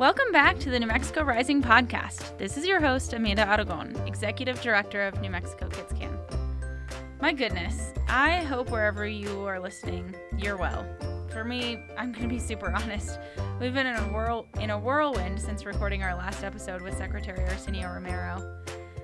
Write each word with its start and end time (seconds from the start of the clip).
Welcome 0.00 0.32
back 0.32 0.58
to 0.60 0.70
the 0.70 0.80
New 0.80 0.86
Mexico 0.86 1.24
Rising 1.24 1.62
podcast. 1.62 2.38
This 2.38 2.56
is 2.56 2.64
your 2.64 2.80
host, 2.80 3.12
Amanda 3.12 3.46
Aragon, 3.46 3.94
Executive 4.06 4.58
Director 4.62 5.02
of 5.02 5.20
New 5.20 5.28
Mexico 5.28 5.68
Kids 5.68 5.92
Can. 5.92 6.18
My 7.20 7.34
goodness, 7.34 7.92
I 8.08 8.38
hope 8.38 8.70
wherever 8.70 9.06
you 9.06 9.44
are 9.44 9.60
listening, 9.60 10.16
you're 10.38 10.56
well. 10.56 10.86
For 11.28 11.44
me, 11.44 11.84
I'm 11.98 12.12
going 12.12 12.26
to 12.26 12.34
be 12.34 12.38
super 12.38 12.72
honest. 12.74 13.18
We've 13.60 13.74
been 13.74 13.86
in 13.86 13.96
a 13.96 14.04
whirl 14.04 14.46
in 14.58 14.70
a 14.70 14.78
whirlwind 14.78 15.38
since 15.38 15.66
recording 15.66 16.02
our 16.02 16.14
last 16.14 16.44
episode 16.44 16.80
with 16.80 16.96
Secretary 16.96 17.44
Arsenio 17.44 17.92
Romero. 17.92 18.58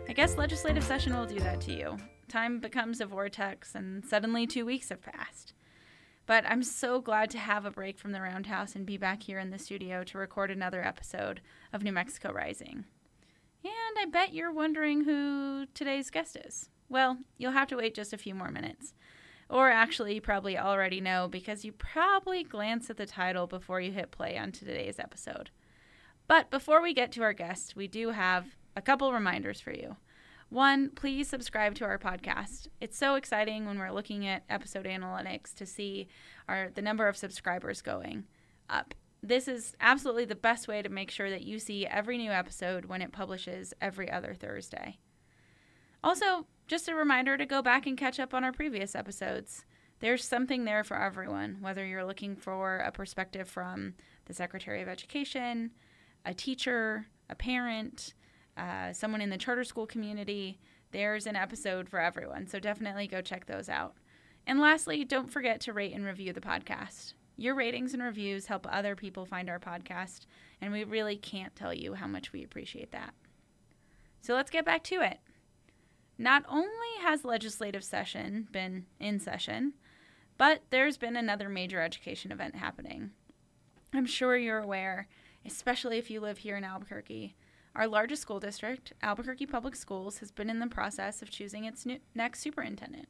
I 0.08 0.14
guess 0.14 0.38
legislative 0.38 0.82
session 0.82 1.14
will 1.14 1.26
do 1.26 1.40
that 1.40 1.60
to 1.60 1.74
you. 1.74 1.98
Time 2.28 2.58
becomes 2.58 3.02
a 3.02 3.06
vortex, 3.06 3.74
and 3.74 4.02
suddenly 4.02 4.46
two 4.46 4.64
weeks 4.64 4.88
have 4.88 5.02
passed. 5.02 5.52
But 6.26 6.44
I'm 6.46 6.64
so 6.64 7.00
glad 7.00 7.30
to 7.30 7.38
have 7.38 7.64
a 7.64 7.70
break 7.70 7.98
from 7.98 8.10
the 8.10 8.20
Roundhouse 8.20 8.74
and 8.74 8.84
be 8.84 8.96
back 8.96 9.22
here 9.22 9.38
in 9.38 9.50
the 9.50 9.58
studio 9.58 10.02
to 10.04 10.18
record 10.18 10.50
another 10.50 10.84
episode 10.84 11.40
of 11.72 11.84
New 11.84 11.92
Mexico 11.92 12.32
Rising. 12.32 12.84
And 13.64 13.98
I 13.98 14.06
bet 14.10 14.34
you're 14.34 14.52
wondering 14.52 15.04
who 15.04 15.66
today's 15.72 16.10
guest 16.10 16.36
is. 16.36 16.68
Well, 16.88 17.18
you'll 17.38 17.52
have 17.52 17.68
to 17.68 17.76
wait 17.76 17.94
just 17.94 18.12
a 18.12 18.18
few 18.18 18.34
more 18.34 18.50
minutes. 18.50 18.92
Or 19.48 19.70
actually, 19.70 20.14
you 20.16 20.20
probably 20.20 20.58
already 20.58 21.00
know 21.00 21.28
because 21.28 21.64
you 21.64 21.70
probably 21.70 22.42
glanced 22.42 22.90
at 22.90 22.96
the 22.96 23.06
title 23.06 23.46
before 23.46 23.80
you 23.80 23.92
hit 23.92 24.10
play 24.10 24.36
on 24.36 24.50
today's 24.50 24.98
episode. 24.98 25.50
But 26.26 26.50
before 26.50 26.82
we 26.82 26.92
get 26.92 27.12
to 27.12 27.22
our 27.22 27.32
guest, 27.32 27.76
we 27.76 27.86
do 27.86 28.10
have 28.10 28.56
a 28.74 28.82
couple 28.82 29.12
reminders 29.12 29.60
for 29.60 29.72
you. 29.72 29.96
One, 30.48 30.90
please 30.90 31.28
subscribe 31.28 31.74
to 31.76 31.84
our 31.84 31.98
podcast. 31.98 32.68
It's 32.80 32.96
so 32.96 33.16
exciting 33.16 33.66
when 33.66 33.78
we're 33.78 33.90
looking 33.90 34.26
at 34.26 34.44
episode 34.48 34.86
analytics 34.86 35.52
to 35.54 35.66
see 35.66 36.06
our 36.48 36.70
the 36.72 36.82
number 36.82 37.08
of 37.08 37.16
subscribers 37.16 37.82
going 37.82 38.24
up. 38.70 38.94
This 39.22 39.48
is 39.48 39.74
absolutely 39.80 40.24
the 40.24 40.36
best 40.36 40.68
way 40.68 40.82
to 40.82 40.88
make 40.88 41.10
sure 41.10 41.30
that 41.30 41.42
you 41.42 41.58
see 41.58 41.84
every 41.84 42.16
new 42.16 42.30
episode 42.30 42.84
when 42.84 43.02
it 43.02 43.10
publishes 43.10 43.74
every 43.80 44.08
other 44.08 44.34
Thursday. 44.34 44.98
Also, 46.04 46.46
just 46.68 46.88
a 46.88 46.94
reminder 46.94 47.36
to 47.36 47.44
go 47.44 47.60
back 47.60 47.86
and 47.86 47.98
catch 47.98 48.20
up 48.20 48.32
on 48.32 48.44
our 48.44 48.52
previous 48.52 48.94
episodes. 48.94 49.64
There's 49.98 50.24
something 50.24 50.64
there 50.64 50.84
for 50.84 50.96
everyone, 50.96 51.56
whether 51.60 51.84
you're 51.84 52.04
looking 52.04 52.36
for 52.36 52.78
a 52.78 52.92
perspective 52.92 53.48
from 53.48 53.94
the 54.26 54.34
Secretary 54.34 54.80
of 54.80 54.88
Education, 54.88 55.72
a 56.24 56.34
teacher, 56.34 57.06
a 57.28 57.34
parent, 57.34 58.14
uh, 58.56 58.92
someone 58.92 59.20
in 59.20 59.30
the 59.30 59.38
charter 59.38 59.64
school 59.64 59.86
community. 59.86 60.58
There's 60.92 61.26
an 61.26 61.36
episode 61.36 61.88
for 61.88 61.98
everyone, 61.98 62.46
so 62.46 62.58
definitely 62.58 63.06
go 63.06 63.20
check 63.20 63.46
those 63.46 63.68
out. 63.68 63.94
And 64.46 64.60
lastly, 64.60 65.04
don't 65.04 65.30
forget 65.30 65.60
to 65.62 65.72
rate 65.72 65.92
and 65.92 66.04
review 66.04 66.32
the 66.32 66.40
podcast. 66.40 67.14
Your 67.36 67.54
ratings 67.54 67.92
and 67.92 68.02
reviews 68.02 68.46
help 68.46 68.66
other 68.70 68.96
people 68.96 69.26
find 69.26 69.50
our 69.50 69.58
podcast, 69.58 70.26
and 70.60 70.72
we 70.72 70.84
really 70.84 71.16
can't 71.16 71.54
tell 71.54 71.74
you 71.74 71.94
how 71.94 72.06
much 72.06 72.32
we 72.32 72.42
appreciate 72.42 72.92
that. 72.92 73.12
So 74.22 74.34
let's 74.34 74.50
get 74.50 74.64
back 74.64 74.82
to 74.84 75.02
it. 75.02 75.18
Not 76.18 76.44
only 76.48 76.68
has 77.02 77.24
legislative 77.24 77.84
session 77.84 78.48
been 78.50 78.86
in 78.98 79.20
session, 79.20 79.74
but 80.38 80.62
there's 80.70 80.96
been 80.96 81.16
another 81.16 81.48
major 81.48 81.80
education 81.80 82.32
event 82.32 82.56
happening. 82.56 83.10
I'm 83.92 84.06
sure 84.06 84.36
you're 84.36 84.58
aware, 84.58 85.08
especially 85.44 85.98
if 85.98 86.10
you 86.10 86.20
live 86.20 86.38
here 86.38 86.56
in 86.56 86.64
Albuquerque, 86.64 87.34
our 87.76 87.86
largest 87.86 88.22
school 88.22 88.40
district, 88.40 88.94
Albuquerque 89.02 89.46
Public 89.46 89.76
Schools, 89.76 90.18
has 90.18 90.30
been 90.30 90.48
in 90.48 90.60
the 90.60 90.66
process 90.66 91.20
of 91.20 91.30
choosing 91.30 91.64
its 91.64 91.86
next 92.14 92.40
superintendent. 92.40 93.06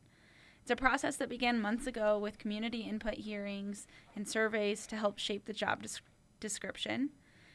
It's 0.61 0.71
a 0.73 0.77
process 0.77 1.15
that 1.17 1.29
began 1.29 1.61
months 1.61 1.87
ago 1.87 2.19
with 2.19 2.39
community 2.39 2.81
input 2.81 3.15
hearings 3.15 3.87
and 4.17 4.29
surveys 4.29 4.85
to 4.89 4.97
help 4.97 5.19
shape 5.19 5.45
the 5.45 5.53
job 5.53 5.85
des- 5.85 6.01
description. 6.41 7.11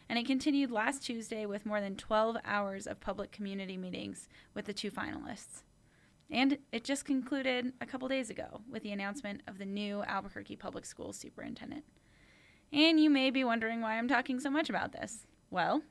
And 0.07 0.17
it 0.17 0.25
continued 0.25 0.71
last 0.71 1.03
Tuesday 1.03 1.45
with 1.45 1.65
more 1.65 1.81
than 1.81 1.97
12 1.97 2.37
hours 2.45 2.87
of 2.87 3.01
public 3.01 3.33
community 3.33 3.75
meetings 3.75 4.29
with 4.53 4.63
the 4.63 4.73
two 4.73 4.89
finalists. 4.89 5.63
And 6.29 6.59
it 6.71 6.85
just 6.85 7.03
concluded 7.03 7.73
a 7.81 7.85
couple 7.85 8.07
days 8.07 8.29
ago 8.29 8.61
with 8.69 8.83
the 8.83 8.93
announcement 8.93 9.41
of 9.47 9.57
the 9.57 9.65
new 9.65 10.01
Albuquerque 10.03 10.55
Public 10.55 10.85
Schools 10.85 11.17
superintendent. 11.17 11.83
And 12.71 12.97
you 12.97 13.09
may 13.09 13.31
be 13.31 13.43
wondering 13.43 13.81
why 13.81 13.97
I'm 13.97 14.07
talking 14.07 14.39
so 14.39 14.49
much 14.49 14.69
about 14.69 14.93
this. 14.93 15.27
Well, 15.49 15.81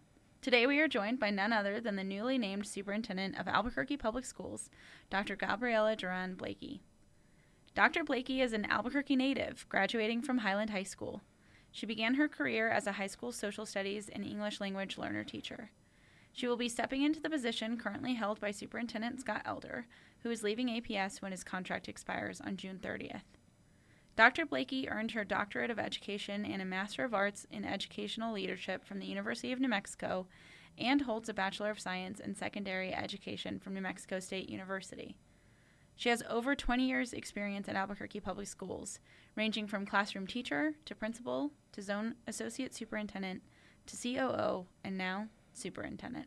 Today 0.43 0.67
we 0.67 0.81
are 0.81 0.89
joined 0.89 1.21
by 1.21 1.29
none 1.29 1.53
other 1.53 1.83
than 1.83 1.97
the 1.97 2.03
newly 2.03 2.39
named 2.39 2.67
superintendent 2.67 3.39
of 3.39 3.47
Albuquerque 3.47 3.99
Public 3.99 4.25
Schools, 4.25 4.71
Dr. 5.11 5.37
Gabriella 5.37 5.95
Durán 5.95 6.35
Blakey. 6.35 6.81
Dr. 7.75 8.05
Blakey 8.05 8.41
is 8.41 8.55
an 8.55 8.65
Albuquerque 8.65 9.17
native, 9.17 9.67
graduating 9.69 10.23
from 10.23 10.39
Highland 10.39 10.71
High 10.71 10.85
School. 10.85 11.21
She 11.71 11.85
began 11.85 12.15
her 12.15 12.27
career 12.27 12.71
as 12.71 12.87
a 12.87 12.93
high 12.93 13.07
school 13.07 13.33
social 13.33 13.67
studies 13.67 14.09
and 14.09 14.25
English 14.25 14.63
language 14.63 14.97
learner 14.97 15.25
teacher. 15.25 15.73
She 16.33 16.47
will 16.47 16.57
be 16.57 16.71
stepping 16.71 17.03
into 17.03 17.21
the 17.21 17.29
position 17.29 17.77
currently 17.77 18.15
held 18.15 18.41
by 18.41 18.51
Superintendent 18.51 19.21
Scott 19.21 19.43
Elder, 19.45 19.87
who 20.23 20.31
is 20.31 20.43
leaving 20.43 20.69
APS 20.69 21.21
when 21.21 21.33
his 21.33 21.45
contract 21.45 21.87
expires 21.87 22.41
on 22.41 22.57
June 22.57 22.81
30th. 22.83 23.25
Dr. 24.17 24.45
Blakey 24.45 24.89
earned 24.89 25.13
her 25.13 25.25
Doctorate 25.25 25.71
of 25.71 25.79
Education 25.79 26.45
and 26.45 26.61
a 26.61 26.65
Master 26.67 27.05
of 27.05 27.15
Arts 27.15 27.47
in 27.51 27.65
Educational 27.65 28.35
Leadership 28.35 28.85
from 28.85 28.99
the 28.99 29.07
University 29.07 29.53
of 29.53 29.61
New 29.61 29.69
Mexico 29.69 30.27
and 30.79 31.03
holds 31.03 31.29
a 31.29 31.35
Bachelor 31.35 31.71
of 31.71 31.81
Science 31.81 32.21
in 32.21 32.35
Secondary 32.35 32.93
Education 32.93 33.59
from 33.59 33.75
New 33.75 33.81
Mexico 33.81 34.21
State 34.21 34.49
University. 34.49 35.17
She 35.97 36.09
has 36.09 36.23
over 36.31 36.55
20 36.55 36.87
years' 36.87 37.13
experience 37.13 37.69
at 37.69 37.77
Albuquerque 37.77 38.21
Public 38.21 38.47
Schools, 38.47 39.01
ranging 39.37 39.67
from 39.67 39.85
classroom 39.85 40.27
teacher 40.27 40.75
to 40.87 40.95
principal 40.95 41.51
to 41.73 41.83
zone 41.83 42.15
associate 42.27 42.75
superintendent 42.75 43.43
to 43.87 43.97
COO 43.97 44.67
and 44.83 44.97
now 44.97 45.29
superintendent. 45.53 46.27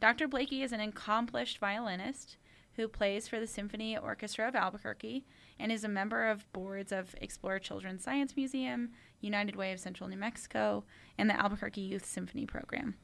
Dr. 0.00 0.28
Blakey 0.28 0.62
is 0.62 0.70
an 0.70 0.80
accomplished 0.80 1.58
violinist 1.58 2.36
who 2.78 2.86
plays 2.86 3.26
for 3.26 3.40
the 3.40 3.46
Symphony 3.46 3.98
Orchestra 3.98 4.46
of 4.46 4.54
Albuquerque 4.54 5.24
and 5.58 5.72
is 5.72 5.82
a 5.82 5.88
member 5.88 6.28
of 6.28 6.50
boards 6.52 6.92
of 6.92 7.12
Explore 7.20 7.58
Children's 7.58 8.04
Science 8.04 8.36
Museum, 8.36 8.90
United 9.20 9.56
Way 9.56 9.72
of 9.72 9.80
Central 9.80 10.08
New 10.08 10.16
Mexico, 10.16 10.84
and 11.18 11.28
the 11.28 11.34
Albuquerque 11.34 11.80
Youth 11.80 12.06
Symphony 12.06 12.46
Program. 12.46 12.94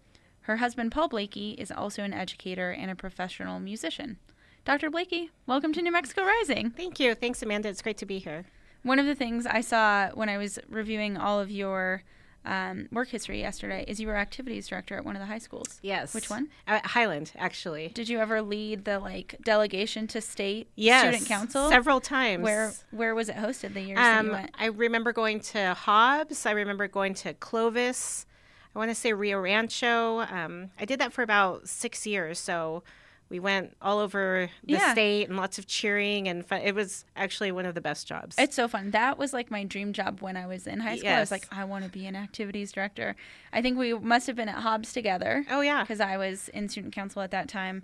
Her 0.42 0.58
husband, 0.58 0.92
Paul 0.92 1.08
Blakey, 1.08 1.54
is 1.54 1.72
also 1.72 2.04
an 2.04 2.14
educator 2.14 2.70
and 2.70 2.88
a 2.88 2.94
professional 2.94 3.58
musician. 3.58 4.18
Dr. 4.64 4.90
Blakey, 4.90 5.30
welcome 5.44 5.72
to 5.72 5.82
New 5.82 5.90
Mexico 5.90 6.22
Rising. 6.22 6.70
Thank 6.70 7.00
you. 7.00 7.16
Thanks, 7.16 7.42
Amanda. 7.42 7.68
It's 7.68 7.82
great 7.82 7.98
to 7.98 8.06
be 8.06 8.20
here. 8.20 8.44
One 8.84 9.00
of 9.00 9.06
the 9.06 9.16
things 9.16 9.44
I 9.44 9.60
saw 9.60 10.10
when 10.10 10.28
I 10.28 10.38
was 10.38 10.60
reviewing 10.68 11.16
all 11.16 11.40
of 11.40 11.50
your 11.50 12.04
um, 12.44 12.88
work 12.92 13.08
history 13.08 13.40
yesterday 13.40 13.84
is 13.88 14.00
you 14.00 14.06
were 14.06 14.16
activities 14.16 14.68
director 14.68 14.96
at 14.96 15.04
one 15.04 15.16
of 15.16 15.20
the 15.20 15.26
high 15.26 15.38
schools. 15.38 15.78
Yes. 15.82 16.14
Which 16.14 16.28
one? 16.28 16.48
At 16.66 16.86
Highland, 16.86 17.32
actually. 17.36 17.88
Did 17.88 18.08
you 18.08 18.18
ever 18.20 18.42
lead 18.42 18.84
the 18.84 18.98
like 18.98 19.36
delegation 19.42 20.06
to 20.08 20.20
state 20.20 20.68
yes, 20.74 21.02
student 21.02 21.26
council? 21.26 21.68
Several 21.68 22.00
times. 22.00 22.42
Where 22.42 22.72
where 22.90 23.14
was 23.14 23.28
it 23.28 23.36
hosted 23.36 23.74
the 23.74 23.80
years 23.80 23.98
um, 23.98 24.26
you 24.26 24.32
went? 24.32 24.50
I 24.58 24.66
remember 24.66 25.12
going 25.12 25.40
to 25.40 25.74
Hobbs. 25.74 26.46
I 26.46 26.50
remember 26.50 26.86
going 26.88 27.14
to 27.14 27.34
Clovis. 27.34 28.26
I 28.74 28.78
want 28.78 28.90
to 28.90 28.94
say 28.94 29.12
Rio 29.12 29.40
Rancho. 29.40 30.20
Um, 30.20 30.70
I 30.78 30.84
did 30.84 30.98
that 31.00 31.12
for 31.12 31.22
about 31.22 31.68
six 31.68 32.06
years. 32.06 32.38
So 32.38 32.82
we 33.30 33.40
went 33.40 33.76
all 33.82 33.98
over 33.98 34.48
the 34.64 34.74
Yeah. 34.74 34.92
state 34.92 35.28
and 35.28 35.36
lots 35.36 35.58
of 35.58 35.66
cheering 35.66 36.28
and 36.28 36.44
fun. 36.46 36.60
It 36.60 36.74
was 36.74 37.04
actually 37.16 37.50
one 37.52 37.66
of 37.66 37.74
the 37.74 37.80
best 37.80 38.06
jobs. 38.06 38.36
It's 38.38 38.54
so 38.54 38.68
fun. 38.68 38.90
That 38.92 39.18
was 39.18 39.32
like 39.32 39.50
my 39.50 39.64
dream 39.64 39.92
job 39.92 40.20
when 40.20 40.36
I 40.36 40.46
was 40.46 40.66
in 40.66 40.80
high 40.80 40.96
school. 40.96 41.10
I 41.10 41.20
was 41.20 41.30
like, 41.30 41.46
I 41.50 41.64
want 41.64 41.84
to 41.84 41.90
be 41.90 42.06
an 42.06 42.14
activities 42.16 42.70
director. 42.72 43.16
I 43.52 43.62
think 43.62 43.78
we 43.78 43.94
must 43.94 44.26
have 44.26 44.36
been 44.36 44.48
at 44.48 44.56
Hobbs 44.62 44.92
together. 44.92 45.44
oh 45.50 45.62
yeah. 45.62 45.82
because 45.82 46.00
I 46.00 46.16
was 46.16 46.48
in 46.50 46.68
student 46.68 46.94
council 46.94 47.22
at 47.22 47.30
that 47.32 47.48
time. 47.48 47.82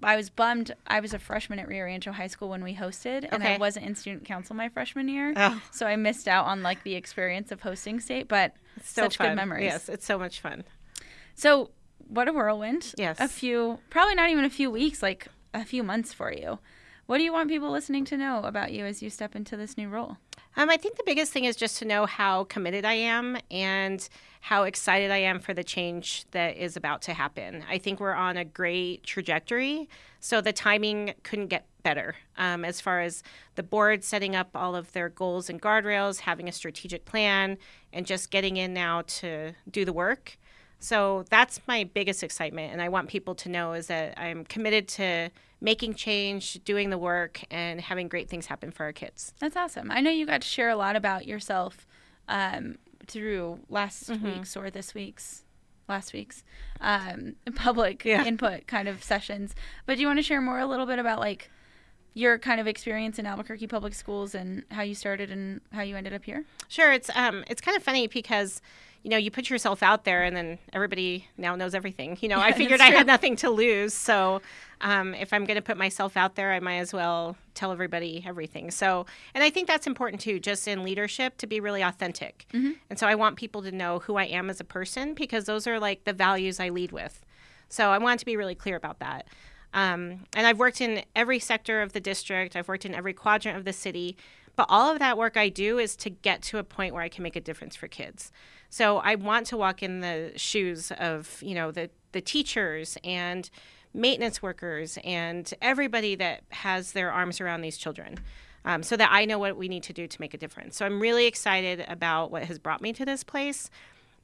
I 0.00 0.14
was 0.14 0.30
bummed. 0.30 0.72
I 0.86 1.00
was 1.00 1.12
a 1.12 1.18
freshman 1.18 1.58
at 1.58 1.66
Rio 1.66 1.84
Rancho 1.84 2.12
High 2.12 2.28
School 2.28 2.50
when 2.50 2.62
we 2.62 2.76
hosted, 2.76 3.28
and 3.32 3.42
I 3.42 3.58
wasn't 3.58 3.84
in 3.86 3.96
student 3.96 4.24
council 4.24 4.54
my 4.54 4.68
freshman 4.68 5.08
year, 5.08 5.32
Oh. 5.34 5.60
so 5.72 5.86
I 5.88 5.96
missed 5.96 6.28
out 6.28 6.46
on 6.46 6.62
like 6.62 6.84
the 6.84 6.94
experience 6.94 7.50
of 7.50 7.62
hosting 7.62 7.98
state. 7.98 8.28
But 8.28 8.54
So 8.80 9.02
such 9.02 9.16
fun. 9.16 9.30
good 9.30 9.34
memories. 9.34 9.64
Yes, 9.64 9.88
it's 9.88 10.06
so 10.06 10.16
much 10.16 10.40
fun. 10.40 10.62
So 11.34 11.70
what 12.08 12.28
a 12.28 12.32
whirlwind! 12.32 12.94
Yes. 12.96 13.18
a 13.20 13.28
few, 13.28 13.78
probably 13.90 14.14
not 14.14 14.30
even 14.30 14.44
a 14.44 14.50
few 14.50 14.70
weeks, 14.70 15.02
like 15.02 15.28
a 15.54 15.64
few 15.64 15.82
months 15.82 16.12
for 16.12 16.32
you. 16.32 16.58
What 17.06 17.18
do 17.18 17.24
you 17.24 17.32
want 17.32 17.48
people 17.48 17.70
listening 17.70 18.04
to 18.06 18.18
know 18.18 18.42
about 18.42 18.72
you 18.72 18.84
as 18.84 19.02
you 19.02 19.08
step 19.08 19.34
into 19.34 19.56
this 19.56 19.78
new 19.78 19.88
role? 19.88 20.18
Um, 20.56 20.68
I 20.70 20.76
think 20.76 20.96
the 20.96 21.04
biggest 21.06 21.32
thing 21.32 21.44
is 21.44 21.56
just 21.56 21.78
to 21.78 21.84
know 21.84 22.04
how 22.04 22.44
committed 22.44 22.84
I 22.84 22.94
am 22.94 23.38
and 23.50 24.06
how 24.40 24.64
excited 24.64 25.10
I 25.10 25.18
am 25.18 25.38
for 25.38 25.54
the 25.54 25.62
change 25.62 26.24
that 26.32 26.56
is 26.56 26.76
about 26.76 27.00
to 27.02 27.14
happen. 27.14 27.64
I 27.70 27.78
think 27.78 28.00
we're 28.00 28.12
on 28.12 28.36
a 28.36 28.44
great 28.44 29.04
trajectory, 29.04 29.88
so 30.20 30.40
the 30.40 30.52
timing 30.52 31.14
couldn't 31.22 31.46
get 31.46 31.66
better 31.82 32.16
um, 32.36 32.64
as 32.64 32.80
far 32.80 33.00
as 33.00 33.22
the 33.54 33.62
board 33.62 34.04
setting 34.04 34.34
up 34.34 34.50
all 34.54 34.74
of 34.74 34.92
their 34.92 35.08
goals 35.08 35.48
and 35.48 35.62
guardrails, 35.62 36.20
having 36.20 36.48
a 36.48 36.52
strategic 36.52 37.04
plan, 37.04 37.56
and 37.92 38.04
just 38.04 38.30
getting 38.30 38.56
in 38.56 38.74
now 38.74 39.02
to 39.06 39.52
do 39.70 39.84
the 39.84 39.92
work. 39.92 40.38
So 40.80 41.24
that's 41.28 41.60
my 41.66 41.84
biggest 41.84 42.22
excitement, 42.22 42.72
and 42.72 42.80
I 42.80 42.88
want 42.88 43.08
people 43.08 43.34
to 43.36 43.48
know 43.48 43.72
is 43.72 43.88
that 43.88 44.18
I'm 44.18 44.44
committed 44.44 44.86
to 44.88 45.30
making 45.60 45.94
change, 45.94 46.62
doing 46.64 46.90
the 46.90 46.98
work, 46.98 47.40
and 47.50 47.80
having 47.80 48.06
great 48.08 48.28
things 48.28 48.46
happen 48.46 48.70
for 48.70 48.84
our 48.84 48.92
kids. 48.92 49.32
That's 49.40 49.56
awesome. 49.56 49.90
I 49.90 50.00
know 50.00 50.10
you 50.10 50.24
got 50.24 50.42
to 50.42 50.46
share 50.48 50.68
a 50.68 50.76
lot 50.76 50.94
about 50.94 51.26
yourself 51.26 51.84
um, 52.28 52.76
through 53.08 53.58
last 53.68 54.08
Mm-hmm. 54.08 54.24
week's 54.24 54.56
or 54.56 54.70
this 54.70 54.94
week's 54.94 55.42
last 55.88 56.12
week's 56.12 56.44
um, 56.80 57.34
public 57.56 58.04
Yeah. 58.04 58.24
input 58.24 58.66
kind 58.68 58.86
of 58.88 59.02
sessions. 59.02 59.54
But 59.86 59.96
do 59.96 60.02
you 60.02 60.06
want 60.06 60.18
to 60.18 60.22
share 60.22 60.40
more 60.40 60.58
a 60.60 60.66
little 60.66 60.86
bit 60.86 60.98
about 61.00 61.18
like 61.18 61.50
your 62.14 62.38
kind 62.38 62.60
of 62.60 62.66
experience 62.68 63.18
in 63.18 63.26
Albuquerque 63.26 63.66
public 63.68 63.94
schools 63.94 64.34
and 64.34 64.64
how 64.70 64.82
you 64.82 64.94
started 64.94 65.30
and 65.30 65.60
how 65.72 65.82
you 65.82 65.96
ended 65.96 66.12
up 66.12 66.24
here? 66.24 66.44
Sure, 66.68 66.92
it's 66.92 67.10
um, 67.16 67.42
it's 67.48 67.60
kind 67.60 67.76
of 67.76 67.82
funny 67.82 68.06
because 68.06 68.60
you 69.02 69.10
know 69.10 69.16
you 69.16 69.30
put 69.30 69.48
yourself 69.50 69.82
out 69.82 70.04
there 70.04 70.24
and 70.24 70.36
then 70.36 70.58
everybody 70.72 71.26
now 71.36 71.54
knows 71.56 71.74
everything. 71.74 72.18
You 72.20 72.28
know, 72.28 72.40
I 72.48 72.52
figured 72.52 72.80
I 72.80 72.90
had 72.90 73.06
nothing 73.06 73.36
to 73.36 73.50
lose, 73.50 73.94
so 73.94 74.42
um, 74.80 75.14
if 75.14 75.32
I'm 75.32 75.44
going 75.44 75.56
to 75.56 75.62
put 75.62 75.76
myself 75.76 76.16
out 76.16 76.34
there, 76.36 76.52
I 76.52 76.60
might 76.60 76.78
as 76.78 76.92
well 76.92 77.36
tell 77.54 77.72
everybody 77.72 78.22
everything. 78.26 78.70
So, 78.70 79.06
and 79.34 79.42
I 79.42 79.50
think 79.50 79.66
that's 79.66 79.86
important 79.86 80.20
too, 80.22 80.38
just 80.38 80.68
in 80.68 80.84
leadership, 80.84 81.36
to 81.38 81.46
be 81.46 81.60
really 81.60 81.82
authentic. 81.82 82.46
And 82.88 82.98
so 82.98 83.06
I 83.06 83.14
want 83.14 83.36
people 83.36 83.62
to 83.62 83.72
know 83.72 83.98
who 84.00 84.16
I 84.16 84.24
am 84.24 84.50
as 84.50 84.60
a 84.60 84.64
person 84.64 85.14
because 85.14 85.44
those 85.44 85.66
are 85.66 85.80
like 85.80 86.04
the 86.04 86.12
values 86.12 86.60
I 86.60 86.68
lead 86.68 86.92
with. 86.92 87.24
So 87.68 87.90
I 87.90 87.98
want 87.98 88.20
to 88.20 88.26
be 88.26 88.36
really 88.36 88.54
clear 88.54 88.76
about 88.76 89.00
that. 89.00 89.26
Um, 89.74 90.24
and 90.34 90.46
I've 90.46 90.58
worked 90.58 90.80
in 90.80 91.02
every 91.14 91.38
sector 91.38 91.82
of 91.82 91.92
the 91.92 92.00
district. 92.00 92.56
I've 92.56 92.68
worked 92.68 92.86
in 92.86 92.94
every 92.94 93.12
quadrant 93.12 93.58
of 93.58 93.64
the 93.64 93.72
city. 93.72 94.16
But 94.56 94.66
all 94.70 94.90
of 94.90 94.98
that 94.98 95.18
work 95.18 95.36
I 95.36 95.50
do 95.50 95.78
is 95.78 95.94
to 95.96 96.10
get 96.10 96.42
to 96.42 96.58
a 96.58 96.64
point 96.64 96.94
where 96.94 97.02
I 97.02 97.08
can 97.08 97.22
make 97.22 97.36
a 97.36 97.40
difference 97.40 97.76
for 97.76 97.86
kids. 97.86 98.32
So 98.70 98.98
I 98.98 99.14
want 99.14 99.46
to 99.48 99.56
walk 99.56 99.82
in 99.82 100.00
the 100.00 100.32
shoes 100.36 100.92
of, 100.98 101.42
you 101.42 101.54
know, 101.54 101.70
the, 101.70 101.90
the 102.12 102.20
teachers 102.20 102.98
and 103.02 103.48
maintenance 103.94 104.42
workers 104.42 104.98
and 105.04 105.52
everybody 105.62 106.14
that 106.16 106.42
has 106.50 106.92
their 106.92 107.10
arms 107.10 107.40
around 107.40 107.62
these 107.62 107.78
children. 107.78 108.18
Um, 108.64 108.82
so 108.82 108.96
that 108.96 109.08
I 109.10 109.24
know 109.24 109.38
what 109.38 109.56
we 109.56 109.68
need 109.68 109.84
to 109.84 109.92
do 109.92 110.06
to 110.06 110.20
make 110.20 110.34
a 110.34 110.36
difference. 110.36 110.76
So 110.76 110.84
I'm 110.84 111.00
really 111.00 111.26
excited 111.26 111.86
about 111.88 112.30
what 112.30 112.44
has 112.44 112.58
brought 112.58 112.82
me 112.82 112.92
to 112.94 113.04
this 113.04 113.24
place 113.24 113.70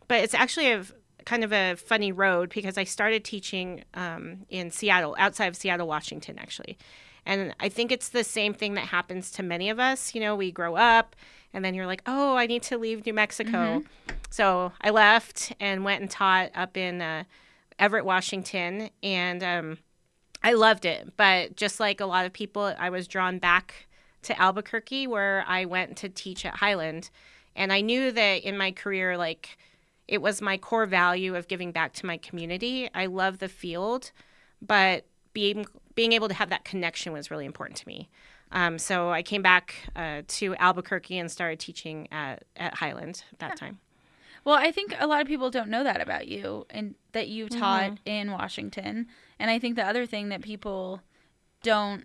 but 0.08 0.22
it's 0.22 0.34
actually 0.34 0.70
a 0.72 0.84
kind 1.24 1.44
of 1.44 1.52
a 1.52 1.74
funny 1.74 2.12
road 2.12 2.50
because 2.50 2.76
I 2.76 2.84
started 2.84 3.24
teaching 3.24 3.84
um, 3.94 4.44
in 4.50 4.70
Seattle, 4.70 5.16
outside 5.18 5.46
of 5.46 5.56
Seattle, 5.56 5.86
Washington, 5.86 6.38
actually. 6.38 6.76
And 7.24 7.54
I 7.58 7.70
think 7.70 7.90
it's 7.90 8.10
the 8.10 8.24
same 8.24 8.52
thing 8.52 8.74
that 8.74 8.86
happens 8.86 9.30
to 9.32 9.42
many 9.42 9.70
of 9.70 9.80
us. 9.80 10.14
You 10.14 10.20
know, 10.20 10.36
we 10.36 10.52
grow 10.52 10.76
up 10.76 11.16
and 11.54 11.64
then 11.64 11.74
you're 11.74 11.86
like, 11.86 12.02
oh, 12.06 12.36
I 12.36 12.46
need 12.46 12.62
to 12.64 12.76
leave 12.76 13.06
New 13.06 13.14
Mexico. 13.14 13.82
So 14.34 14.72
I 14.80 14.90
left 14.90 15.52
and 15.60 15.84
went 15.84 16.00
and 16.00 16.10
taught 16.10 16.50
up 16.56 16.76
in 16.76 17.00
uh, 17.00 17.22
Everett, 17.78 18.04
Washington. 18.04 18.90
And 19.00 19.44
um, 19.44 19.78
I 20.42 20.54
loved 20.54 20.84
it. 20.84 21.12
But 21.16 21.54
just 21.54 21.78
like 21.78 22.00
a 22.00 22.06
lot 22.06 22.26
of 22.26 22.32
people, 22.32 22.74
I 22.76 22.90
was 22.90 23.06
drawn 23.06 23.38
back 23.38 23.86
to 24.22 24.36
Albuquerque 24.36 25.06
where 25.06 25.44
I 25.46 25.66
went 25.66 25.96
to 25.98 26.08
teach 26.08 26.44
at 26.44 26.56
Highland. 26.56 27.10
And 27.54 27.72
I 27.72 27.80
knew 27.80 28.10
that 28.10 28.42
in 28.42 28.58
my 28.58 28.72
career, 28.72 29.16
like, 29.16 29.56
it 30.08 30.20
was 30.20 30.42
my 30.42 30.58
core 30.58 30.86
value 30.86 31.36
of 31.36 31.46
giving 31.46 31.70
back 31.70 31.92
to 31.92 32.06
my 32.06 32.16
community. 32.16 32.90
I 32.92 33.06
love 33.06 33.38
the 33.38 33.48
field, 33.48 34.10
but 34.60 35.06
being 35.32 35.64
being 35.94 36.12
able 36.12 36.26
to 36.26 36.34
have 36.34 36.50
that 36.50 36.64
connection 36.64 37.12
was 37.12 37.30
really 37.30 37.46
important 37.46 37.78
to 37.78 37.86
me. 37.86 38.08
Um, 38.50 38.80
so 38.80 39.10
I 39.10 39.22
came 39.22 39.42
back 39.42 39.76
uh, 39.94 40.22
to 40.26 40.56
Albuquerque 40.56 41.18
and 41.18 41.30
started 41.30 41.60
teaching 41.60 42.08
at, 42.10 42.42
at 42.56 42.74
Highland 42.74 43.22
at 43.32 43.38
that 43.38 43.56
time. 43.56 43.78
Well, 44.44 44.56
I 44.56 44.70
think 44.70 44.94
a 44.98 45.06
lot 45.06 45.20
of 45.22 45.26
people 45.26 45.50
don't 45.50 45.70
know 45.70 45.84
that 45.84 46.00
about 46.00 46.28
you 46.28 46.66
and 46.70 46.94
that 47.12 47.28
you 47.28 47.48
taught 47.48 47.92
Mm-hmm. 47.92 47.94
in 48.08 48.30
Washington. 48.32 49.06
And 49.38 49.50
I 49.50 49.58
think 49.58 49.76
the 49.76 49.86
other 49.86 50.04
thing 50.06 50.28
that 50.28 50.42
people 50.42 51.00
don't 51.62 52.04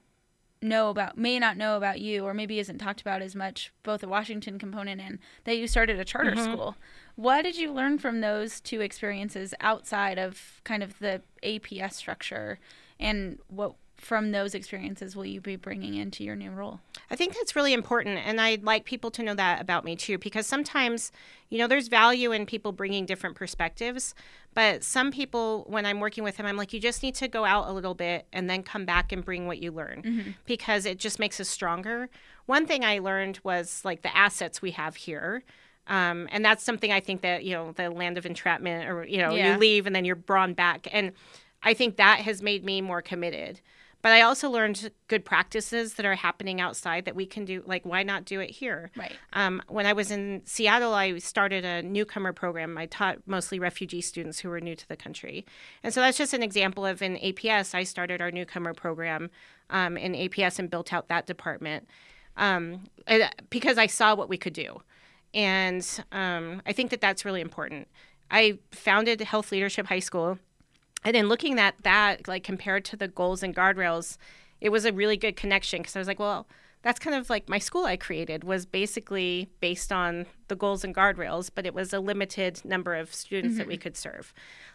know 0.61 0.89
about, 0.89 1.17
may 1.17 1.39
not 1.39 1.55
know 1.57 1.77
about 1.77 1.99
you, 2.01 2.25
or 2.25 2.33
maybe 2.33 2.59
isn't 2.59 2.79
talked 2.79 2.99
about 3.01 3.21
as 3.21 3.33
much, 3.35 3.71
both 3.83 4.01
the 4.01 4.07
Washington 4.07 4.59
component 4.59 4.99
and 4.99 5.19
that 5.45 5.57
you 5.57 5.67
started 5.67 5.99
a 5.99 6.05
charter 6.05 6.31
Mm-hmm. 6.31 6.53
school. 6.53 6.75
What 7.15 7.43
did 7.43 7.57
you 7.57 7.71
learn 7.73 7.97
from 7.97 8.21
those 8.21 8.59
two 8.61 8.81
experiences 8.81 9.53
outside 9.61 10.17
of 10.17 10.61
kind 10.63 10.81
of 10.83 10.99
the 10.99 11.21
APS 11.43 11.93
structure? 11.93 12.59
And 12.99 13.39
what 13.47 13.73
from 13.97 14.31
those 14.31 14.53
experiences 14.55 15.15
will 15.15 15.25
you 15.25 15.41
be 15.41 15.55
bringing 15.57 15.95
into 15.95 16.23
your 16.23 16.35
new 16.37 16.51
role? 16.51 16.79
I 17.11 17.15
think 17.15 17.33
that's 17.33 17.55
really 17.55 17.73
important. 17.73 18.19
And 18.19 18.39
I'd 18.39 18.63
like 18.63 18.85
people 18.85 19.09
to 19.11 19.23
know 19.23 19.33
that 19.33 19.61
about 19.61 19.83
me 19.83 19.95
too, 19.95 20.17
because 20.17 20.45
sometimes, 20.45 21.11
you 21.49 21.57
know, 21.57 21.67
there's 21.67 21.87
value 21.87 22.31
in 22.31 22.45
people 22.45 22.71
bringing 22.71 23.05
different 23.05 23.35
perspectives. 23.35 24.13
But 24.53 24.83
some 24.83 25.11
people, 25.11 25.65
when 25.67 25.85
I'm 25.85 25.99
working 25.99 26.23
with 26.23 26.37
them, 26.37 26.45
I'm 26.45 26.57
like, 26.57 26.73
you 26.73 26.79
just 26.79 27.01
need 27.01 27.15
to 27.15 27.27
go 27.27 27.45
out 27.45 27.67
a 27.67 27.71
little 27.71 27.93
bit 27.95 28.27
and 28.33 28.49
then 28.49 28.61
come 28.63 28.85
back 28.85 29.11
and 29.11 29.23
bring 29.25 29.47
what 29.47 29.59
you 29.59 29.71
learn 29.71 30.35
because 30.45 30.85
it 30.85 30.99
just 30.99 31.19
makes 31.19 31.39
us 31.39 31.49
stronger. 31.49 32.09
One 32.45 32.65
thing 32.65 32.83
I 32.85 32.99
learned 32.99 33.39
was 33.43 33.81
like 33.83 34.01
the 34.01 34.15
assets 34.15 34.61
we 34.61 34.71
have 34.71 34.95
here. 34.95 35.43
Um, 35.87 36.27
and 36.31 36.45
that's 36.45 36.63
something 36.63 36.91
I 36.91 36.99
think 36.99 37.21
that, 37.21 37.43
you 37.43 37.53
know, 37.53 37.71
the 37.71 37.89
land 37.89 38.19
of 38.19 38.25
entrapment 38.27 38.87
or, 38.87 39.03
you 39.05 39.17
know, 39.17 39.33
Yeah. 39.33 39.53
you 39.53 39.59
leave 39.59 39.87
and 39.87 39.95
then 39.95 40.05
you're 40.05 40.15
brought 40.15 40.55
back. 40.55 40.87
And 40.91 41.13
I 41.63 41.73
think 41.73 41.97
that 41.97 42.19
has 42.19 42.43
made 42.43 42.63
me 42.63 42.81
more 42.81 43.01
committed. 43.01 43.59
But 44.01 44.13
I 44.13 44.21
also 44.21 44.49
learned 44.49 44.91
good 45.07 45.25
practices 45.25 45.95
that 45.95 46.05
are 46.05 46.15
happening 46.15 46.61
outside 46.61 47.03
that 47.05 47.15
we 47.15 47.25
can 47.25 47.43
do. 47.43 47.63
Like, 47.65 47.85
why 47.85 48.03
not 48.03 48.23
do 48.23 48.39
it 48.39 48.49
here? 48.49 48.91
Right. 48.95 49.13
Um, 49.33 49.61
when 49.67 49.85
I 49.85 49.91
was 49.91 50.09
in 50.09 50.41
Seattle, 50.45 50.93
I 50.93 51.17
started 51.17 51.65
a 51.65 51.81
newcomer 51.81 52.31
program. 52.31 52.77
I 52.77 52.85
taught 52.85 53.17
mostly 53.25 53.59
refugee 53.59 53.99
students 53.99 54.39
who 54.39 54.49
were 54.49 54.61
new 54.61 54.75
to 54.75 54.87
the 54.87 54.95
country. 54.95 55.45
And 55.83 55.93
so 55.93 55.99
that's 55.99 56.17
just 56.17 56.33
an 56.33 56.43
example 56.43 56.85
of 56.85 57.01
in 57.01 57.17
APS, 57.17 57.75
I 57.75 57.83
started 57.83 58.21
our 58.21 58.31
newcomer 58.31 58.73
program 58.73 59.31
um, 59.69 59.97
in 59.97 60.13
APS 60.13 60.59
and 60.59 60.69
built 60.69 60.93
out 60.93 61.09
that 61.09 61.27
department 61.27 61.87
um, 62.37 62.85
because 63.49 63.77
I 63.77 63.87
saw 63.87 64.15
what 64.15 64.29
we 64.29 64.37
could 64.37 64.53
do. 64.53 64.81
And 65.33 65.85
um, 66.11 66.61
I 66.65 66.73
think 66.73 66.89
that 66.91 67.01
that's 67.01 67.25
really 67.25 67.41
important. 67.41 67.87
I 68.31 68.59
founded 68.71 69.21
Health 69.21 69.51
Leadership 69.51 69.87
High 69.87 69.99
School. 69.99 70.39
And 71.03 71.15
in 71.15 71.29
looking 71.29 71.59
at 71.59 71.75
that, 71.83 72.27
like 72.27 72.43
compared 72.43 72.85
to 72.85 72.97
the 72.97 73.07
goals 73.07 73.43
and 73.43 73.55
guardrails, 73.55 74.17
it 74.61 74.69
was 74.69 74.85
a 74.85 74.93
really 74.93 75.17
good 75.17 75.35
connection 75.35 75.81
because 75.81 75.95
I 75.95 75.99
was 75.99 76.07
like, 76.07 76.19
well, 76.19 76.47
that's 76.81 76.99
kind 76.99 77.15
of 77.15 77.29
like 77.29 77.49
my 77.49 77.59
school 77.59 77.85
I 77.85 77.97
created 77.97 78.43
was 78.43 78.65
basically 78.65 79.49
based 79.59 79.91
on 79.91 80.25
the 80.47 80.55
goals 80.55 80.83
and 80.83 80.95
guardrails, 80.95 81.49
but 81.53 81.65
it 81.65 81.73
was 81.73 81.91
a 81.91 81.99
limited 81.99 82.63
number 82.63 82.95
of 82.95 83.13
students 83.13 83.57
that 83.57 83.67
we 83.67 83.75
could 83.75 83.97
serve. 83.97 84.33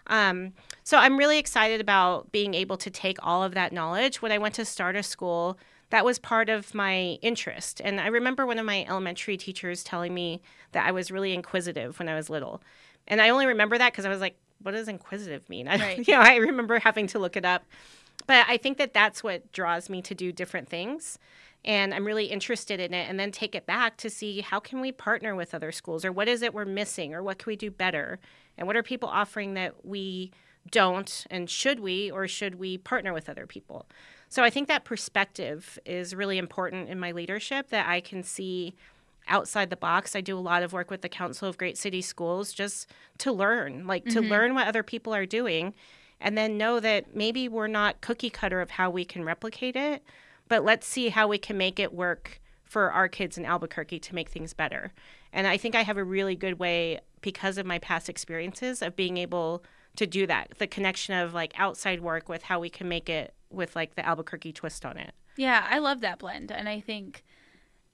Um, 0.09 0.53
so 0.83 0.99
I'm 0.99 1.17
really 1.17 1.39
excited 1.39 1.81
about 1.81 2.31
being 2.31 2.53
able 2.53 2.77
to 2.77 2.91
take 2.91 3.17
all 3.23 3.43
of 3.43 3.55
that 3.55 3.73
knowledge. 3.73 4.21
When 4.21 4.33
I 4.33 4.39
went 4.39 4.55
to 4.57 4.67
start 4.67 4.97
a 4.97 5.03
school, 5.03 5.59
that 5.89 6.05
was 6.05 6.19
part 6.19 6.51
of 6.51 6.75
my 6.75 7.19
interest. 7.23 7.81
And 7.83 7.99
I 7.99 8.09
remember 8.09 8.45
one 8.45 8.59
of 8.59 8.67
my 8.67 8.85
elementary 8.87 9.39
teachers 9.39 9.83
telling 9.83 10.13
me 10.13 10.43
that 10.73 10.87
I 10.87 10.93
was 10.93 11.11
really 11.11 11.33
inquisitive 11.33 11.99
when 11.99 12.09
I 12.09 12.15
was 12.15 12.29
little. 12.29 12.63
And 13.09 13.21
I 13.21 13.31
only 13.31 13.47
remember 13.47 13.79
that 13.79 13.93
because 13.93 14.05
I 14.05 14.11
was 14.11 14.21
like, 14.21 14.37
what 14.63 14.73
does 14.73 14.89
inquisitive 14.89 15.49
mean? 15.49 15.69
I, 15.69 15.77
Right. 15.77 16.09
You 16.09 16.15
know, 16.15 16.21
I 16.21 16.37
remember 16.37 16.79
having 16.79 17.07
to 17.09 17.19
look 17.19 17.37
it 17.37 17.45
up. 17.45 17.65
But 18.27 18.47
I 18.49 18.57
think 18.57 18.79
that 18.79 18.95
that's 18.95 19.23
what 19.23 19.53
draws 19.53 19.91
me 19.91 20.01
to 20.03 20.15
do 20.15 20.33
different 20.33 20.69
things. 20.69 21.19
And 21.65 21.95
I'm 21.95 22.05
really 22.05 22.27
interested 22.27 22.79
in 22.79 22.93
it 22.93 23.09
and 23.09 23.19
then 23.19 23.33
take 23.33 23.55
it 23.55 23.67
back 23.67 23.97
to 23.99 24.11
see 24.11 24.41
how 24.41 24.61
can 24.61 24.81
we 24.81 24.93
partner 24.93 25.35
with 25.35 25.55
other 25.55 25.73
schools 25.73 26.05
or 26.05 26.13
what 26.13 26.29
is 26.29 26.43
it 26.43 26.53
we're 26.53 26.65
missing 26.65 27.15
or 27.15 27.23
what 27.23 27.39
can 27.39 27.51
we 27.51 27.57
do 27.57 27.71
better? 27.71 28.19
And 28.59 28.67
what 28.67 28.77
are 28.77 28.83
people 28.83 29.09
offering 29.09 29.55
that 29.55 29.85
we 29.85 30.31
don't 30.71 31.27
and 31.31 31.49
should 31.49 31.81
we 31.81 32.11
or 32.11 32.29
should 32.29 32.57
we 32.57 32.79
partner 32.79 33.13
with 33.13 33.29
other 33.29 33.47
people? 33.47 33.87
So 34.29 34.43
I 34.43 34.51
think 34.51 34.69
that 34.69 34.85
perspective 34.85 35.79
is 35.87 36.15
really 36.15 36.39
important 36.39 36.89
in 36.89 36.99
my 36.99 37.13
leadership 37.13 37.69
that 37.71 37.89
I 37.89 38.01
can 38.01 38.23
see 38.23 38.75
outside 39.29 39.71
the 39.71 39.77
box. 39.77 40.15
I 40.15 40.21
do 40.21 40.39
a 40.39 40.41
lot 40.41 40.63
of 40.63 40.73
work 40.73 40.91
with 40.91 41.03
the 41.03 41.09
Council 41.09 41.49
of 41.49 41.59
Great 41.59 41.79
City 41.79 42.03
Schools 42.03 42.53
just 42.53 42.91
to 43.19 43.33
learn, 43.33 43.87
like 43.87 44.05
to 44.07 44.21
mm-hmm. 44.21 44.31
learn 44.31 44.55
what 44.55 44.69
other 44.69 44.83
people 44.83 45.15
are 45.15 45.27
doing 45.27 45.75
and 46.21 46.39
then 46.39 46.57
know 46.57 46.81
that 46.81 47.15
maybe 47.15 47.49
we're 47.49 47.67
not 47.67 48.01
cookie 48.01 48.31
cutter 48.31 48.61
of 48.61 48.71
how 48.71 48.91
we 48.91 49.05
can 49.05 49.25
replicate 49.25 49.77
it, 49.77 50.03
but 50.49 50.65
let's 50.65 50.87
see 50.87 51.09
how 51.09 51.29
we 51.29 51.39
can 51.39 51.59
make 51.59 51.79
it 51.79 51.93
work 51.93 52.41
for 52.63 52.91
our 52.91 53.09
kids 53.09 53.37
in 53.37 53.45
Albuquerque 53.45 54.01
to 54.01 54.15
make 54.15 54.31
things 54.31 54.55
better. 54.55 54.93
And 55.33 55.47
I 55.47 55.57
think 55.57 55.75
I 55.75 55.83
have 55.83 55.97
a 55.97 56.05
really 56.05 56.35
good 56.35 56.59
way 56.59 57.01
because 57.21 57.59
of 57.59 57.67
my 57.67 57.79
past 57.79 58.09
experiences 58.09 58.83
of 58.83 58.97
being 58.97 59.17
able 59.17 59.65
to 59.97 60.07
do 60.07 60.27
that. 60.27 60.55
The 60.59 60.67
connection 60.67 61.15
of 61.15 61.35
like 61.35 61.53
outside 61.57 62.01
work 62.01 62.29
with 62.29 62.45
how 62.45 62.59
we 62.59 62.71
can 62.71 62.89
make 62.89 63.09
it 63.09 63.35
with 63.51 63.77
like 63.77 63.95
the 63.95 64.05
Albuquerque 64.05 64.53
twist 64.53 64.85
on 64.85 64.97
it. 64.97 65.15
Yeah, 65.37 65.67
I 65.69 65.79
love 65.79 66.01
that 66.01 66.19
blend. 66.19 66.51
And 66.51 66.69
I 66.69 66.81
think 66.81 67.25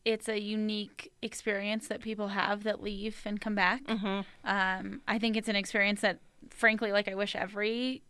it's 0.04 0.28
a 0.28 0.40
unique 0.40 1.12
experience 1.23 1.88
that 1.88 2.00
people 2.00 2.28
have 2.28 2.62
that 2.64 2.83
leave 2.83 3.21
and 3.25 3.40
come 3.40 3.54
back. 3.54 3.85
Mm-hmm. 3.85 4.21
Um, 4.45 5.02
I 5.07 5.19
think 5.19 5.37
it's 5.37 5.49
an 5.49 5.57
experience 5.57 6.00
that, 6.00 6.21
frankly, 6.50 6.92
like 6.92 7.09
I 7.09 7.14
wish 7.14 7.37
every 7.37 8.02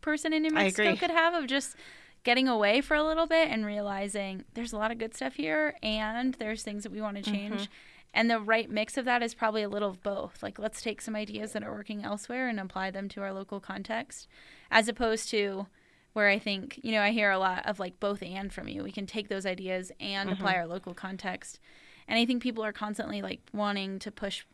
person 0.00 0.32
in 0.32 0.42
New 0.42 0.50
Mexico 0.50 0.96
could 0.96 1.10
have 1.10 1.34
of 1.34 1.46
just 1.46 1.76
getting 2.24 2.48
away 2.48 2.80
for 2.80 2.94
a 2.94 3.04
little 3.04 3.26
bit 3.26 3.48
and 3.50 3.66
realizing 3.66 4.44
there's 4.54 4.72
a 4.72 4.78
lot 4.78 4.90
of 4.90 4.98
good 4.98 5.14
stuff 5.14 5.34
here 5.34 5.74
and 5.82 6.34
there's 6.34 6.62
things 6.62 6.82
that 6.82 6.92
we 6.92 7.00
want 7.00 7.16
to 7.16 7.22
change. 7.22 7.54
Mm-hmm. 7.54 7.72
And 8.14 8.30
the 8.30 8.40
right 8.40 8.70
mix 8.70 8.96
of 8.96 9.04
that 9.06 9.22
is 9.22 9.34
probably 9.34 9.62
a 9.62 9.68
little 9.68 9.90
of 9.90 10.02
both. 10.02 10.42
Like, 10.42 10.58
let's 10.58 10.80
take 10.80 11.00
some 11.02 11.16
ideas 11.16 11.52
that 11.52 11.64
are 11.64 11.72
working 11.72 12.04
elsewhere 12.04 12.48
and 12.48 12.60
apply 12.60 12.92
them 12.92 13.08
to 13.10 13.20
our 13.20 13.32
local 13.32 13.60
context, 13.60 14.28
as 14.70 14.88
opposed 14.88 15.28
to 15.30 15.66
where 16.14 16.28
I 16.28 16.38
think, 16.38 16.80
you 16.82 16.92
know, 16.92 17.00
I 17.02 17.10
hear 17.10 17.30
a 17.30 17.38
lot 17.38 17.66
of 17.66 17.78
like 17.78 18.00
both 18.00 18.22
and 18.22 18.52
from 18.52 18.66
you. 18.68 18.82
We 18.82 18.90
can 18.92 19.06
take 19.06 19.28
those 19.28 19.44
ideas 19.46 19.92
and 20.00 20.30
apply 20.30 20.54
our 20.56 20.66
local 20.66 20.94
context. 20.94 21.60
And 22.08 22.18
I 22.18 22.24
think 22.24 22.42
people 22.42 22.64
are 22.64 22.72
constantly 22.72 23.20
like 23.22 23.40
wanting 23.52 23.98
to 24.00 24.10
push 24.10 24.44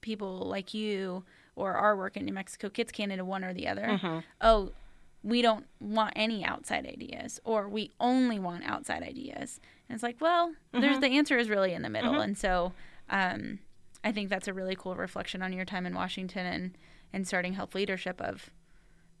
people 0.00 0.38
like 0.46 0.74
you 0.74 1.24
or 1.56 1.74
our 1.74 1.96
work 1.96 2.16
in 2.16 2.24
New 2.24 2.32
Mexico 2.32 2.68
Kids 2.68 2.92
Can 2.92 3.10
into 3.10 3.24
one 3.24 3.44
or 3.44 3.52
the 3.54 3.66
other. 3.68 3.82
Mm-hmm. 3.86 4.18
Oh, 4.40 4.72
we 5.22 5.42
don't 5.42 5.66
want 5.80 6.12
any 6.14 6.44
outside 6.44 6.86
ideas, 6.86 7.40
or 7.44 7.68
we 7.68 7.90
only 7.98 8.38
want 8.38 8.62
outside 8.64 9.02
ideas. 9.02 9.60
And 9.88 9.94
it's 9.96 10.02
like, 10.04 10.20
well, 10.20 10.54
there's 10.72 10.98
Mhm. 10.98 11.00
the 11.00 11.16
answer 11.18 11.36
is 11.36 11.48
really 11.48 11.72
in 11.74 11.82
the 11.82 11.88
middle. 11.90 12.12
Mhm. 12.14 12.22
And 12.24 12.38
so, 12.38 12.72
um, 13.10 13.58
I 14.04 14.12
think 14.12 14.28
that's 14.30 14.46
a 14.46 14.52
really 14.52 14.76
cool 14.76 14.94
reflection 14.94 15.42
on 15.42 15.52
your 15.52 15.64
time 15.64 15.86
in 15.86 15.94
Washington 15.94 16.46
and 16.46 16.78
and 17.12 17.26
starting 17.26 17.54
health 17.54 17.74
leadership. 17.74 18.20
Of 18.20 18.50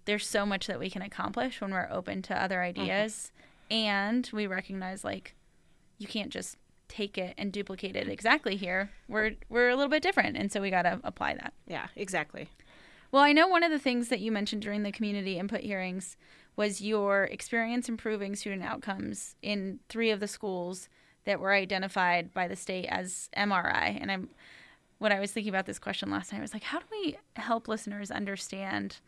there's 0.08 0.26
so 0.26 0.46
much 0.46 0.66
that 0.66 0.80
we 0.80 0.88
can 0.88 1.02
accomplish 1.02 1.60
when 1.60 1.70
we're 1.70 1.86
open 1.90 2.22
to 2.22 2.42
other 2.42 2.56
mm-hmm. 2.56 2.80
ideas, 2.80 3.30
and 3.70 4.28
we 4.32 4.46
recognize 4.46 5.04
like 5.04 5.34
you 5.98 6.06
can't 6.06 6.30
just 6.30 6.56
take 6.88 7.18
it 7.18 7.34
and 7.36 7.52
duplicate 7.52 7.94
it 7.94 8.08
exactly 8.08 8.56
here. 8.56 8.88
We're 9.06 9.32
we're 9.50 9.68
a 9.68 9.76
little 9.76 9.90
bit 9.90 10.02
different, 10.02 10.38
and 10.38 10.50
so 10.50 10.62
we 10.62 10.70
got 10.70 10.82
to 10.82 10.98
apply 11.04 11.34
that. 11.34 11.52
Yeah, 11.66 11.88
exactly. 11.94 12.48
Well, 13.12 13.22
I 13.22 13.34
know 13.34 13.48
one 13.48 13.62
of 13.62 13.70
the 13.70 13.78
things 13.78 14.08
that 14.08 14.20
you 14.20 14.32
mentioned 14.32 14.62
during 14.62 14.82
the 14.82 14.92
community 14.92 15.38
input 15.38 15.60
hearings 15.60 16.16
was 16.56 16.80
your 16.80 17.24
experience 17.24 17.86
improving 17.90 18.34
student 18.34 18.62
outcomes 18.62 19.36
in 19.42 19.78
three 19.90 20.10
of 20.10 20.20
the 20.20 20.26
schools 20.26 20.88
that 21.24 21.38
were 21.38 21.52
identified 21.52 22.32
by 22.32 22.48
the 22.48 22.56
state 22.56 22.86
as 22.86 23.28
MRI. 23.36 23.98
And 24.00 24.10
I'm 24.10 24.30
when 24.96 25.12
I 25.12 25.20
was 25.20 25.32
thinking 25.32 25.50
about 25.50 25.66
this 25.66 25.78
question 25.78 26.10
last 26.10 26.32
night, 26.32 26.38
I 26.38 26.42
was 26.42 26.54
like, 26.54 26.62
how 26.64 26.78
do 26.78 26.86
we 26.90 27.18
help 27.36 27.68
listeners 27.68 28.10
understand? 28.10 29.00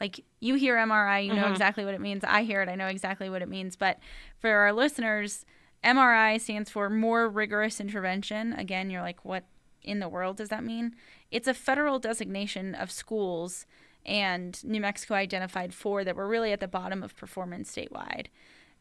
Like 0.00 0.24
you 0.40 0.54
hear 0.54 0.76
MRI, 0.76 1.20
you 1.26 1.34
know 1.34 1.44
Mhm. 1.44 1.50
exactly 1.50 1.84
what 1.84 1.94
it 1.94 2.00
means. 2.00 2.22
I 2.24 2.42
hear 2.42 2.62
it, 2.62 2.68
I 2.68 2.74
know 2.76 2.86
exactly 2.86 3.28
what 3.28 3.42
it 3.42 3.48
means. 3.48 3.74
But 3.76 3.98
for 4.38 4.50
our 4.50 4.72
listeners, 4.72 5.44
MRI 5.82 6.38
stands 6.38 6.70
for 6.70 6.88
more 6.90 7.28
rigorous 7.28 7.80
intervention. 7.80 8.52
Again, 8.52 8.90
you're 8.90 9.02
like, 9.02 9.24
what 9.24 9.44
in 9.82 10.00
the 10.00 10.08
world 10.08 10.36
does 10.36 10.48
that 10.50 10.64
mean? 10.64 10.94
It's 11.30 11.48
a 11.48 11.54
federal 11.54 11.98
designation 11.98 12.74
of 12.74 12.90
schools, 12.90 13.66
and 14.06 14.62
New 14.64 14.80
Mexico 14.80 15.14
identified 15.14 15.74
four 15.74 16.04
that 16.04 16.16
were 16.16 16.26
really 16.28 16.52
at 16.52 16.60
the 16.60 16.68
bottom 16.68 17.02
of 17.02 17.16
performance 17.16 17.74
statewide. 17.74 18.26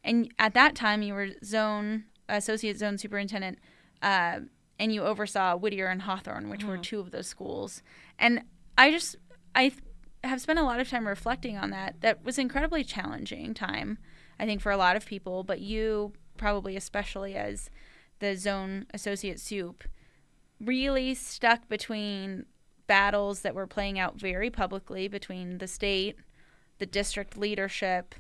And 0.04 0.32
at 0.40 0.54
that 0.54 0.76
time, 0.76 1.02
you 1.02 1.14
were 1.14 1.30
zone 1.44 2.06
associate 2.30 2.78
zone 2.78 2.98
superintendent, 2.98 3.58
uh, 4.02 4.42
and 4.80 4.94
you 4.94 5.02
oversaw 5.02 5.56
Whittier 5.56 5.88
and 5.88 6.02
Hawthorne, 6.04 6.50
which 6.50 6.64
were 6.64 6.78
two 6.78 7.00
of 7.00 7.12
those 7.12 7.28
schools. 7.28 7.82
And 8.20 8.44
I 8.78 8.92
just 8.92 9.16
I 9.56 9.72
have 10.24 10.42
spent 10.42 10.60
a 10.60 10.64
lot 10.64 10.80
of 10.80 10.90
time 10.90 11.08
reflecting 11.08 11.58
on 11.58 11.70
that. 11.72 12.02
That 12.02 12.24
was 12.24 12.38
incredibly 12.38 12.84
challenging 12.84 13.54
time, 13.54 13.98
I 14.40 14.46
think, 14.46 14.62
for 14.62 14.72
a 14.72 14.78
lot 14.78 14.96
of 14.96 15.06
people, 15.06 15.44
but 15.44 15.60
you 15.62 16.14
probably 16.38 16.76
especially 16.76 17.36
as 17.36 17.70
the 18.20 18.36
zone 18.36 18.86
associate 18.94 19.40
soup 19.40 19.84
really 20.60 21.14
stuck 21.14 21.68
between 21.70 22.46
battles 22.88 23.42
that 23.42 23.54
were 23.54 23.68
playing 23.68 24.00
out 24.00 24.16
very 24.16 24.50
publicly 24.50 25.08
between 25.08 25.58
the 25.60 25.68
state, 25.68 26.18
the 26.80 26.86
district 26.86 27.38
leadership, 27.38 28.16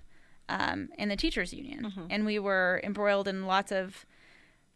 um, 0.50 0.89
and 0.98 1.10
the 1.10 1.16
teachers 1.16 1.54
union. 1.54 1.86
And 2.10 2.25
we 2.25 2.39
were 2.39 2.82
embroiled 2.84 3.27
in 3.27 3.46
lots 3.46 3.72
of 3.72 4.06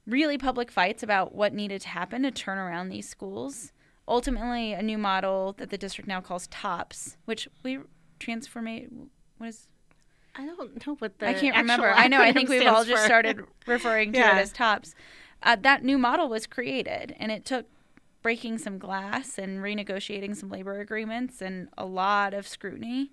really 0.08 0.38
public 0.38 0.72
fights 0.72 1.04
about 1.04 1.36
what 1.36 1.54
needed 1.54 1.82
to 1.82 1.90
happen 1.90 2.24
to 2.24 2.32
turn 2.32 2.58
around 2.58 2.90
these 2.90 3.08
schools. 3.08 3.72
Ultimately, 4.08 4.74
a 4.74 4.82
new 4.82 4.98
model 4.98 5.54
that 5.58 5.70
the 5.70 5.78
district 5.78 6.08
now 6.08 6.22
calls 6.22 6.48
TOPS, 6.48 7.18
which 7.26 7.48
we 7.64 7.80
transform. 8.20 9.10
What 9.38 9.48
is 9.48 9.68
I 10.36 10.46
don't 10.46 10.86
know 10.88 10.96
what 10.96 11.20
the 11.20 11.28
I 11.28 11.34
can't 11.34 11.56
remember. 11.58 11.90
I 11.90 12.08
know. 12.08 12.22
I 12.22 12.32
think 12.32 12.50
we've 12.50 12.66
all 12.68 12.86
just 12.86 13.02
for. 13.04 13.06
started 13.06 13.42
referring 13.68 14.14
to 14.14 14.20
Yeah. 14.20 14.38
it 14.38 14.42
as 14.42 14.52
TOPS. 14.52 14.96
Uh, 15.44 15.56
that 15.62 15.84
new 15.84 15.98
model 15.98 16.30
was 16.30 16.48
created, 16.48 17.16
and 17.20 17.32
it 17.32 17.46
took 17.46 17.66
breaking 18.22 18.58
some 18.60 18.78
glass 18.78 19.38
and 19.38 19.60
renegotiating 19.60 20.36
some 20.36 20.50
labor 20.50 20.80
agreements 20.80 21.42
and 21.42 21.68
a 21.78 21.86
lot 21.86 22.34
of 22.34 22.48
scrutiny. 22.48 23.12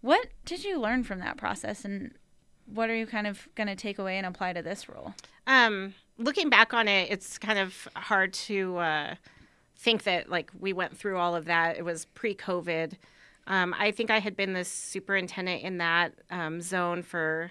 What 0.00 0.28
did 0.44 0.64
you 0.64 0.80
learn 0.80 1.04
from 1.04 1.20
that 1.20 1.36
process, 1.36 1.84
and 1.84 2.14
what 2.66 2.88
are 2.90 2.96
you 2.96 3.06
kind 3.06 3.26
of 3.26 3.48
going 3.54 3.66
to 3.68 3.76
take 3.76 3.98
away 3.98 4.16
and 4.16 4.26
apply 4.26 4.52
to 4.54 4.62
this 4.62 4.88
role? 4.88 5.14
Um, 5.46 5.94
looking 6.18 6.48
back 6.48 6.72
on 6.74 6.88
it, 6.88 7.10
it's 7.10 7.38
kind 7.38 7.58
of 7.58 7.86
hard 7.94 8.32
to 8.32 8.78
uh, 8.78 9.14
think 9.82 10.04
that 10.04 10.30
like 10.30 10.50
we 10.58 10.72
went 10.72 10.96
through 10.96 11.18
all 11.18 11.34
of 11.34 11.46
that. 11.46 11.76
It 11.76 11.84
was 11.84 12.04
pre-COVID. 12.04 12.92
Um, 13.48 13.74
I 13.76 13.90
think 13.90 14.10
I 14.10 14.20
had 14.20 14.36
been 14.36 14.52
the 14.52 14.64
superintendent 14.64 15.62
in 15.62 15.78
that 15.78 16.14
um, 16.30 16.60
zone 16.60 17.02
for 17.02 17.50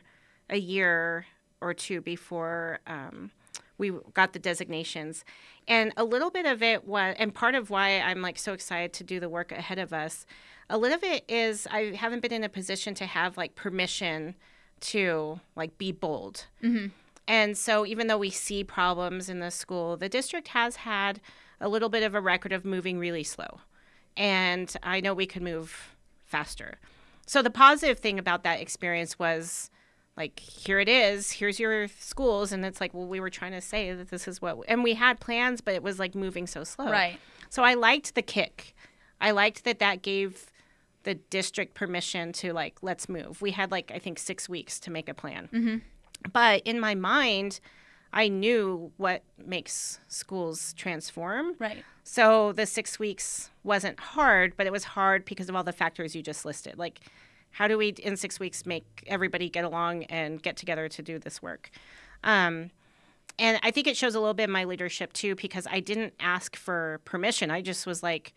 a 0.49 0.57
year 0.57 1.25
or 1.59 1.73
two 1.73 1.99
before 1.99 2.79
um, 2.87 3.31
we 3.77 3.91
got 4.13 4.31
the 4.31 4.39
designations, 4.39 5.25
and 5.67 5.91
a 5.97 6.03
little 6.03 6.29
bit 6.29 6.45
of 6.45 6.63
it 6.63 6.87
was, 6.87 7.15
and 7.19 7.33
part 7.33 7.55
of 7.55 7.69
why 7.69 7.99
I'm 7.99 8.21
like 8.21 8.37
so 8.37 8.53
excited 8.53 8.93
to 8.93 9.03
do 9.03 9.19
the 9.19 9.27
work 9.27 9.51
ahead 9.51 9.79
of 9.79 9.91
us. 9.91 10.25
A 10.69 10.77
little 10.77 10.99
bit 10.99 11.25
is 11.27 11.67
I 11.69 11.93
haven't 11.95 12.21
been 12.21 12.31
in 12.31 12.43
a 12.43 12.49
position 12.49 12.93
to 12.95 13.05
have 13.05 13.35
like 13.35 13.55
permission 13.55 14.35
to 14.81 15.41
like 15.55 15.77
be 15.77 15.91
bold. 15.91 16.45
And 17.27 17.57
so, 17.57 17.85
even 17.85 18.07
though 18.07 18.17
we 18.17 18.29
see 18.29 18.63
problems 18.63 19.29
in 19.29 19.39
the 19.39 19.51
school, 19.51 19.97
the 19.97 20.09
district 20.09 20.49
has 20.49 20.77
had 20.77 21.19
a 21.61 21.69
little 21.69 21.89
bit 21.89 22.03
of 22.03 22.15
a 22.15 22.21
record 22.21 22.51
of 22.51 22.65
moving 22.65 22.99
really 22.99 23.23
slow. 23.23 23.59
And 24.17 24.75
I 24.83 24.99
know 24.99 25.13
we 25.13 25.25
could 25.25 25.41
move 25.41 25.95
faster. 26.25 26.79
So, 27.25 27.41
the 27.41 27.49
positive 27.49 27.99
thing 27.99 28.19
about 28.19 28.43
that 28.43 28.59
experience 28.59 29.17
was 29.17 29.69
like, 30.17 30.39
here 30.39 30.79
it 30.79 30.89
is, 30.89 31.31
here's 31.31 31.59
your 31.59 31.87
schools. 31.87 32.51
And 32.51 32.65
it's 32.65 32.81
like, 32.81 32.93
well, 32.93 33.07
we 33.07 33.19
were 33.19 33.29
trying 33.29 33.53
to 33.53 33.61
say 33.61 33.93
that 33.93 34.09
this 34.09 34.27
is 34.27 34.41
what, 34.41 34.57
and 34.67 34.83
we 34.83 34.95
had 34.95 35.19
plans, 35.19 35.61
but 35.61 35.73
it 35.73 35.83
was 35.83 35.99
like 35.99 36.15
moving 36.15 36.47
so 36.47 36.63
slow. 36.63 36.91
Right. 36.91 37.19
So, 37.49 37.63
I 37.63 37.75
liked 37.75 38.15
the 38.15 38.21
kick. 38.21 38.75
I 39.21 39.31
liked 39.31 39.63
that 39.63 39.79
that 39.79 40.01
gave 40.01 40.51
the 41.03 41.15
district 41.15 41.73
permission 41.73 42.31
to 42.33 42.53
like, 42.53 42.77
let's 42.81 43.07
move. 43.07 43.41
We 43.41 43.51
had 43.51 43.71
like, 43.71 43.91
I 43.93 43.99
think, 43.99 44.19
six 44.19 44.49
weeks 44.49 44.79
to 44.81 44.91
make 44.91 45.07
a 45.07 45.13
plan. 45.13 45.47
Mm-hmm. 45.53 45.77
But 46.33 46.61
in 46.63 46.79
my 46.79 46.95
mind, 46.95 47.59
I 48.13 48.27
knew 48.27 48.91
what 48.97 49.23
makes 49.43 49.99
schools 50.07 50.73
transform. 50.73 51.55
Right. 51.59 51.83
So 52.03 52.51
the 52.51 52.65
six 52.65 52.99
weeks 52.99 53.49
wasn't 53.63 53.99
hard, 53.99 54.53
but 54.57 54.67
it 54.67 54.71
was 54.71 54.83
hard 54.83 55.23
because 55.25 55.49
of 55.49 55.55
all 55.55 55.63
the 55.63 55.71
factors 55.71 56.15
you 56.15 56.21
just 56.21 56.43
listed. 56.45 56.77
Like, 56.77 56.99
how 57.51 57.67
do 57.67 57.77
we 57.77 57.89
in 57.89 58.17
six 58.17 58.39
weeks 58.39 58.65
make 58.65 59.03
everybody 59.07 59.49
get 59.49 59.63
along 59.63 60.03
and 60.05 60.41
get 60.41 60.57
together 60.57 60.89
to 60.89 61.01
do 61.01 61.19
this 61.19 61.41
work? 61.41 61.69
Um, 62.23 62.71
and 63.39 63.59
I 63.63 63.71
think 63.71 63.87
it 63.87 63.95
shows 63.95 64.13
a 64.15 64.19
little 64.19 64.33
bit 64.33 64.45
of 64.45 64.49
my 64.49 64.65
leadership 64.65 65.13
too, 65.13 65.35
because 65.35 65.67
I 65.69 65.79
didn't 65.79 66.13
ask 66.19 66.55
for 66.55 66.99
permission. 67.05 67.49
I 67.49 67.61
just 67.61 67.85
was 67.85 68.03
like, 68.03 68.33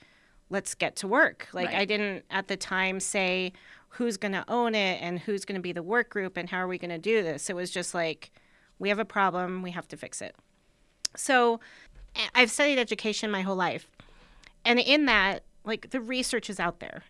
let's 0.50 0.74
get 0.74 0.96
to 0.96 1.08
work. 1.08 1.48
Like, 1.52 1.68
Right. 1.68 1.78
I 1.78 1.84
didn't 1.84 2.24
at 2.30 2.48
the 2.48 2.56
time 2.56 3.00
say 3.00 3.52
who's 3.88 4.16
going 4.16 4.32
to 4.32 4.44
own 4.48 4.74
it 4.74 5.00
and 5.00 5.18
who's 5.18 5.44
going 5.44 5.56
to 5.56 5.62
be 5.62 5.72
the 5.72 5.82
work 5.82 6.10
group 6.10 6.36
and 6.36 6.48
how 6.48 6.58
are 6.58 6.68
we 6.68 6.78
going 6.78 6.90
to 6.90 6.98
do 6.98 7.22
this. 7.22 7.48
It 7.50 7.56
was 7.56 7.70
just 7.70 7.94
like, 7.94 8.30
we 8.78 8.88
have 8.88 8.98
a 8.98 9.04
problem, 9.04 9.62
we 9.62 9.70
have 9.72 9.88
to 9.88 9.96
fix 9.96 10.20
it. 10.20 10.34
So 11.16 11.60
I've 12.34 12.50
studied 12.50 12.78
education 12.78 13.30
my 13.30 13.42
whole 13.42 13.56
life. 13.56 13.88
And 14.64 14.78
in 14.78 15.06
that, 15.06 15.44
like 15.64 15.90
the 15.90 16.00
research 16.00 16.50
is 16.50 16.60
out 16.60 16.80
there. 16.80 17.04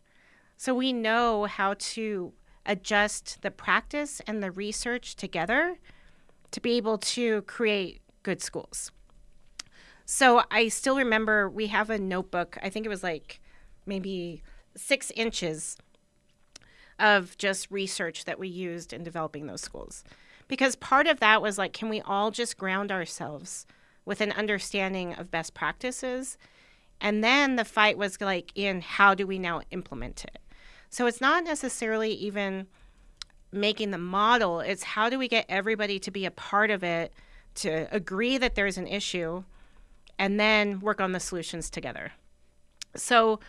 So 0.57 0.75
we 0.75 0.93
know 0.93 1.45
how 1.45 1.75
to 1.79 2.33
adjust 2.67 3.43
the 3.43 3.51
practice 3.51 4.21
and 4.27 4.43
the 4.43 4.51
research 4.51 5.17
together 5.17 5.79
to 6.51 6.61
be 6.61 6.77
able 6.77 6.99
to 6.99 7.43
create 7.43 8.01
good 8.23 8.41
schools. 8.41 8.91
So 10.07 10.43
I 10.51 10.69
still 10.69 10.97
remember 10.97 11.49
we 11.49 11.69
have 11.69 11.91
a 11.91 11.99
notebook, 11.99 12.59
I 12.63 12.69
think 12.69 12.87
it 12.87 12.91
was 12.91 13.03
like 13.03 13.41
maybe 13.87 14.43
six 14.77 15.11
inches 15.13 15.77
of 16.99 17.37
just 17.39 17.71
research 17.71 18.25
that 18.25 18.39
we 18.39 18.49
used 18.49 18.93
in 18.93 19.03
developing 19.03 19.47
those 19.47 19.63
schools. 19.63 20.05
Because 20.49 20.77
part 20.77 21.07
of 21.07 21.21
that 21.21 21.43
was 21.43 21.59
like, 21.59 21.73
can 21.73 21.89
we 21.89 22.01
all 22.03 22.31
just 22.31 22.57
ground 22.57 22.93
ourselves 22.93 23.67
with 24.05 24.21
an 24.21 24.33
understanding 24.33 25.15
of 25.15 25.31
best 25.31 25.55
practices? 25.55 26.37
And 27.01 27.25
then 27.25 27.57
the 27.57 27.65
fight 27.65 27.99
was 27.99 28.21
like 28.21 28.53
in 28.55 28.81
how 28.81 29.15
do 29.15 29.27
we 29.27 29.39
now 29.39 29.63
implement 29.71 30.25
it? 30.25 30.39
So 30.91 31.07
it's 31.07 31.21
not 31.21 31.45
necessarily 31.45 32.13
even 32.13 32.67
making 33.51 33.91
the 33.91 33.99
model, 33.99 34.61
it's 34.61 34.83
how 34.83 35.09
do 35.09 35.19
we 35.19 35.29
get 35.29 35.47
everybody 35.49 35.99
to 36.01 36.11
be 36.11 36.27
a 36.27 36.31
part 36.31 36.71
of 36.71 36.83
it, 36.83 37.13
to 37.57 37.87
agree 37.95 38.37
that 38.39 38.55
there's 38.55 38.77
an 38.77 38.87
issue, 38.87 39.45
and 40.19 40.39
then 40.39 40.81
work 40.81 41.01
on 41.01 41.13
the 41.13 41.21
solutions 41.21 41.71
together. 41.71 42.13
So 42.97 43.41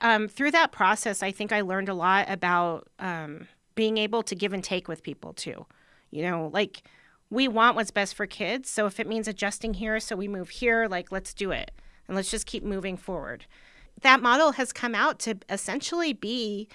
um, 0.00 0.28
through 0.28 0.50
that 0.52 0.72
process, 0.72 1.22
I 1.22 1.30
think 1.30 1.52
I 1.52 1.60
learned 1.60 1.88
a 1.88 1.94
lot 1.94 2.28
about 2.28 2.88
um, 2.98 3.48
being 3.74 3.98
able 3.98 4.22
to 4.24 4.34
give 4.34 4.52
and 4.52 4.62
take 4.62 4.88
with 4.88 5.02
people 5.02 5.32
too. 5.32 5.66
You 6.14 6.22
know, 6.22 6.50
like 6.52 6.84
we 7.28 7.48
want 7.48 7.74
what's 7.74 7.90
best 7.90 8.14
for 8.14 8.26
kids. 8.26 8.70
So 8.70 8.86
if 8.86 9.00
it 9.00 9.08
means 9.08 9.26
adjusting 9.26 9.74
here, 9.74 9.98
so 9.98 10.14
we 10.14 10.28
move 10.28 10.50
here, 10.50 10.86
like 10.88 11.10
let's 11.10 11.34
do 11.34 11.50
it 11.50 11.72
and 12.06 12.14
let's 12.14 12.30
just 12.30 12.46
keep 12.46 12.62
moving 12.62 12.96
forward. 12.96 13.46
That 14.02 14.22
model 14.22 14.52
has 14.52 14.72
come 14.72 14.94
out 14.94 15.18
to 15.20 15.38
essentially 15.48 16.12
be 16.12 16.68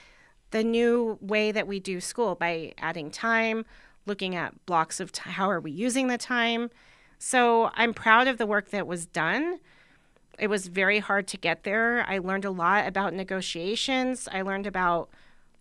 the 0.51 0.63
new 0.63 1.17
way 1.21 1.51
that 1.53 1.67
we 1.67 1.79
do 1.79 2.01
school 2.01 2.35
by 2.35 2.73
adding 2.79 3.11
time, 3.11 3.65
looking 4.05 4.35
at 4.35 4.65
blocks 4.65 4.99
of 4.99 5.11
t- 5.11 5.29
how 5.29 5.49
are 5.49 5.61
we 5.61 5.71
using 5.71 6.07
the 6.07 6.17
time. 6.17 6.69
So 7.17 7.69
I'm 7.75 7.93
proud 7.93 8.27
of 8.27 8.37
the 8.37 8.45
work 8.45 8.71
that 8.71 8.87
was 8.87 9.05
done. 9.05 9.59
it 10.37 10.47
was 10.47 10.67
very 10.67 10.99
hard 10.99 11.27
to 11.27 11.37
get 11.37 11.63
there. 11.63 12.05
I 12.07 12.17
learned 12.17 12.45
a 12.45 12.51
lot 12.51 12.87
about 12.87 13.13
negotiations. 13.13 14.27
I 14.31 14.41
learned 14.41 14.67
about 14.67 15.09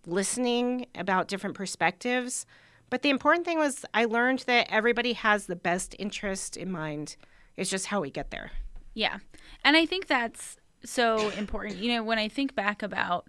listening, 0.05 0.85
about 0.95 1.27
different 1.27 1.55
perspectives. 1.55 2.45
But 2.89 3.01
the 3.01 3.09
important 3.09 3.45
thing 3.45 3.57
was 3.57 3.85
I 3.93 4.05
learned 4.05 4.39
that 4.47 4.67
everybody 4.69 5.13
has 5.13 5.45
the 5.45 5.55
best 5.55 5.95
interest 5.99 6.57
in 6.57 6.71
mind. 6.71 7.15
It's 7.55 7.69
just 7.69 7.87
how 7.87 8.01
we 8.01 8.09
get 8.09 8.31
there. 8.31 8.51
Yeah. 8.93 9.19
And 9.63 9.77
I 9.77 9.85
think 9.85 10.07
that's 10.07 10.57
so 10.83 11.29
important. 11.31 11.77
You 11.77 11.93
know, 11.93 12.03
when 12.03 12.17
I 12.17 12.27
think 12.27 12.55
back 12.55 12.81
about 12.81 13.27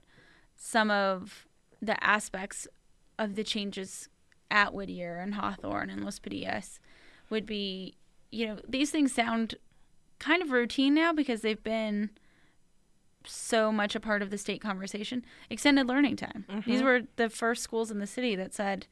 some 0.56 0.90
of 0.90 1.46
the 1.82 2.02
aspects 2.02 2.68
of 3.18 3.34
the 3.34 3.44
changes 3.44 4.08
at 4.50 4.72
Whittier 4.72 5.16
and 5.16 5.34
Hawthorne 5.34 5.90
and 5.90 6.04
Los 6.04 6.18
Padillas 6.18 6.78
would 7.28 7.46
be, 7.46 7.96
you 8.30 8.46
know, 8.46 8.58
these 8.68 8.90
things 8.90 9.12
sound 9.12 9.54
kind 10.18 10.42
of 10.42 10.50
routine 10.50 10.94
now 10.94 11.12
because 11.12 11.40
they've 11.40 11.62
been 11.62 12.10
so 13.24 13.70
much 13.70 13.94
a 13.94 14.00
part 14.00 14.22
of 14.22 14.30
the 14.30 14.38
state 14.38 14.60
conversation. 14.60 15.24
Extended 15.50 15.86
learning 15.86 16.16
time. 16.16 16.44
Mm-hmm. 16.48 16.70
These 16.70 16.82
were 16.82 17.02
the 17.16 17.28
first 17.28 17.62
schools 17.62 17.90
in 17.90 17.98
the 17.98 18.06
city 18.06 18.34
that 18.36 18.54
said, 18.54 18.86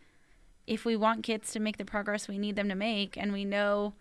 if 0.68 0.84
we 0.84 0.96
want 0.96 1.25
kids 1.25 1.50
to 1.52 1.60
make 1.60 1.78
the 1.78 1.84
progress 1.84 2.28
we 2.28 2.38
need 2.38 2.56
them 2.56 2.68
to 2.68 2.75
make, 2.75 3.16
and 3.16 3.32
we 3.32 3.44
know 3.44 3.94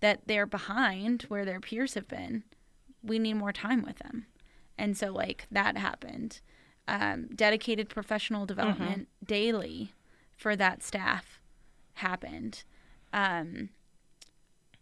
that 0.00 0.20
they're 0.26 0.46
behind 0.46 1.22
where 1.22 1.44
their 1.44 1.60
peers 1.60 1.94
have 1.94 2.06
been, 2.06 2.44
we 3.02 3.18
need 3.18 3.34
more 3.34 3.52
time 3.52 3.82
with 3.82 3.98
them. 3.98 4.26
And 4.76 4.96
so, 4.96 5.10
like, 5.12 5.46
that 5.50 5.76
happened. 5.76 6.40
Um, 6.86 7.28
dedicated 7.34 7.88
professional 7.88 8.44
development 8.44 9.02
mm-hmm. 9.02 9.26
daily 9.26 9.92
for 10.36 10.54
that 10.56 10.82
staff 10.82 11.40
happened. 11.94 12.64
Um, 13.12 13.70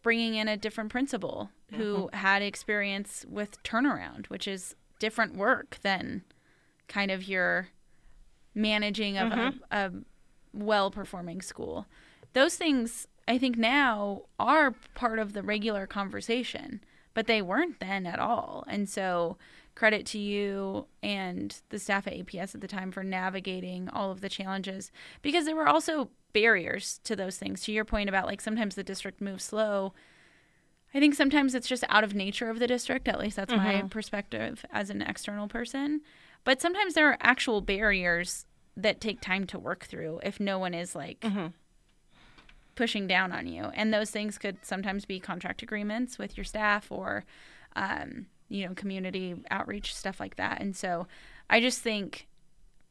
bringing 0.02 0.34
in 0.34 0.48
a 0.48 0.56
different 0.56 0.90
principal 0.90 1.50
who 1.72 2.08
mm-hmm. 2.08 2.16
had 2.16 2.42
experience 2.42 3.24
with 3.28 3.62
turnaround, 3.62 4.26
which 4.26 4.48
is 4.48 4.74
different 4.98 5.36
work 5.36 5.78
than 5.82 6.22
kind 6.88 7.10
of 7.10 7.28
your 7.28 7.68
managing 8.54 9.16
of 9.16 9.32
mm-hmm. 9.32 9.58
a, 9.70 9.86
a 9.86 9.92
well 10.52 10.90
performing 10.90 11.42
school. 11.42 11.86
Those 12.32 12.56
things, 12.56 13.06
I 13.26 13.38
think, 13.38 13.56
now 13.56 14.22
are 14.38 14.74
part 14.94 15.18
of 15.18 15.32
the 15.32 15.42
regular 15.42 15.86
conversation, 15.86 16.82
but 17.14 17.26
they 17.26 17.42
weren't 17.42 17.80
then 17.80 18.06
at 18.06 18.18
all. 18.18 18.64
And 18.68 18.88
so, 18.88 19.36
credit 19.74 20.04
to 20.04 20.18
you 20.18 20.86
and 21.02 21.60
the 21.70 21.78
staff 21.78 22.06
at 22.06 22.12
APS 22.12 22.54
at 22.54 22.60
the 22.60 22.68
time 22.68 22.92
for 22.92 23.02
navigating 23.02 23.88
all 23.88 24.10
of 24.10 24.20
the 24.20 24.28
challenges 24.28 24.90
because 25.22 25.46
there 25.46 25.56
were 25.56 25.68
also 25.68 26.10
barriers 26.32 27.00
to 27.04 27.16
those 27.16 27.36
things. 27.36 27.62
To 27.62 27.72
your 27.72 27.84
point 27.84 28.08
about 28.08 28.26
like 28.26 28.40
sometimes 28.40 28.74
the 28.74 28.84
district 28.84 29.20
moves 29.20 29.44
slow. 29.44 29.92
I 30.92 30.98
think 30.98 31.14
sometimes 31.14 31.54
it's 31.54 31.68
just 31.68 31.84
out 31.88 32.02
of 32.02 32.14
nature 32.14 32.50
of 32.50 32.58
the 32.58 32.66
district, 32.66 33.06
at 33.06 33.18
least 33.18 33.36
that's 33.36 33.52
mm-hmm. 33.52 33.64
my 33.64 33.82
perspective 33.82 34.64
as 34.72 34.90
an 34.90 35.02
external 35.02 35.46
person. 35.46 36.00
But 36.42 36.60
sometimes 36.60 36.94
there 36.94 37.08
are 37.08 37.18
actual 37.20 37.60
barriers 37.60 38.46
that 38.76 39.00
take 39.00 39.20
time 39.20 39.46
to 39.46 39.58
work 39.58 39.84
through 39.84 40.20
if 40.22 40.40
no 40.40 40.58
one 40.58 40.74
is 40.74 40.94
like 40.94 41.20
mm-hmm. 41.20 41.48
pushing 42.74 43.06
down 43.06 43.32
on 43.32 43.46
you. 43.46 43.64
And 43.74 43.92
those 43.92 44.10
things 44.10 44.38
could 44.38 44.58
sometimes 44.64 45.04
be 45.04 45.20
contract 45.20 45.62
agreements 45.62 46.18
with 46.18 46.36
your 46.36 46.44
staff 46.44 46.90
or, 46.90 47.24
um, 47.76 48.26
you 48.48 48.66
know, 48.66 48.74
community 48.74 49.36
outreach, 49.50 49.94
stuff 49.94 50.20
like 50.20 50.36
that. 50.36 50.60
And 50.60 50.76
so 50.76 51.06
I 51.48 51.60
just 51.60 51.80
think 51.80 52.26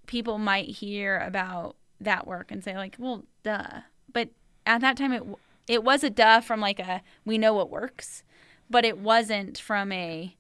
people 0.05 0.37
might 0.37 0.67
hear 0.67 1.19
about 1.19 1.75
that 2.01 2.25
work 2.25 2.51
and 2.51 2.63
say, 2.63 2.75
like, 2.75 2.95
well, 2.97 3.25
duh. 3.43 3.81
But 4.11 4.29
at 4.65 4.81
that 4.81 4.97
time, 4.97 5.13
it, 5.13 5.23
it 5.67 5.83
was 5.83 6.03
a 6.03 6.09
duh 6.09 6.41
from 6.41 6.59
like 6.59 6.79
a 6.79 7.01
we 7.25 7.37
know 7.37 7.53
what 7.53 7.69
works, 7.69 8.23
but 8.69 8.85
it 8.85 8.97
wasn't 8.97 9.57
from 9.57 9.91
a 9.91 10.35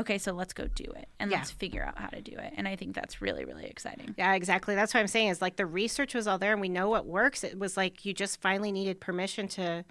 okay, 0.00 0.18
so 0.18 0.32
let's 0.32 0.52
go 0.52 0.66
do 0.66 0.84
it 0.84 1.08
and 1.18 1.30
yeah. 1.30 1.38
let's 1.38 1.50
figure 1.50 1.82
out 1.84 1.98
how 1.98 2.08
to 2.08 2.20
do 2.20 2.32
it. 2.32 2.52
And 2.56 2.66
I 2.66 2.76
think 2.76 2.94
that's 2.94 3.22
really, 3.22 3.44
really 3.44 3.66
exciting. 3.66 4.14
Yeah, 4.18 4.34
exactly. 4.34 4.74
That's 4.74 4.92
what 4.92 5.00
I'm 5.00 5.06
saying 5.06 5.28
is 5.28 5.40
like 5.40 5.56
the 5.56 5.66
research 5.66 6.14
was 6.14 6.26
all 6.26 6.38
there 6.38 6.52
and 6.52 6.60
we 6.60 6.68
know 6.68 6.88
what 6.88 7.06
works. 7.06 7.44
It 7.44 7.58
was 7.58 7.76
like 7.76 8.04
you 8.04 8.12
just 8.12 8.40
finally 8.40 8.72
needed 8.72 9.00
permission 9.00 9.48
to 9.48 9.84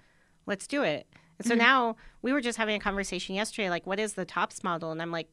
let's 0.46 0.66
do 0.66 0.82
it. 0.82 1.06
And 1.38 1.46
so 1.46 1.54
mm-hmm. 1.54 1.62
now 1.62 1.96
we 2.22 2.32
were 2.32 2.40
just 2.40 2.58
having 2.58 2.76
a 2.76 2.80
conversation 2.80 3.34
yesterday, 3.34 3.70
like, 3.70 3.86
what 3.86 3.98
is 3.98 4.14
the 4.14 4.24
TOPS 4.24 4.62
model? 4.62 4.92
And 4.92 5.00
I'm 5.00 5.10
like, 5.10 5.28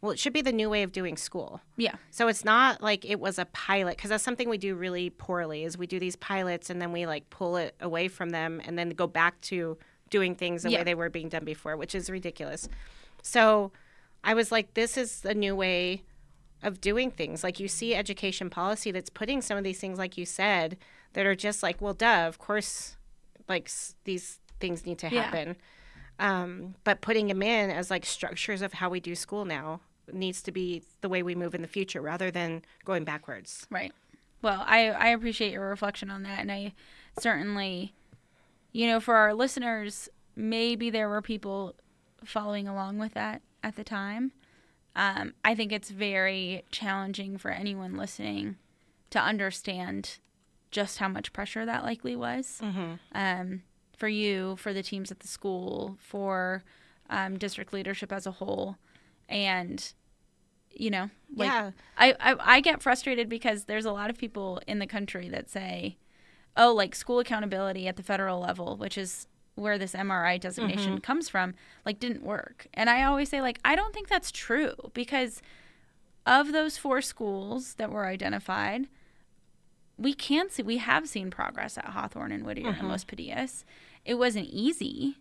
well, 0.00 0.12
it 0.12 0.18
should 0.18 0.32
be 0.32 0.42
the 0.42 0.52
new 0.52 0.68
way 0.68 0.82
of 0.82 0.92
doing 0.92 1.16
school. 1.16 1.60
Yeah. 1.76 1.94
So 2.10 2.28
it's 2.28 2.44
not 2.44 2.82
like 2.82 3.04
it 3.04 3.20
was 3.20 3.38
a 3.38 3.46
pilot 3.46 3.96
because 3.96 4.10
that's 4.10 4.24
something 4.24 4.48
we 4.48 4.58
do 4.58 4.74
really 4.74 5.10
poorly 5.10 5.64
is 5.64 5.78
we 5.78 5.86
do 5.86 5.98
these 5.98 6.16
pilots 6.16 6.68
and 6.68 6.80
then 6.80 6.92
we 6.92 7.06
like 7.06 7.28
pull 7.30 7.56
it 7.56 7.74
away 7.80 8.08
from 8.08 8.30
them 8.30 8.60
and 8.64 8.78
then 8.78 8.90
go 8.90 9.06
back 9.06 9.40
to 9.42 9.78
doing 10.10 10.34
things 10.34 10.62
the 10.62 10.70
yeah. 10.70 10.78
way 10.78 10.84
they 10.84 10.94
were 10.94 11.08
being 11.08 11.30
done 11.30 11.44
before, 11.44 11.76
which 11.76 11.94
is 11.94 12.10
ridiculous. 12.10 12.68
So 13.22 13.72
I 14.24 14.34
was 14.34 14.50
like, 14.50 14.74
this 14.74 14.96
is 14.96 15.24
a 15.24 15.34
new 15.34 15.54
way 15.54 16.02
of 16.62 16.80
doing 16.80 17.10
things. 17.10 17.44
Like 17.44 17.60
you 17.60 17.68
see 17.68 17.94
education 17.94 18.50
policy 18.50 18.90
that's 18.90 19.10
putting 19.10 19.42
some 19.42 19.58
of 19.58 19.64
these 19.64 19.78
things, 19.78 19.98
like 19.98 20.16
you 20.16 20.24
said, 20.24 20.78
that 21.12 21.26
are 21.26 21.34
just 21.34 21.62
like, 21.62 21.80
well, 21.80 21.92
duh, 21.92 22.26
of 22.26 22.38
course, 22.38 22.96
like 23.48 23.70
these 24.04 24.40
things 24.58 24.86
need 24.86 24.98
to 24.98 25.08
happen. 25.08 25.56
Yeah. 26.18 26.42
Um, 26.42 26.74
but 26.84 27.02
putting 27.02 27.26
them 27.28 27.42
in 27.42 27.70
as 27.70 27.90
like 27.90 28.06
structures 28.06 28.62
of 28.62 28.72
how 28.72 28.88
we 28.88 28.98
do 28.98 29.14
school 29.14 29.44
now 29.44 29.80
needs 30.12 30.42
to 30.42 30.52
be 30.52 30.82
the 31.02 31.08
way 31.08 31.22
we 31.22 31.34
move 31.34 31.54
in 31.54 31.62
the 31.62 31.68
future 31.68 32.00
rather 32.00 32.30
than 32.30 32.62
going 32.84 33.04
backwards. 33.04 33.66
Right. 33.70 33.92
Well, 34.40 34.62
I, 34.66 34.90
I 34.90 35.08
appreciate 35.08 35.52
your 35.52 35.68
reflection 35.68 36.10
on 36.10 36.22
that. 36.22 36.40
And 36.40 36.50
I 36.50 36.72
certainly, 37.18 37.94
you 38.72 38.86
know, 38.86 39.00
for 39.00 39.16
our 39.16 39.34
listeners, 39.34 40.08
maybe 40.36 40.88
there 40.88 41.08
were 41.08 41.22
people 41.22 41.74
following 42.24 42.68
along 42.68 42.98
with 42.98 43.14
that 43.14 43.42
at 43.64 43.76
the 43.76 43.82
time. 43.82 44.30
Um, 44.94 45.34
I 45.44 45.56
think 45.56 45.72
it's 45.72 45.90
very 45.90 46.64
challenging 46.70 47.36
for 47.38 47.50
anyone 47.50 47.96
listening 47.96 48.56
to 49.10 49.18
understand 49.20 50.18
just 50.70 50.98
how 50.98 51.08
much 51.08 51.32
pressure 51.32 51.66
that 51.66 51.82
likely 51.82 52.14
was 52.14 52.60
mm-hmm. 52.62 52.94
um, 53.12 53.62
for 53.96 54.08
you, 54.08 54.56
for 54.56 54.72
the 54.72 54.82
teams 54.82 55.10
at 55.10 55.20
the 55.20 55.28
school, 55.28 55.96
for 55.98 56.62
um, 57.10 57.38
district 57.38 57.72
leadership 57.72 58.12
as 58.12 58.26
a 58.26 58.32
whole, 58.32 58.76
and 59.28 59.92
you 60.70 60.90
know, 60.90 61.10
like, 61.34 61.48
yeah, 61.48 61.70
I, 61.96 62.14
I 62.20 62.36
I 62.56 62.60
get 62.60 62.82
frustrated 62.82 63.28
because 63.28 63.64
there's 63.64 63.84
a 63.84 63.92
lot 63.92 64.10
of 64.10 64.18
people 64.18 64.60
in 64.66 64.80
the 64.80 64.86
country 64.86 65.28
that 65.28 65.48
say, 65.48 65.96
oh, 66.56 66.72
like 66.72 66.94
school 66.94 67.20
accountability 67.20 67.86
at 67.86 67.96
the 67.96 68.02
federal 68.02 68.40
level, 68.40 68.76
which 68.76 68.98
is 68.98 69.26
where 69.54 69.78
this 69.78 69.92
MRI 69.92 70.40
designation 70.40 70.94
mm-hmm. 70.94 71.00
comes 71.00 71.28
from, 71.28 71.54
like 71.84 72.00
didn't 72.00 72.22
work. 72.22 72.66
And 72.74 72.90
I 72.90 73.04
always 73.04 73.28
say 73.28 73.40
like 73.40 73.58
I 73.64 73.76
don't 73.76 73.94
think 73.94 74.08
that's 74.08 74.32
true 74.32 74.74
because 74.92 75.42
of 76.26 76.52
those 76.52 76.76
four 76.76 77.02
schools 77.02 77.74
that 77.74 77.90
were 77.90 78.06
identified, 78.06 78.88
we 79.96 80.14
can 80.14 80.50
see 80.50 80.62
we 80.62 80.78
have 80.78 81.08
seen 81.08 81.30
progress 81.30 81.78
at 81.78 81.86
Hawthorne 81.86 82.32
and 82.32 82.44
Whittier 82.44 82.70
mm-hmm. 82.70 82.80
and 82.80 82.88
Los 82.88 83.04
Padillas. 83.04 83.64
It 84.04 84.14
wasn't 84.14 84.46
easy. 84.46 85.18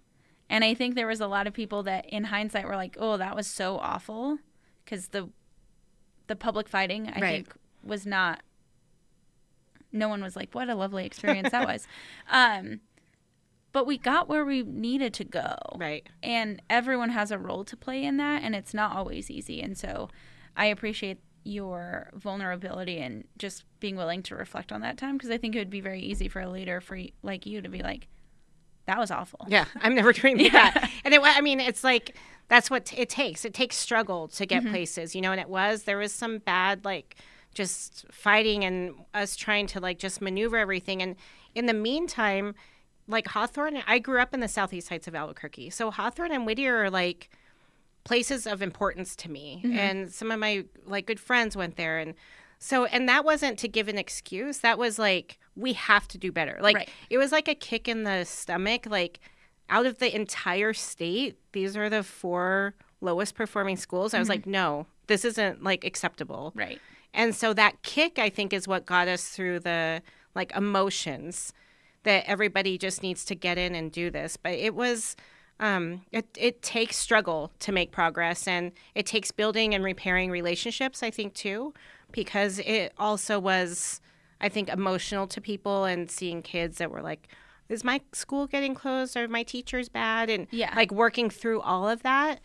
And 0.50 0.64
I 0.64 0.74
think 0.74 0.96
there 0.96 1.08
was 1.08 1.22
a 1.22 1.28
lot 1.28 1.48
of 1.48 1.54
people 1.54 1.84
that 1.84 2.06
in 2.08 2.26
hindsight 2.26 2.68
were 2.68 2.76
like, 2.76 2.98
"Oh, 3.00 3.18
that 3.18 3.36
was 3.36 3.48
so 3.48 3.78
awful." 3.78 4.40
Cuz 4.86 5.10
the 5.10 5.30
the 6.28 6.36
public 6.36 6.68
fighting 6.68 7.08
I 7.08 7.20
right. 7.20 7.22
think 7.22 7.56
was 7.84 8.06
not 8.06 8.42
no 9.92 10.10
one 10.10 10.24
was 10.24 10.36
like, 10.36 10.54
"What 10.54 10.70
a 10.70 10.76
lovely 10.76 11.06
experience 11.06 11.52
that 11.52 11.68
was." 11.68 11.88
Um 12.32 12.82
but 13.74 13.86
we 13.88 13.98
got 13.98 14.30
where 14.30 14.46
we 14.46 14.62
needed 14.64 15.14
to 15.16 15.24
go. 15.24 15.58
Right. 15.76 16.08
And 16.22 16.62
everyone 16.70 17.10
has 17.10 17.32
a 17.32 17.38
role 17.38 17.66
to 17.66 17.76
play 17.76 18.06
in 18.06 18.18
that, 18.18 18.44
and 18.44 18.56
it's 18.56 18.74
not 18.74 18.96
always 18.96 19.30
easy. 19.30 19.62
And 19.62 19.78
so 19.78 20.10
I 20.56 20.68
appreciate 20.68 21.20
your 21.44 22.10
vulnerability 22.14 23.00
and 23.00 23.26
just 23.38 23.66
being 23.80 23.98
willing 23.98 24.24
to 24.24 24.36
reflect 24.36 24.72
on 24.72 24.82
that 24.82 24.98
time 24.98 25.18
because 25.18 25.30
I 25.30 25.38
think 25.38 25.56
it 25.56 25.60
would 25.60 25.70
be 25.70 25.82
very 25.82 26.00
easy 26.00 26.30
for 26.30 26.40
a 26.40 26.50
leader 26.50 26.80
for 26.80 26.98
like 27.22 27.46
you 27.46 27.62
to 27.62 27.68
be 27.68 27.82
like, 27.82 28.08
that 28.86 28.98
was 28.98 29.12
awful. 29.12 29.46
Yeah, 29.50 29.66
I'm 29.82 29.96
never 29.96 30.14
doing 30.14 30.40
yeah. 30.40 30.50
that. 30.52 30.92
And 31.04 31.14
it, 31.14 31.22
I 31.22 31.42
mean, 31.42 31.60
it's 31.60 31.84
like 31.84 32.16
that's 32.50 32.70
what 32.70 32.94
it 32.96 33.10
takes. 33.10 33.44
It 33.44 33.54
takes 33.54 33.76
struggle 33.76 34.28
to 34.30 34.46
get 34.46 34.64
mm-hmm. 34.64 34.72
places, 34.72 35.16
you 35.16 35.22
know. 35.22 35.32
And 35.32 35.42
it 35.42 35.50
was 35.50 35.84
there 35.84 35.98
was 35.98 36.14
some 36.14 36.38
bad 36.38 36.86
like 36.86 37.18
just 37.54 38.06
fighting 38.12 38.64
and 38.64 38.96
us 39.14 39.36
trying 39.36 39.68
to 39.68 39.80
like 39.80 40.00
just 40.00 40.22
maneuver 40.22 40.58
everything. 40.58 41.02
And 41.02 41.16
in 41.56 41.66
the 41.66 41.74
meantime, 41.74 42.56
like 43.08 43.28
Hawthorne, 43.28 43.84
I 43.86 44.00
grew 44.00 44.22
up 44.22 44.34
in 44.34 44.40
the 44.40 44.48
southeast 44.48 44.90
heights 44.90 45.08
of 45.08 45.16
Albuquerque. 45.16 45.70
So 45.72 45.92
Hawthorne 45.92 46.32
and 46.32 46.46
Whittier 46.46 46.84
are 46.84 46.90
like 46.90 47.30
places 48.04 48.48
of 48.48 48.62
importance 48.62 49.16
to 49.18 49.30
me. 49.32 49.62
Mm-hmm. 49.64 49.78
And 49.78 50.12
some 50.12 50.32
of 50.32 50.40
my 50.40 50.66
like 50.86 51.06
good 51.06 51.20
friends 51.20 51.56
went 51.56 51.78
there 51.78 52.00
and 52.00 52.14
so 52.60 52.86
and 52.86 53.10
that 53.10 53.26
wasn't 53.26 53.60
to 53.60 53.68
give 53.68 53.88
an 53.88 53.98
excuse. 53.98 54.60
That 54.60 54.78
was 54.78 54.98
like 54.98 55.38
we 55.56 55.74
have 55.74 56.08
to 56.10 56.18
do 56.18 56.32
better. 56.32 56.58
Like 56.62 56.76
right. 56.76 56.90
it 57.10 57.18
was 57.18 57.32
like 57.32 57.48
a 57.48 57.56
kick 57.56 57.88
in 57.88 58.04
the 58.04 58.24
stomach 58.24 58.86
like 58.86 59.20
out 59.70 59.86
of 59.86 60.00
the 60.00 60.14
entire 60.14 60.74
state, 60.74 61.38
these 61.54 61.76
are 61.76 61.90
the 61.90 62.04
four 62.04 62.76
lowest 63.02 63.36
performing 63.36 63.78
schools. 63.78 64.14
I 64.14 64.20
was 64.20 64.28
mm-hmm. 64.28 64.34
like, 64.34 64.46
no, 64.46 64.88
this 65.08 65.26
isn't 65.26 65.64
like 65.64 65.84
acceptable. 65.84 66.54
Right. 66.56 66.80
And 67.14 67.36
so 67.36 67.54
that 67.54 67.82
kick 67.84 68.18
I 68.18 68.30
think 68.30 68.54
is 68.54 68.68
what 68.68 68.86
got 68.86 69.08
us 69.08 69.28
through 69.30 69.60
the 69.60 70.02
like 70.36 70.56
emotions 70.56 71.54
that 72.04 72.24
everybody 72.28 72.78
just 72.78 73.02
needs 73.04 73.26
to 73.26 73.36
get 73.36 73.58
in 73.58 73.76
and 73.76 73.92
do 73.92 74.10
this. 74.10 74.38
But 74.38 74.54
it 74.54 74.76
was 74.76 75.16
um, 75.60 76.02
it, 76.12 76.26
it 76.38 76.62
takes 76.62 76.98
struggle 76.98 77.52
to 77.60 77.72
make 77.72 77.92
progress 77.92 78.48
and 78.48 78.72
it 78.96 79.06
takes 79.06 79.32
building 79.32 79.74
and 79.74 79.84
repairing 79.84 80.32
relationships, 80.32 81.04
I 81.04 81.12
think, 81.12 81.34
too, 81.36 81.74
because 82.12 82.60
it 82.60 82.92
also 82.98 83.40
was, 83.40 84.02
I 84.42 84.50
think, 84.50 84.68
emotional 84.70 85.28
to 85.28 85.40
people 85.40 85.86
and 85.86 86.10
seeing 86.10 86.42
kids 86.42 86.80
that 86.80 86.92
were 86.92 87.02
like, 87.02 87.28
is 87.70 87.84
my 87.84 88.02
school 88.12 88.46
getting 88.48 88.76
closed? 88.76 89.16
Are 89.16 89.28
my 89.28 89.44
teachers 89.44 89.90
bad? 89.90 90.30
And 90.30 90.48
Yeah. 90.52 90.74
like 90.76 90.92
working 90.92 91.30
through 91.30 91.62
all 91.62 91.88
of 91.88 92.04
that 92.04 92.42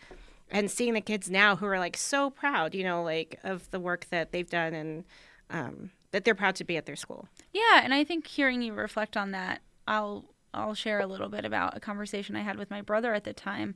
and 0.49 0.71
seeing 0.71 0.93
the 0.93 1.01
kids 1.01 1.29
now 1.29 1.55
who 1.55 1.65
are 1.65 1.79
like 1.79 1.97
so 1.97 2.29
proud, 2.29 2.73
you 2.73 2.83
know, 2.83 3.03
like 3.03 3.39
of 3.43 3.69
the 3.71 3.79
work 3.79 4.05
that 4.11 4.31
they've 4.31 4.49
done 4.49 4.73
and 4.73 5.03
um, 5.49 5.91
that 6.11 6.23
they're 6.23 6.35
proud 6.35 6.55
to 6.55 6.63
be 6.63 6.77
at 6.77 6.85
their 6.85 6.95
school. 6.95 7.27
Yeah, 7.51 7.81
and 7.83 7.93
I 7.93 8.03
think 8.03 8.27
hearing 8.27 8.61
you 8.61 8.73
reflect 8.73 9.17
on 9.17 9.31
that, 9.31 9.61
I'll 9.87 10.25
I'll 10.53 10.73
share 10.73 10.99
a 10.99 11.07
little 11.07 11.29
bit 11.29 11.45
about 11.45 11.77
a 11.77 11.79
conversation 11.79 12.35
I 12.35 12.41
had 12.41 12.57
with 12.57 12.71
my 12.71 12.81
brother 12.81 13.13
at 13.13 13.23
the 13.23 13.33
time. 13.33 13.75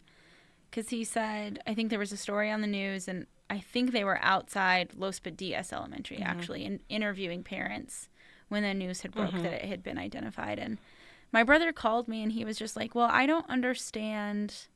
Cuz 0.72 0.90
he 0.90 1.04
said 1.04 1.60
I 1.68 1.74
think 1.74 1.90
there 1.90 2.00
was 2.00 2.12
a 2.12 2.18
story 2.18 2.50
on 2.50 2.62
the 2.62 2.68
news 2.68 3.08
and 3.08 3.28
I 3.50 3.60
think 3.60 3.92
they 3.92 4.04
were 4.04 4.20
outside 4.24 4.96
Los 4.96 5.20
Padillas 5.20 5.72
Elementary 5.72 6.18
mm-hmm. 6.18 6.28
actually 6.28 6.66
and 6.66 6.80
interviewing 6.90 7.44
parents 7.44 8.10
when 8.50 8.64
the 8.64 8.74
news 8.74 9.02
had 9.02 9.12
broke 9.12 9.32
mm-hmm. 9.32 9.44
that 9.44 9.64
it 9.64 9.66
had 9.66 9.84
been 9.84 9.98
identified. 9.98 10.60
And 10.60 10.78
my 11.32 11.44
brother 11.44 11.72
called 11.72 12.08
me 12.08 12.24
and 12.24 12.32
he 12.32 12.46
was 12.46 12.58
just 12.58 12.76
like, 12.76 12.96
"Well, 12.96 13.10
I 13.12 13.26
don't 13.26 13.50
understand 13.50 14.68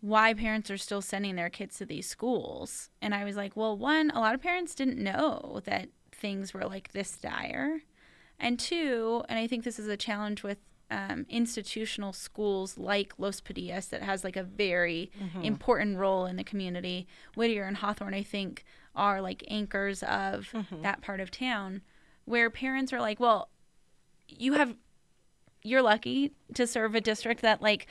why 0.00 0.32
parents 0.32 0.70
are 0.70 0.78
still 0.78 1.02
sending 1.02 1.36
their 1.36 1.50
kids 1.50 1.78
to 1.78 1.86
these 1.86 2.06
schools." 2.08 2.90
And 3.02 3.14
I 3.14 3.24
was 3.24 3.36
like, 3.36 3.56
"Well, 3.56 3.76
one, 3.76 4.10
a 4.10 4.20
lot 4.20 4.34
of 4.34 4.42
parents 4.42 4.74
didn't 4.74 4.98
know 4.98 5.60
that 5.64 5.88
things 6.20 6.54
were 6.54 6.64
like 6.64 6.92
this 6.92 7.16
dire. 7.16 7.82
And 8.38 8.58
two, 8.58 9.22
and 9.28 9.38
I 9.38 9.46
think 9.46 9.64
this 9.64 9.78
is 9.78 9.88
a 9.88 9.96
challenge 9.96 10.42
with 10.42 10.58
um, 10.90 11.24
institutional 11.28 12.12
schools 12.12 12.76
like 12.78 13.12
Los 13.18 13.40
Padillas 13.40 13.90
that 13.90 14.02
has 14.02 14.24
like 14.24 14.36
a 14.36 14.42
very 14.42 15.10
important 15.44 15.98
role 15.98 16.26
in 16.26 16.36
the 16.36 16.44
community. 16.44 17.06
Whittier 17.36 17.64
and 17.64 17.76
Hawthorne, 17.76 18.14
I 18.14 18.22
think, 18.22 18.64
are 18.96 19.20
like 19.20 19.44
anchors 19.48 20.02
of 20.02 20.52
that 20.82 21.00
part 21.00 21.20
of 21.20 21.30
town 21.30 21.82
where 22.24 22.50
parents 22.50 22.92
are 22.92 23.00
like, 23.00 23.20
well, 23.20 23.50
you 24.28 24.54
have, 24.54 24.74
you're 25.62 25.82
lucky 25.82 26.32
to 26.54 26.66
serve 26.66 26.94
a 26.94 27.00
district 27.00 27.42
that 27.42 27.62
like 27.62 27.86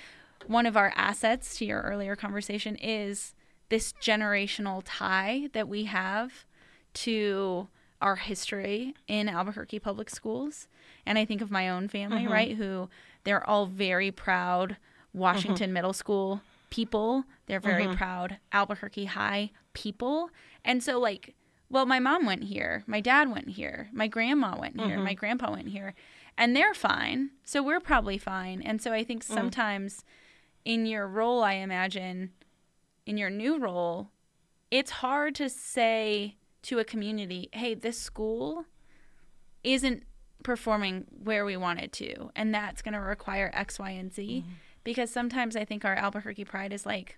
one 0.48 0.66
of 0.66 0.76
our 0.76 0.92
assets 0.96 1.58
to 1.58 1.66
your 1.66 1.82
earlier 1.82 2.16
conversation 2.16 2.76
is 2.76 3.34
this 3.70 3.94
generational 4.02 4.82
tie 4.86 5.48
that 5.54 5.68
we 5.70 5.86
have 5.86 6.46
to 6.94 7.68
our 8.02 8.16
history 8.16 8.94
in 9.08 9.28
Albuquerque 9.30 9.80
public 9.80 10.10
schools. 10.10 10.68
And 11.06 11.18
I 11.18 11.26
think 11.26 11.42
of 11.42 11.52
my 11.52 11.70
own 11.70 11.88
family, 11.88 12.24
mm-hmm. 12.24 12.34
right, 12.34 12.56
who 12.56 12.90
they're 13.24 13.48
all 13.48 13.66
very 13.66 14.12
proud 14.12 14.78
Washington 15.14 15.68
mm-hmm. 15.68 15.74
Middle 15.74 15.94
School 15.94 16.42
people. 16.70 17.26
They're 17.48 17.60
very 17.60 17.86
mm-hmm. 17.86 17.96
proud 17.96 18.38
Albuquerque 18.52 19.06
High 19.06 19.52
people. 19.74 20.30
And 20.64 20.84
so, 20.84 21.00
like, 21.00 21.36
well, 21.70 21.86
my 21.86 22.00
mom 22.00 22.26
went 22.26 22.46
here, 22.46 22.84
my 22.88 23.00
dad 23.00 23.32
went 23.32 23.50
here, 23.50 23.90
my 23.94 24.08
grandma 24.08 24.58
went 24.58 24.80
here, 24.80 25.00
my 25.00 25.14
grandpa 25.14 25.52
went 25.52 25.70
here, 25.70 25.94
and 26.36 26.56
they're 26.56 26.74
fine. 26.74 27.30
So 27.44 27.62
we're 27.62 27.80
probably 27.80 28.18
fine. 28.18 28.62
And 28.64 28.82
so 28.82 28.92
I 28.92 29.04
think 29.04 29.24
mm. 29.24 29.34
sometimes 29.34 30.04
in 30.66 30.88
your 30.88 31.08
role, 31.08 31.44
I 31.44 31.54
imagine, 31.54 32.32
in 33.06 33.18
your 33.18 33.30
new 33.30 33.60
role, 33.60 34.10
it's 34.72 34.92
hard 34.92 35.36
to 35.36 35.50
say 35.50 36.38
to 36.64 36.80
a 36.80 36.84
community, 36.84 37.50
hey, 37.52 37.74
this 37.74 37.98
school 37.98 38.66
isn't 39.64 40.04
performing 40.44 41.06
where 41.24 41.46
we 41.46 41.58
want 41.58 41.80
it 41.80 41.92
to. 41.94 42.32
And 42.36 42.54
that's 42.54 42.82
going 42.82 42.94
to 42.94 43.00
require 43.00 43.52
X, 43.54 43.80
Y, 43.80 43.90
and 43.92 44.14
Z. 44.14 44.44
Mm-hmm. 44.46 44.54
Because 44.84 45.12
sometimes 45.12 45.56
I 45.56 45.66
think 45.66 45.84
our 45.84 45.96
Albuquerque 45.96 46.46
pride 46.46 46.74
is 46.74 46.86
like, 46.86 47.18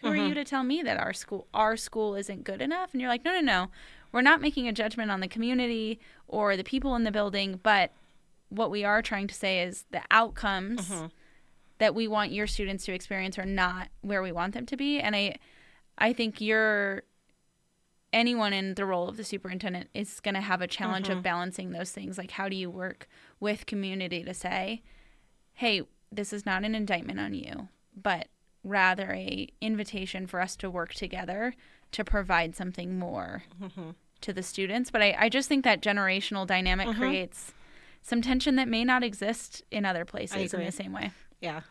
who 0.00 0.08
are 0.08 0.16
you 0.16 0.22
mm-hmm. 0.22 0.34
to 0.34 0.44
tell 0.44 0.64
me 0.64 0.82
that 0.82 0.98
our 0.98 1.12
school 1.12 1.46
our 1.54 1.76
school 1.76 2.16
isn't 2.16 2.44
good 2.44 2.60
enough? 2.60 2.92
And 2.92 3.00
you're 3.00 3.10
like, 3.10 3.24
no, 3.24 3.32
no, 3.32 3.40
no. 3.40 3.70
We're 4.10 4.22
not 4.22 4.40
making 4.40 4.66
a 4.66 4.72
judgment 4.72 5.10
on 5.10 5.20
the 5.20 5.28
community 5.28 6.00
or 6.26 6.56
the 6.56 6.64
people 6.64 6.96
in 6.96 7.04
the 7.04 7.12
building, 7.12 7.60
but 7.62 7.92
what 8.48 8.70
we 8.70 8.84
are 8.84 9.00
trying 9.00 9.28
to 9.28 9.34
say 9.34 9.62
is 9.62 9.84
the 9.90 10.02
outcomes 10.10 10.88
mm-hmm. 10.88 11.06
that 11.78 11.94
we 11.94 12.08
want 12.08 12.32
your 12.32 12.46
students 12.46 12.84
to 12.84 12.92
experience 12.92 13.38
are 13.38 13.46
not 13.46 13.88
where 14.00 14.22
we 14.22 14.32
want 14.32 14.54
them 14.54 14.66
to 14.66 14.76
be. 14.76 14.98
And 14.98 15.14
I 15.14 15.36
I 15.98 16.12
think 16.12 16.40
you're 16.40 17.04
anyone 18.12 18.52
in 18.52 18.74
the 18.74 18.84
role 18.84 19.08
of 19.08 19.16
the 19.16 19.24
superintendent 19.24 19.88
is 19.94 20.20
going 20.20 20.34
to 20.34 20.40
have 20.40 20.60
a 20.60 20.66
challenge 20.66 21.08
of 21.08 21.16
mm-hmm. 21.16 21.22
balancing 21.22 21.70
those 21.70 21.90
things. 21.90 22.18
Like, 22.18 22.32
how 22.32 22.48
do 22.48 22.56
you 22.56 22.70
work 22.70 23.08
with 23.40 23.66
community 23.66 24.22
to 24.24 24.34
say, 24.34 24.82
hey, 25.54 25.82
this 26.10 26.32
is 26.32 26.44
not 26.44 26.64
an 26.64 26.74
indictment 26.74 27.20
on 27.20 27.34
you, 27.34 27.68
but 27.96 28.28
rather 28.64 29.12
a 29.12 29.48
invitation 29.60 30.26
for 30.26 30.40
us 30.40 30.56
to 30.56 30.70
work 30.70 30.94
together 30.94 31.54
to 31.92 32.04
provide 32.04 32.54
something 32.54 32.98
more 32.98 33.44
mm-hmm. 33.60 33.90
to 34.20 34.32
the 34.32 34.42
students. 34.42 34.90
But 34.90 35.02
I, 35.02 35.16
I 35.18 35.28
just 35.28 35.48
think 35.48 35.64
that 35.64 35.82
generational 35.82 36.46
dynamic 36.46 36.88
mm-hmm. 36.88 37.00
creates 37.00 37.52
some 38.02 38.22
tension 38.22 38.56
that 38.56 38.68
may 38.68 38.84
not 38.84 39.02
exist 39.02 39.62
in 39.70 39.84
other 39.84 40.04
places 40.04 40.52
in 40.52 40.64
the 40.64 40.72
same 40.72 40.92
way. 40.92 41.12
Yeah. 41.40 41.62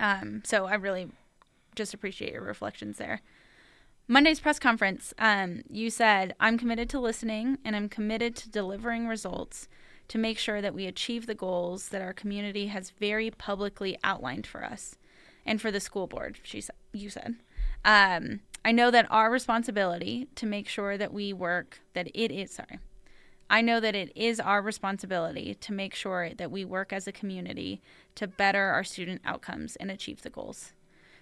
Um, 0.00 0.42
so 0.44 0.66
I 0.66 0.74
really 0.74 1.08
just 1.74 1.94
appreciate 1.94 2.32
your 2.32 2.42
reflections 2.42 2.98
there. 2.98 3.20
Monday's 4.06 4.40
press 4.40 4.58
conference, 4.58 5.14
um, 5.18 5.62
you 5.70 5.88
said, 5.88 6.34
I'm 6.38 6.58
committed 6.58 6.90
to 6.90 7.00
listening 7.00 7.56
and 7.64 7.74
I'm 7.74 7.88
committed 7.88 8.36
to 8.36 8.50
delivering 8.50 9.08
results 9.08 9.66
to 10.08 10.18
make 10.18 10.38
sure 10.38 10.60
that 10.60 10.74
we 10.74 10.84
achieve 10.84 11.26
the 11.26 11.34
goals 11.34 11.88
that 11.88 12.02
our 12.02 12.12
community 12.12 12.66
has 12.66 12.90
very 12.90 13.30
publicly 13.30 13.96
outlined 14.04 14.46
for 14.46 14.62
us 14.62 14.96
and 15.46 15.58
for 15.58 15.70
the 15.70 15.80
school 15.80 16.06
board, 16.06 16.38
she 16.42 16.60
said, 16.60 16.76
you 16.92 17.08
said. 17.08 17.36
Um, 17.82 18.40
I 18.62 18.72
know 18.72 18.90
that 18.90 19.10
our 19.10 19.30
responsibility 19.30 20.28
to 20.34 20.44
make 20.44 20.68
sure 20.68 20.98
that 20.98 21.12
we 21.12 21.32
work, 21.32 21.80
that 21.94 22.08
it 22.14 22.30
is, 22.30 22.50
sorry, 22.50 22.80
I 23.48 23.62
know 23.62 23.80
that 23.80 23.94
it 23.94 24.12
is 24.14 24.38
our 24.38 24.60
responsibility 24.60 25.54
to 25.54 25.72
make 25.72 25.94
sure 25.94 26.30
that 26.34 26.50
we 26.50 26.64
work 26.64 26.92
as 26.92 27.06
a 27.06 27.12
community 27.12 27.80
to 28.16 28.26
better 28.26 28.64
our 28.64 28.84
student 28.84 29.22
outcomes 29.24 29.76
and 29.76 29.90
achieve 29.90 30.22
the 30.22 30.30
goals. 30.30 30.72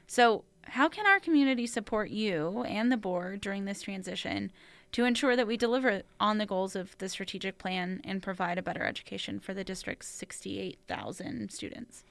So, 0.06 0.44
how 0.64 0.88
can 0.88 1.07
our 1.07 1.20
community 1.20 1.66
support 1.66 2.11
you 2.11 2.64
and 2.66 2.90
the 2.90 2.96
board 2.96 3.40
during 3.40 3.64
this 3.64 3.83
transition 3.83 4.51
to 4.92 5.05
ensure 5.05 5.37
that 5.37 5.46
we 5.46 5.57
deliver 5.57 6.03
on 6.20 6.38
the 6.38 6.46
goals 6.46 6.77
of 6.77 6.96
the 6.98 7.09
strategic 7.09 7.59
plan 7.59 8.01
and 8.05 8.22
provide 8.22 8.59
a 8.59 8.62
better 8.62 8.85
education 8.85 9.40
for 9.40 9.55
the 9.55 9.64
district's 9.64 10.09
68,000 10.09 11.51
students? 11.51 12.05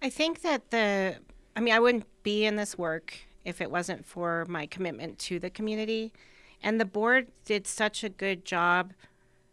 I 0.00 0.10
think 0.10 0.42
that 0.42 0.70
the, 0.70 1.16
I 1.56 1.60
mean, 1.60 1.74
I 1.74 1.80
wouldn't 1.80 2.06
be 2.22 2.44
in 2.44 2.56
this 2.56 2.78
work 2.78 3.14
if 3.44 3.60
it 3.60 3.70
wasn't 3.70 4.06
for 4.06 4.44
my 4.48 4.66
commitment 4.66 5.18
to 5.20 5.38
the 5.38 5.50
community. 5.50 6.12
And 6.62 6.80
the 6.80 6.84
board 6.84 7.28
did 7.44 7.66
such 7.66 8.04
a 8.04 8.08
good 8.08 8.44
job 8.44 8.92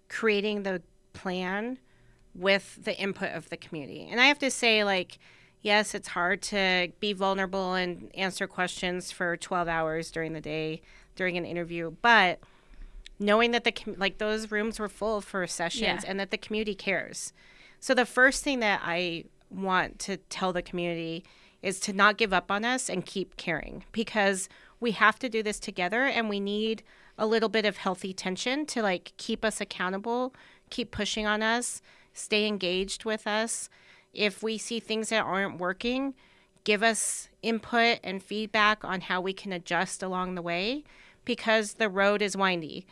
creating 0.09 0.63
the 0.63 0.81
plan 1.13 1.79
with 2.33 2.83
the 2.83 2.97
input 2.99 3.31
of 3.31 3.49
the 3.49 3.57
community. 3.57 4.07
And 4.09 4.19
I 4.19 4.25
have 4.25 4.39
to 4.39 4.51
say, 4.51 4.83
like, 4.83 5.17
yes, 5.65 5.95
it's 5.95 6.09
hard 6.09 6.41
to 6.43 6.89
be 6.99 7.11
vulnerable 7.11 7.73
and 7.73 8.09
answer 8.15 8.45
questions 8.47 9.11
for 9.11 9.35
12 9.35 9.67
hours 9.67 10.11
during 10.11 10.33
the 10.33 10.41
day 10.41 10.81
during 11.15 11.37
an 11.37 11.45
interview, 11.45 11.95
but 12.01 12.39
knowing 13.19 13.51
that 13.51 13.63
the 13.63 13.71
com- 13.71 13.95
like 13.97 14.17
those 14.19 14.51
rooms 14.51 14.79
were 14.79 14.89
full 14.89 15.21
for 15.21 15.47
sessions 15.47 16.03
Yeah. 16.03 16.09
and 16.09 16.19
that 16.19 16.29
the 16.29 16.37
community 16.37 16.75
cares. 16.75 17.33
So 17.79 17.93
the 17.93 18.05
first 18.05 18.43
thing 18.43 18.59
that 18.59 18.81
I 18.83 19.23
want 19.49 19.97
to 19.99 20.17
tell 20.17 20.51
the 20.53 20.61
community 20.61 21.23
is 21.61 21.79
to 21.79 21.93
not 21.93 22.17
give 22.17 22.33
up 22.33 22.51
on 22.51 22.63
us 22.65 22.89
and 22.89 23.05
keep 23.05 23.37
caring 23.37 23.85
because 23.91 24.49
we 24.79 24.91
have 24.91 25.17
to 25.19 25.29
do 25.29 25.41
this 25.41 25.59
together 25.59 26.03
and 26.03 26.29
we 26.29 26.39
need 26.39 26.83
a 27.17 27.25
little 27.25 27.49
bit 27.49 27.65
of 27.65 27.77
healthy 27.77 28.13
tension 28.13 28.65
to 28.67 28.81
like 28.83 29.13
keep 29.17 29.45
us 29.45 29.61
accountable, 29.61 30.33
keep 30.69 30.91
pushing 30.91 31.25
on 31.25 31.41
us, 31.41 31.81
stay 32.13 32.45
engaged 32.45 33.05
with 33.05 33.25
us. 33.25 33.69
If 34.15 34.41
we 34.41 34.57
see 34.57 34.79
things 34.79 35.09
that 35.09 35.25
aren't 35.25 35.59
working, 35.59 36.15
give 36.63 36.81
us 36.81 37.29
input 37.41 37.99
and 38.03 38.21
feedback 38.21 38.83
on 38.83 39.01
how 39.01 39.21
we 39.21 39.33
can 39.33 39.53
adjust 39.53 40.01
along 40.01 40.35
the 40.35 40.41
way 40.41 40.83
because 41.23 41.73
the 41.73 41.89
road 41.89 42.21
is 42.21 42.35
windy. 42.35 42.85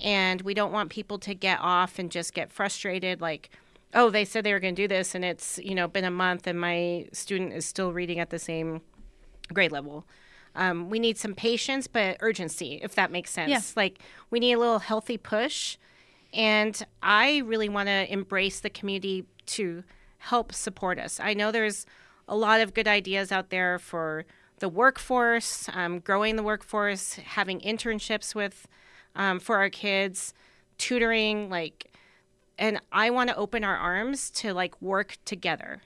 And 0.00 0.42
we 0.42 0.54
don't 0.54 0.72
want 0.72 0.90
people 0.90 1.18
to 1.20 1.34
get 1.34 1.58
off 1.60 1.98
and 1.98 2.10
just 2.10 2.32
get 2.32 2.52
frustrated 2.52 3.20
like 3.20 3.50
oh 3.94 4.10
they 4.10 4.24
said 4.24 4.44
they 4.44 4.52
were 4.52 4.60
going 4.60 4.74
to 4.74 4.82
do 4.82 4.86
this 4.86 5.14
and 5.14 5.24
it's 5.24 5.58
you 5.58 5.74
know 5.74 5.88
been 5.88 6.04
a 6.04 6.10
month 6.10 6.46
and 6.46 6.60
my 6.60 7.06
student 7.12 7.52
is 7.52 7.64
still 7.64 7.92
reading 7.92 8.18
at 8.18 8.30
the 8.30 8.38
same 8.38 8.80
grade 9.52 9.72
level. 9.72 10.04
Um, 10.54 10.90
we 10.90 10.98
need 10.98 11.18
some 11.18 11.34
patience 11.34 11.86
but 11.86 12.16
urgency 12.20 12.80
if 12.82 12.94
that 12.94 13.10
makes 13.10 13.30
sense. 13.30 13.50
Yeah. 13.50 13.60
like 13.76 13.98
we 14.30 14.40
need 14.40 14.52
a 14.52 14.58
little 14.58 14.78
healthy 14.78 15.18
push 15.18 15.76
and 16.34 16.84
i 17.02 17.38
really 17.38 17.68
want 17.68 17.88
to 17.88 18.12
embrace 18.12 18.60
the 18.60 18.70
community 18.70 19.24
to 19.46 19.82
help 20.18 20.52
support 20.52 20.98
us 20.98 21.18
i 21.20 21.34
know 21.34 21.50
there's 21.50 21.86
a 22.26 22.36
lot 22.36 22.60
of 22.60 22.74
good 22.74 22.88
ideas 22.88 23.32
out 23.32 23.50
there 23.50 23.78
for 23.78 24.24
the 24.58 24.68
workforce 24.68 25.68
um, 25.72 26.00
growing 26.00 26.36
the 26.36 26.42
workforce 26.42 27.14
having 27.14 27.60
internships 27.60 28.34
with 28.34 28.66
um, 29.16 29.38
for 29.38 29.56
our 29.56 29.70
kids 29.70 30.34
tutoring 30.76 31.48
like 31.48 31.92
and 32.58 32.80
i 32.92 33.10
want 33.10 33.30
to 33.30 33.36
open 33.36 33.64
our 33.64 33.76
arms 33.76 34.30
to 34.30 34.52
like 34.52 34.80
work 34.82 35.16
together 35.24 35.80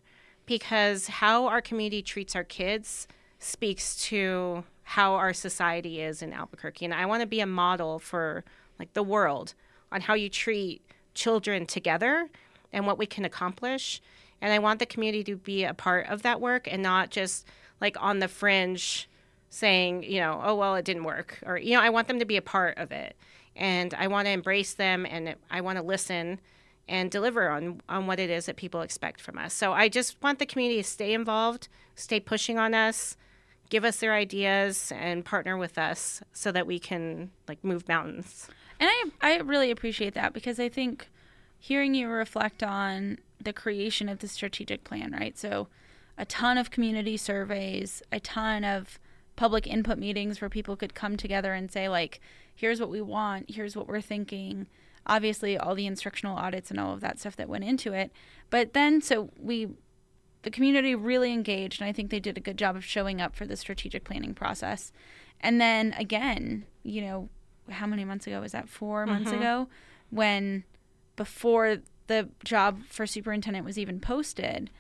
because 0.47 1.07
how 1.07 1.47
our 1.47 1.61
community 1.61 2.03
treats 2.03 2.35
our 2.35 2.45
kids 2.45 3.07
speaks 3.39 3.97
to 3.97 4.65
how 4.83 5.15
our 5.15 5.33
society 5.33 6.01
is 6.01 6.23
in 6.23 6.33
Albuquerque. 6.33 6.85
And 6.85 6.95
I 6.95 7.07
want 7.07 7.23
to 7.23 7.27
be 7.27 7.41
a 7.41 7.47
model 7.47 7.99
for 7.99 8.45
like 8.79 8.93
the 8.93 9.03
world 9.03 9.55
on 9.91 10.03
how 10.03 10.15
you 10.15 10.29
treat 10.29 10.83
children 11.15 11.67
together 11.67 12.29
and 12.73 12.87
what 12.87 12.99
we 12.99 13.07
can 13.07 13.25
accomplish. 13.25 14.01
And 14.43 14.53
I 14.53 14.59
want 14.59 14.81
the 14.81 14.87
community 14.87 15.23
to 15.25 15.37
be 15.37 15.63
a 15.65 15.73
part 15.73 16.09
of 16.09 16.23
that 16.23 16.41
work 16.41 16.69
and 16.71 16.83
not 16.83 17.11
just 17.11 17.47
like 17.81 17.97
on 18.01 18.19
the 18.19 18.29
fringe 18.29 19.09
saying, 19.49 20.03
you 20.03 20.19
know, 20.19 20.41
oh, 20.43 20.57
well, 20.57 20.75
it 20.75 20.85
didn't 20.85 21.05
work. 21.05 21.39
Or, 21.47 21.57
you 21.57 21.75
know, 21.75 21.81
I 21.81 21.91
want 21.91 22.09
them 22.09 22.19
to 22.19 22.25
be 22.25 22.37
a 22.37 22.43
part 22.43 22.77
of 22.77 22.91
it. 22.91 23.17
And 23.55 23.95
I 23.95 24.09
want 24.09 24.27
to 24.27 24.33
embrace 24.33 24.75
them 24.75 25.07
and 25.07 25.37
I 25.49 25.61
want 25.61 25.79
to 25.79 25.85
listen 25.85 26.41
and 26.89 27.11
deliver 27.11 27.49
on, 27.51 27.81
on 27.89 28.09
what 28.09 28.19
it 28.19 28.31
is 28.31 28.47
that 28.47 28.57
people 28.57 28.81
expect 28.81 29.21
from 29.21 29.39
us. 29.39 29.55
So 29.55 29.73
I 29.73 29.89
just 29.89 30.21
want 30.23 30.41
the 30.41 30.47
community 30.47 30.83
to 30.83 30.89
stay 30.89 31.15
involved, 31.15 31.69
stay 31.95 32.19
pushing 32.19 32.59
on 32.59 32.75
us, 32.75 33.17
give 33.71 33.85
us 33.85 33.99
their 33.99 34.13
ideas, 34.13 34.91
and 34.95 35.25
partner 35.25 35.57
with 35.57 35.79
us 35.79 36.21
so 36.33 36.51
that 36.51 36.67
we 36.67 36.81
can 36.81 37.31
like 37.47 37.63
move 37.63 37.87
mountains. 37.89 38.49
And 38.81 38.91
I, 38.91 39.05
I 39.21 39.37
really 39.39 39.71
appreciate 39.71 40.15
that 40.15 40.33
because 40.33 40.59
I 40.59 40.69
think 40.69 41.09
hearing 41.61 41.95
you 41.95 42.09
reflect 42.09 42.65
on 42.65 43.19
the 43.45 43.53
creation 43.53 44.09
of 44.09 44.21
the 44.21 44.29
strategic 44.29 44.85
plan, 44.85 45.13
right? 45.13 45.37
So 45.39 45.69
a 46.19 46.25
ton 46.25 46.59
of 46.59 46.71
community 46.71 47.17
surveys, 47.17 48.03
a 48.13 48.21
ton 48.21 48.65
of 48.65 48.99
public 49.37 49.67
input 49.67 49.99
meetings 49.99 50.41
where 50.41 50.51
people 50.51 50.77
could 50.77 50.95
come 50.95 51.17
together 51.17 51.55
and 51.55 51.71
say 51.71 51.89
like 51.89 52.21
here's 52.55 52.81
what 52.81 52.91
we 52.91 53.01
want. 53.01 53.51
Here's 53.51 53.75
what 53.75 53.89
we're 53.89 54.01
thinking. 54.01 54.67
Obviously 55.07 55.57
all 55.57 55.75
the 55.75 55.87
instructional 55.87 56.37
audits 56.37 56.71
and 56.71 56.79
all 56.79 56.93
of 56.93 57.01
that 57.01 57.19
stuff 57.19 57.37
that 57.37 57.49
went 57.49 57.65
into 57.65 57.93
it. 57.93 58.13
But 58.51 58.73
then 58.73 59.01
so 59.01 59.31
we 59.39 59.69
the 60.43 60.51
community 60.51 60.95
really 60.95 61.33
engaged 61.33 61.81
and 61.81 61.89
i 61.89 61.93
think 61.93 62.11
they 62.11 62.19
did 62.19 62.37
a 62.37 62.41
good 62.41 62.59
job 62.59 62.75
of 62.75 62.85
showing 62.85 63.21
up 63.21 63.37
for 63.37 63.47
the 63.47 63.57
strategic 63.57 64.05
planning 64.05 64.35
process. 64.35 64.93
And 65.41 65.61
then 65.61 65.95
again 65.95 66.67
you 66.83 67.01
know 67.03 67.29
how 67.71 67.87
many 67.87 68.05
months 68.05 68.27
ago 68.27 68.41
was 68.41 68.53
that? 68.53 68.69
4 68.69 69.03
mm-hmm. 69.03 69.13
months 69.13 69.33
ago? 69.33 69.69
When 70.11 70.65
before 71.17 71.79
the 72.07 72.29
job 72.45 72.83
for 72.89 73.07
superintendent 73.07 73.65
was 73.65 73.79
even 73.79 74.01
posted 74.01 74.71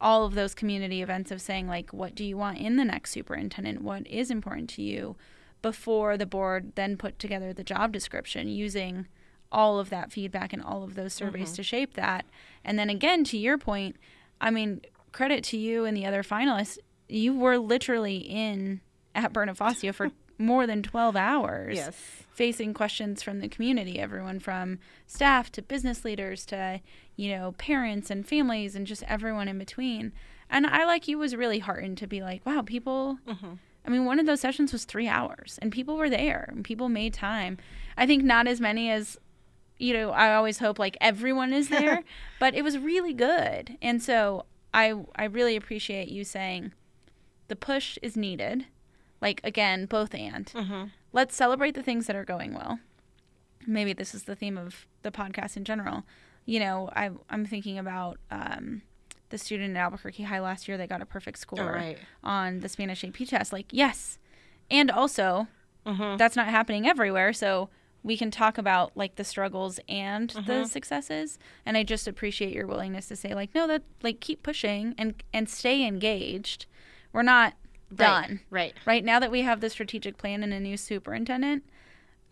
all 0.00 0.26
of 0.26 0.34
those 0.34 0.54
community 0.54 1.00
events 1.00 1.30
of 1.30 1.40
saying 1.40 1.66
like 1.66 1.92
what 1.92 2.14
do 2.14 2.24
you 2.24 2.36
want 2.36 2.58
in 2.58 2.76
the 2.76 2.84
next 2.84 3.10
superintendent? 3.10 3.82
What 3.82 4.06
is 4.06 4.30
important 4.30 4.68
to 4.70 4.82
you? 4.82 5.16
Before 5.62 6.16
the 6.16 6.26
board 6.26 6.72
then 6.74 6.96
put 6.96 7.18
together 7.18 7.52
the 7.52 7.64
job 7.64 7.92
description 7.92 8.48
using 8.48 9.06
all 9.50 9.78
of 9.78 9.90
that 9.90 10.12
feedback 10.12 10.52
and 10.52 10.62
all 10.62 10.82
of 10.82 10.94
those 10.94 11.14
surveys 11.14 11.48
mm-hmm. 11.48 11.56
to 11.56 11.62
shape 11.62 11.94
that. 11.94 12.26
And 12.64 12.78
then 12.78 12.90
again 12.90 13.24
to 13.24 13.38
your 13.38 13.58
point 13.58 13.96
i 14.38 14.50
mean 14.50 14.82
credit 15.16 15.42
to 15.42 15.56
you 15.56 15.86
and 15.86 15.96
the 15.96 16.06
other 16.06 16.22
finalists. 16.22 16.78
You 17.08 17.34
were 17.34 17.58
literally 17.58 18.18
in 18.18 18.80
at 19.14 19.32
Berna 19.32 19.54
Facio 19.54 19.94
for 19.94 20.10
more 20.38 20.66
than 20.66 20.82
12 20.82 21.16
hours 21.16 21.76
yes. 21.76 21.96
facing 22.32 22.74
questions 22.74 23.22
from 23.22 23.40
the 23.40 23.48
community 23.48 23.98
everyone 23.98 24.38
from 24.38 24.78
staff 25.06 25.50
to 25.50 25.62
business 25.62 26.04
leaders 26.04 26.44
to 26.46 26.80
you 27.16 27.34
know 27.34 27.52
parents 27.52 28.10
and 28.10 28.26
families 28.26 28.74
and 28.74 28.86
just 28.86 29.02
everyone 29.04 29.48
in 29.48 29.58
between 29.58 30.12
and 30.50 30.66
i 30.66 30.84
like 30.84 31.08
you 31.08 31.18
was 31.18 31.34
really 31.34 31.58
heartened 31.58 31.96
to 31.96 32.06
be 32.06 32.20
like 32.20 32.44
wow 32.44 32.62
people 32.62 33.18
mm-hmm. 33.26 33.54
i 33.84 33.90
mean 33.90 34.04
one 34.04 34.18
of 34.18 34.26
those 34.26 34.40
sessions 34.40 34.72
was 34.72 34.84
three 34.84 35.08
hours 35.08 35.58
and 35.62 35.72
people 35.72 35.96
were 35.96 36.10
there 36.10 36.48
and 36.52 36.64
people 36.64 36.88
made 36.88 37.14
time 37.14 37.56
i 37.96 38.06
think 38.06 38.22
not 38.22 38.46
as 38.46 38.60
many 38.60 38.90
as 38.90 39.16
you 39.78 39.94
know 39.94 40.10
i 40.10 40.34
always 40.34 40.58
hope 40.58 40.78
like 40.78 40.96
everyone 41.00 41.52
is 41.52 41.68
there 41.68 42.02
but 42.40 42.54
it 42.54 42.62
was 42.62 42.78
really 42.78 43.14
good 43.14 43.76
and 43.80 44.02
so 44.02 44.44
i 44.74 44.94
i 45.16 45.24
really 45.24 45.56
appreciate 45.56 46.08
you 46.08 46.24
saying 46.24 46.72
the 47.48 47.56
push 47.56 47.98
is 48.02 48.16
needed 48.16 48.66
like 49.20 49.40
again, 49.44 49.86
both 49.86 50.14
and. 50.14 50.46
Mm-hmm. 50.46 50.84
Let's 51.12 51.34
celebrate 51.34 51.74
the 51.74 51.82
things 51.82 52.06
that 52.06 52.16
are 52.16 52.24
going 52.24 52.52
well. 52.54 52.78
Maybe 53.66 53.92
this 53.92 54.14
is 54.14 54.24
the 54.24 54.36
theme 54.36 54.58
of 54.58 54.86
the 55.02 55.10
podcast 55.10 55.56
in 55.56 55.64
general. 55.64 56.04
You 56.44 56.60
know, 56.60 56.90
I, 56.94 57.10
I'm 57.30 57.46
thinking 57.46 57.78
about 57.78 58.18
um, 58.30 58.82
the 59.30 59.38
student 59.38 59.76
at 59.76 59.80
Albuquerque 59.80 60.24
High 60.24 60.40
last 60.40 60.68
year 60.68 60.76
that 60.76 60.88
got 60.88 61.02
a 61.02 61.06
perfect 61.06 61.38
score 61.38 61.72
right. 61.72 61.98
on 62.22 62.60
the 62.60 62.68
Spanish 62.68 63.02
AP 63.02 63.26
test. 63.26 63.52
Like, 63.52 63.66
yes. 63.70 64.18
And 64.70 64.90
also, 64.90 65.48
mm-hmm. 65.84 66.16
that's 66.16 66.36
not 66.36 66.48
happening 66.48 66.86
everywhere. 66.86 67.32
So 67.32 67.70
we 68.02 68.16
can 68.16 68.30
talk 68.30 68.58
about 68.58 68.96
like 68.96 69.16
the 69.16 69.24
struggles 69.24 69.80
and 69.88 70.30
mm-hmm. 70.30 70.46
the 70.46 70.66
successes. 70.66 71.38
And 71.64 71.76
I 71.76 71.82
just 71.82 72.06
appreciate 72.06 72.52
your 72.52 72.66
willingness 72.66 73.08
to 73.08 73.16
say, 73.16 73.34
like, 73.34 73.54
no, 73.54 73.66
that, 73.66 73.82
like, 74.02 74.20
keep 74.20 74.42
pushing 74.42 74.94
and, 74.96 75.20
and 75.32 75.48
stay 75.48 75.84
engaged. 75.84 76.66
We're 77.12 77.22
not 77.22 77.54
done. 77.94 78.40
Right. 78.50 78.74
Right 78.84 79.04
now 79.04 79.18
that 79.20 79.30
we 79.30 79.42
have 79.42 79.60
the 79.60 79.70
strategic 79.70 80.18
plan 80.18 80.42
and 80.42 80.52
a 80.52 80.60
new 80.60 80.76
superintendent, 80.76 81.64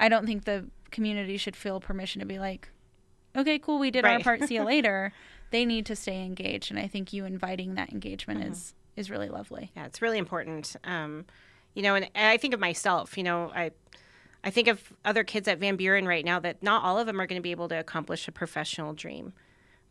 I 0.00 0.08
don't 0.08 0.26
think 0.26 0.44
the 0.44 0.66
community 0.90 1.36
should 1.36 1.56
feel 1.56 1.80
permission 1.80 2.20
to 2.20 2.26
be 2.26 2.38
like, 2.38 2.68
okay, 3.36 3.58
cool, 3.58 3.78
we 3.78 3.90
did 3.90 4.04
right. 4.04 4.14
our 4.14 4.20
part. 4.20 4.44
See 4.44 4.54
you 4.54 4.64
later. 4.64 5.12
They 5.50 5.64
need 5.64 5.86
to 5.86 5.96
stay 5.96 6.24
engaged, 6.24 6.70
and 6.70 6.80
I 6.80 6.88
think 6.88 7.12
you 7.12 7.24
inviting 7.24 7.74
that 7.74 7.92
engagement 7.92 8.40
mm-hmm. 8.40 8.52
is 8.52 8.74
is 8.96 9.10
really 9.10 9.28
lovely. 9.28 9.70
Yeah, 9.76 9.86
it's 9.86 10.02
really 10.02 10.18
important. 10.18 10.74
Um, 10.84 11.26
you 11.74 11.82
know, 11.82 11.94
and, 11.94 12.08
and 12.14 12.28
I 12.28 12.36
think 12.36 12.54
of 12.54 12.60
myself. 12.60 13.16
You 13.16 13.24
know, 13.24 13.52
I 13.54 13.70
I 14.42 14.50
think 14.50 14.68
of 14.68 14.92
other 15.04 15.24
kids 15.24 15.46
at 15.48 15.58
Van 15.58 15.76
Buren 15.76 16.06
right 16.06 16.24
now 16.24 16.40
that 16.40 16.62
not 16.62 16.82
all 16.82 16.98
of 16.98 17.06
them 17.06 17.20
are 17.20 17.26
going 17.26 17.38
to 17.38 17.42
be 17.42 17.50
able 17.50 17.68
to 17.68 17.78
accomplish 17.78 18.26
a 18.26 18.32
professional 18.32 18.94
dream, 18.94 19.32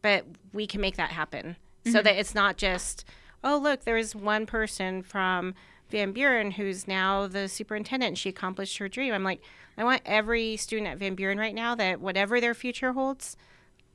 but 0.01 0.25
we 0.51 0.67
can 0.67 0.81
make 0.81 0.97
that 0.97 1.11
happen 1.11 1.55
mm-hmm. 1.85 1.91
so 1.91 2.01
that 2.01 2.15
it's 2.15 2.35
not 2.35 2.57
just 2.57 3.05
oh, 3.43 3.57
look, 3.57 3.83
there's 3.83 4.15
one 4.15 4.45
person 4.45 5.03
from 5.03 5.53
Van 5.89 6.11
Buren 6.11 6.51
who's 6.51 6.87
now 6.87 7.27
the 7.27 7.47
superintendent 7.47 8.17
she 8.17 8.29
accomplished 8.29 8.77
her 8.77 8.89
dream. 8.89 9.13
I'm 9.13 9.23
like, 9.23 9.41
I 9.77 9.83
want 9.83 10.01
every 10.05 10.57
student 10.57 10.87
at 10.87 10.97
Van 10.97 11.15
Buren 11.15 11.37
right 11.37 11.53
now 11.53 11.75
that 11.75 11.99
whatever 11.99 12.39
their 12.39 12.53
future 12.53 12.93
holds, 12.93 13.37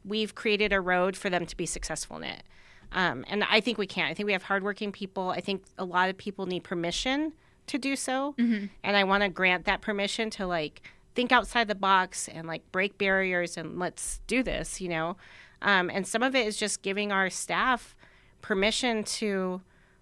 we've 0.04 0.34
created 0.34 0.72
a 0.72 0.80
road 0.80 1.16
for 1.16 1.30
them 1.30 1.46
to 1.46 1.56
be 1.56 1.66
successful 1.66 2.16
in 2.18 2.24
it. 2.24 2.42
Um, 2.92 3.24
and 3.28 3.44
I 3.44 3.60
think 3.60 3.78
we 3.78 3.86
can. 3.86 4.06
I 4.06 4.14
think 4.14 4.26
we 4.26 4.32
have 4.32 4.44
hardworking 4.44 4.92
people. 4.92 5.30
I 5.30 5.40
think 5.40 5.64
a 5.76 5.84
lot 5.84 6.08
of 6.08 6.16
people 6.16 6.46
need 6.46 6.64
permission 6.64 7.32
to 7.66 7.78
do 7.78 7.96
so. 7.96 8.34
Mm-hmm. 8.38 8.66
And 8.82 8.96
I 8.96 9.04
want 9.04 9.22
to 9.22 9.28
grant 9.28 9.64
that 9.66 9.82
permission 9.82 10.30
to 10.30 10.46
like 10.46 10.82
think 11.14 11.32
outside 11.32 11.68
the 11.68 11.74
box 11.74 12.28
and 12.28 12.46
like 12.46 12.62
break 12.72 12.96
barriers 12.96 13.56
and 13.56 13.78
let's 13.78 14.20
do 14.26 14.42
this, 14.42 14.80
you 14.80 14.88
know? 14.88 15.16
Um, 15.60 15.90
and 15.90 16.06
some 16.06 16.22
of 16.22 16.34
it 16.34 16.46
is 16.46 16.56
just 16.56 16.82
giving 16.82 17.12
our 17.12 17.28
staff 17.28 17.96
permission 18.40 19.04
to 19.04 19.60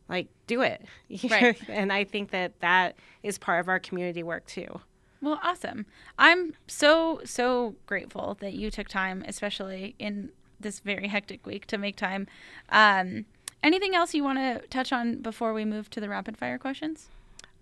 like 0.08 0.28
do 0.46 0.62
it. 0.62 0.82
Right. 1.30 1.56
and 1.68 1.92
I 1.92 2.04
think 2.04 2.30
that 2.30 2.58
that 2.60 2.96
is 3.22 3.38
part 3.38 3.60
of 3.60 3.68
our 3.68 3.78
community 3.78 4.22
work 4.22 4.46
too. 4.46 4.80
Well, 5.22 5.40
awesome. 5.42 5.86
I'm 6.18 6.54
so 6.66 7.20
so 7.24 7.74
grateful 7.86 8.36
that 8.40 8.52
you 8.54 8.70
took 8.70 8.88
time, 8.88 9.24
especially 9.26 9.94
in 9.98 10.30
this 10.60 10.80
very 10.80 11.08
hectic 11.08 11.46
week, 11.46 11.66
to 11.66 11.78
make 11.78 11.96
time. 11.96 12.26
Um, 12.68 13.24
anything 13.62 13.94
else 13.94 14.14
you 14.14 14.22
want 14.22 14.38
to 14.38 14.66
touch 14.68 14.92
on 14.92 15.22
before 15.22 15.52
we 15.52 15.64
move 15.64 15.90
to 15.90 16.00
the 16.00 16.08
rapid 16.08 16.36
fire 16.36 16.58
questions? 16.58 17.08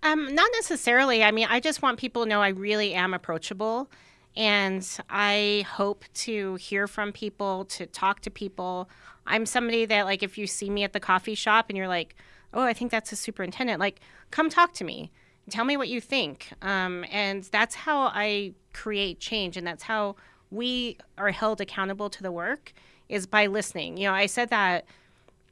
Um, 0.03 0.35
not 0.35 0.51
necessarily. 0.55 1.25
I 1.25 1.31
mean, 1.31 1.47
I 1.49 1.61
just 1.61 1.81
want 1.81 1.99
people 1.99 2.25
to 2.25 2.29
know 2.29 2.43
I 2.43 2.49
really 2.49 2.93
am 2.93 3.15
approachable, 3.15 3.89
and 4.37 4.87
I 5.09 5.65
hope 5.67 6.05
to 6.15 6.57
hear 6.57 6.87
from 6.87 7.13
people, 7.13 7.65
to 7.67 7.87
talk 7.87 8.21
to 8.21 8.31
people 8.31 8.91
I'm 9.27 9.47
somebody 9.47 9.85
that 9.87 10.05
like 10.05 10.23
if 10.23 10.39
you 10.39 10.47
see 10.47 10.71
me 10.71 10.85
at 10.85 10.93
the 10.93 11.01
coffee 11.01 11.35
shop 11.35 11.67
and 11.69 11.77
you're 11.77 11.89
like, 11.89 12.15
oh, 12.53 12.63
I 12.63 12.73
think 12.73 12.91
that's 12.91 13.13
a 13.13 13.17
superintendent, 13.17 13.81
like 13.81 14.01
come 14.31 14.49
talk 14.49 14.73
to 14.75 14.85
me, 14.85 15.11
tell 15.51 15.65
me 15.65 15.77
what 15.77 15.89
you 15.89 16.01
think, 16.01 16.51
um, 16.63 17.05
and 17.11 17.45
that's 17.45 17.75
how 17.75 18.03
I 18.03 18.53
create 18.73 19.21
change, 19.21 19.57
and 19.57 19.67
that's 19.67 19.85
how 19.85 20.17
we 20.51 20.99
are 21.19 21.31
held 21.31 21.61
accountable 21.61 22.11
to 22.11 22.23
the 22.23 22.33
work 22.33 22.73
is 23.09 23.27
by 23.27 23.47
listening. 23.47 23.97
You 23.97 24.09
know, 24.09 24.15
I 24.15 24.27
said 24.27 24.51
that 24.51 24.85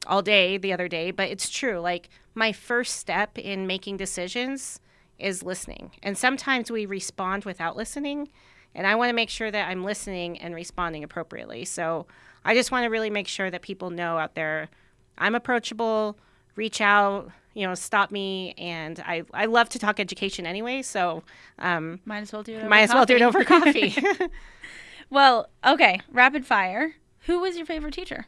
all 0.07 0.21
day 0.21 0.57
the 0.57 0.73
other 0.73 0.87
day, 0.87 1.11
but 1.11 1.29
it's 1.29 1.49
true. 1.49 1.79
Like 1.79 2.09
my 2.35 2.51
first 2.51 2.97
step 2.97 3.37
in 3.37 3.67
making 3.67 3.97
decisions 3.97 4.79
is 5.19 5.43
listening, 5.43 5.91
and 6.01 6.17
sometimes 6.17 6.71
we 6.71 6.85
respond 6.85 7.45
without 7.45 7.75
listening. 7.75 8.29
And 8.75 8.87
I 8.87 8.95
want 8.95 9.09
to 9.09 9.13
make 9.13 9.29
sure 9.29 9.51
that 9.51 9.69
I'm 9.69 9.83
listening 9.83 10.39
and 10.39 10.55
responding 10.55 11.03
appropriately. 11.03 11.63
So 11.63 12.07
I 12.45 12.53
just 12.53 12.71
want 12.71 12.83
to 12.83 12.89
really 12.89 13.09
make 13.09 13.27
sure 13.27 13.49
that 13.49 13.61
people 13.61 13.89
know 13.89 14.17
out 14.17 14.35
there 14.35 14.69
I'm 15.17 15.35
approachable, 15.35 16.17
reach 16.55 16.81
out, 16.81 17.31
you 17.53 17.67
know, 17.67 17.75
stop 17.75 18.11
me. 18.11 18.53
And 18.57 18.99
I, 19.05 19.23
I 19.33 19.45
love 19.45 19.69
to 19.69 19.79
talk 19.79 19.99
education 19.99 20.45
anyway. 20.45 20.81
So 20.81 21.23
um, 21.59 21.99
might 22.05 22.21
as 22.21 22.33
well 22.33 22.43
do 22.43 22.55
it. 22.55 22.67
might 22.67 22.81
as 22.81 22.93
well 22.93 23.05
do 23.05 23.15
it 23.15 23.21
over 23.21 23.43
coffee. 23.43 23.95
well, 25.09 25.49
okay. 25.65 25.99
Rapid 26.11 26.45
fire. 26.45 26.95
Who 27.25 27.39
was 27.39 27.55
your 27.55 27.65
favorite 27.65 27.93
teacher? 27.93 28.27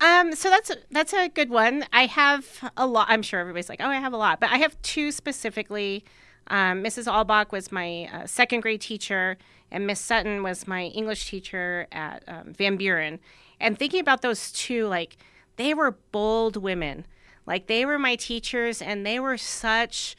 Um, 0.00 0.34
so 0.34 0.50
that's 0.50 0.72
that's 0.90 1.12
a 1.12 1.28
good 1.28 1.48
one. 1.48 1.84
I 1.92 2.06
have 2.06 2.72
a 2.76 2.86
lot. 2.86 3.06
I'm 3.08 3.22
sure 3.22 3.38
everybody's 3.38 3.68
like, 3.68 3.80
oh, 3.80 3.86
I 3.86 3.96
have 3.96 4.12
a 4.12 4.16
lot, 4.16 4.40
but 4.40 4.50
I 4.50 4.56
have 4.58 4.80
two 4.82 5.12
specifically. 5.12 6.04
Um, 6.48 6.82
Mrs. 6.82 7.06
Albach 7.06 7.52
was 7.52 7.70
my 7.70 8.08
uh, 8.12 8.26
second 8.26 8.62
grade 8.62 8.80
teacher, 8.80 9.38
and 9.72 9.86
Miss 9.86 10.00
Sutton 10.00 10.42
was 10.42 10.68
my 10.68 10.84
English 10.84 11.28
teacher 11.28 11.88
at 11.90 12.22
um, 12.28 12.52
Van 12.52 12.76
Buren. 12.76 13.18
And 13.58 13.78
thinking 13.78 14.00
about 14.00 14.22
those 14.22 14.52
two, 14.52 14.86
like 14.86 15.16
they 15.56 15.74
were 15.74 15.96
bold 16.12 16.56
women. 16.56 17.06
Like 17.46 17.66
they 17.66 17.84
were 17.84 17.98
my 17.98 18.14
teachers 18.16 18.80
and 18.80 19.04
they 19.04 19.18
were 19.18 19.36
such 19.36 20.14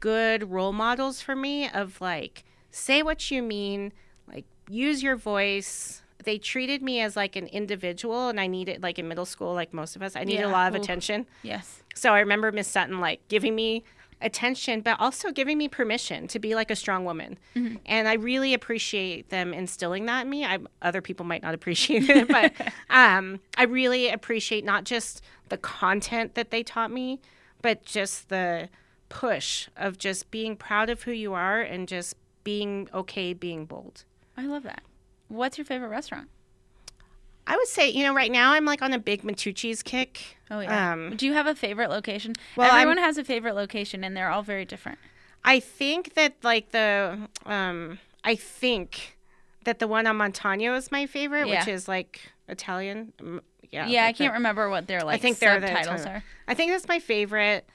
good 0.00 0.50
role 0.50 0.72
models 0.72 1.20
for 1.20 1.36
me 1.36 1.68
of 1.68 2.00
like 2.00 2.44
say 2.70 3.02
what 3.02 3.30
you 3.30 3.42
mean, 3.42 3.92
like 4.26 4.44
use 4.68 5.02
your 5.02 5.16
voice. 5.16 6.02
They 6.24 6.38
treated 6.38 6.82
me 6.82 7.00
as 7.00 7.14
like 7.16 7.36
an 7.36 7.46
individual 7.46 8.28
and 8.28 8.40
I 8.40 8.46
needed 8.46 8.82
like 8.82 8.98
in 8.98 9.06
middle 9.08 9.24
school 9.26 9.54
like 9.54 9.72
most 9.72 9.96
of 9.96 10.02
us, 10.02 10.16
I 10.16 10.24
needed 10.24 10.40
Yeah. 10.42 10.50
a 10.50 10.52
lot 10.52 10.68
of 10.68 10.74
Ooh. 10.78 10.82
attention. 10.82 11.26
Yes. 11.42 11.82
So 11.94 12.12
I 12.14 12.20
remember 12.20 12.50
Miss 12.52 12.68
Sutton 12.68 13.00
like 13.00 13.26
giving 13.28 13.54
me 13.54 13.84
attention, 14.20 14.80
but 14.80 14.98
also 15.00 15.30
giving 15.30 15.58
me 15.58 15.68
permission 15.68 16.26
to 16.28 16.38
be 16.38 16.54
like 16.54 16.70
a 16.70 16.76
strong 16.76 17.04
woman. 17.04 17.38
And 17.86 18.08
I 18.08 18.14
really 18.14 18.54
appreciate 18.54 19.30
them 19.30 19.54
instilling 19.54 20.06
that 20.06 20.22
in 20.22 20.30
me. 20.30 20.44
I, 20.44 20.58
other 20.82 21.00
people 21.00 21.24
might 21.24 21.42
not 21.42 21.54
appreciate 21.54 22.08
it, 22.08 22.28
but 22.28 22.52
um, 22.90 23.40
I 23.56 23.64
really 23.64 24.08
appreciate 24.08 24.64
not 24.64 24.84
just 24.84 25.22
the 25.48 25.56
content 25.56 26.34
that 26.34 26.50
they 26.50 26.62
taught 26.62 26.90
me, 26.90 27.20
but 27.62 27.84
just 27.84 28.28
the 28.28 28.68
push 29.08 29.68
of 29.76 29.98
just 29.98 30.30
being 30.30 30.56
proud 30.56 30.90
of 30.90 31.02
who 31.02 31.12
you 31.12 31.34
are 31.34 31.60
and 31.60 31.88
just 31.88 32.14
being 32.44 32.88
okay 32.94 33.32
being 33.32 33.66
bold. 33.66 34.04
I 34.36 34.46
love 34.46 34.62
that. 34.64 34.82
What's 35.28 35.58
your 35.58 35.64
favorite 35.64 35.88
restaurant? 35.88 36.28
I 37.48 37.56
would 37.56 37.66
say, 37.66 37.88
you 37.88 38.04
know, 38.04 38.14
right 38.14 38.30
now 38.30 38.52
I'm 38.52 38.64
like 38.66 38.82
on 38.82 38.92
a 38.92 38.98
big 38.98 39.22
Matucci's 39.22 39.82
kick. 39.82 40.36
Oh 40.50 40.60
yeah. 40.60 40.92
Um, 40.92 41.16
Do 41.16 41.26
you 41.26 41.32
have 41.32 41.46
a 41.46 41.54
favorite 41.54 41.88
location? 41.90 42.34
well, 42.56 42.70
I'm- 42.70 42.82
Everyone 42.82 42.98
has 43.02 43.18
a 43.18 43.24
favorite 43.24 43.54
location, 43.54 44.04
and 44.04 44.16
they're 44.16 44.30
all 44.30 44.42
very 44.42 44.64
different. 44.64 44.98
I 45.44 45.58
think 45.60 46.14
that 46.14 46.34
like 46.42 46.70
the 46.72 47.18
um 47.46 47.98
I 48.22 48.34
think 48.36 49.16
that 49.64 49.78
the 49.78 49.88
one 49.88 50.06
on 50.06 50.16
Montano 50.16 50.74
is 50.74 50.92
my 50.92 51.06
favorite, 51.06 51.48
which 51.48 51.66
is 51.68 51.88
like 51.88 52.20
Italian. 52.48 53.12
Mm, 53.20 53.40
Yeah. 53.70 53.86
Yeah, 53.86 54.02
I 54.02 54.06
like 54.06 54.16
the- 54.18 54.24
can't 54.24 54.34
remember 54.34 54.68
what 54.68 54.86
their 54.86 55.00
like 55.02 55.14
I 55.16 55.18
think 55.18 55.38
they're 55.38 55.58
the 55.60 55.72
are. 55.72 56.22
I 56.46 56.54
think 56.54 56.70
that's 56.72 56.86
my 56.88 56.98
favorite. 57.00 57.66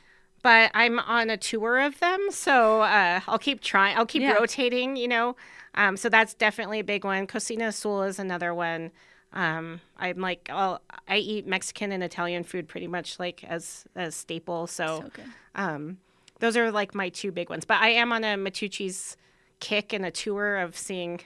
But 0.43 0.71
I'm 0.73 0.99
on 0.99 1.29
a 1.29 1.37
tour 1.37 1.79
of 1.79 1.99
them, 2.01 2.19
so 2.29 2.81
uh, 2.81 3.21
I'll 3.29 3.39
keep 3.39 3.61
trying. 3.61 3.95
I'll 3.97 4.05
keep 4.05 4.21
Yeah. 4.23 4.33
rotating, 4.33 4.97
you 4.97 5.07
know. 5.07 5.37
Um, 5.73 5.95
so 5.95 6.09
that's 6.09 6.33
definitely 6.33 6.79
a 6.81 6.83
big 6.83 7.05
one. 7.05 7.27
Cocina 7.27 7.67
Azul 7.67 8.03
is 8.03 8.19
another 8.19 8.53
one. 8.53 8.91
Um, 9.33 9.81
I'm 9.97 10.17
like, 10.19 10.47
I'll, 10.51 10.81
I 11.07 11.17
eat 11.17 11.47
Mexican 11.47 11.91
and 11.91 12.03
Italian 12.03 12.43
food 12.43 12.67
pretty 12.67 12.87
much 12.87 13.17
like 13.19 13.43
as 13.43 13.85
a 13.95 14.11
staple. 14.11 14.67
So 14.67 15.05
good. 15.13 15.25
Um, 15.55 15.97
those 16.39 16.55
are 16.55 16.71
like 16.71 16.93
my 16.93 17.09
two 17.09 17.31
big 17.31 17.49
ones. 17.49 17.65
But 17.65 17.81
I 17.81 17.89
am 17.89 18.11
on 18.13 18.23
a 18.23 18.35
Matucci's 18.37 19.17
kick 19.59 19.91
and 19.93 20.05
a 20.05 20.11
tour 20.11 20.57
of 20.57 20.77
seeing 20.77 21.21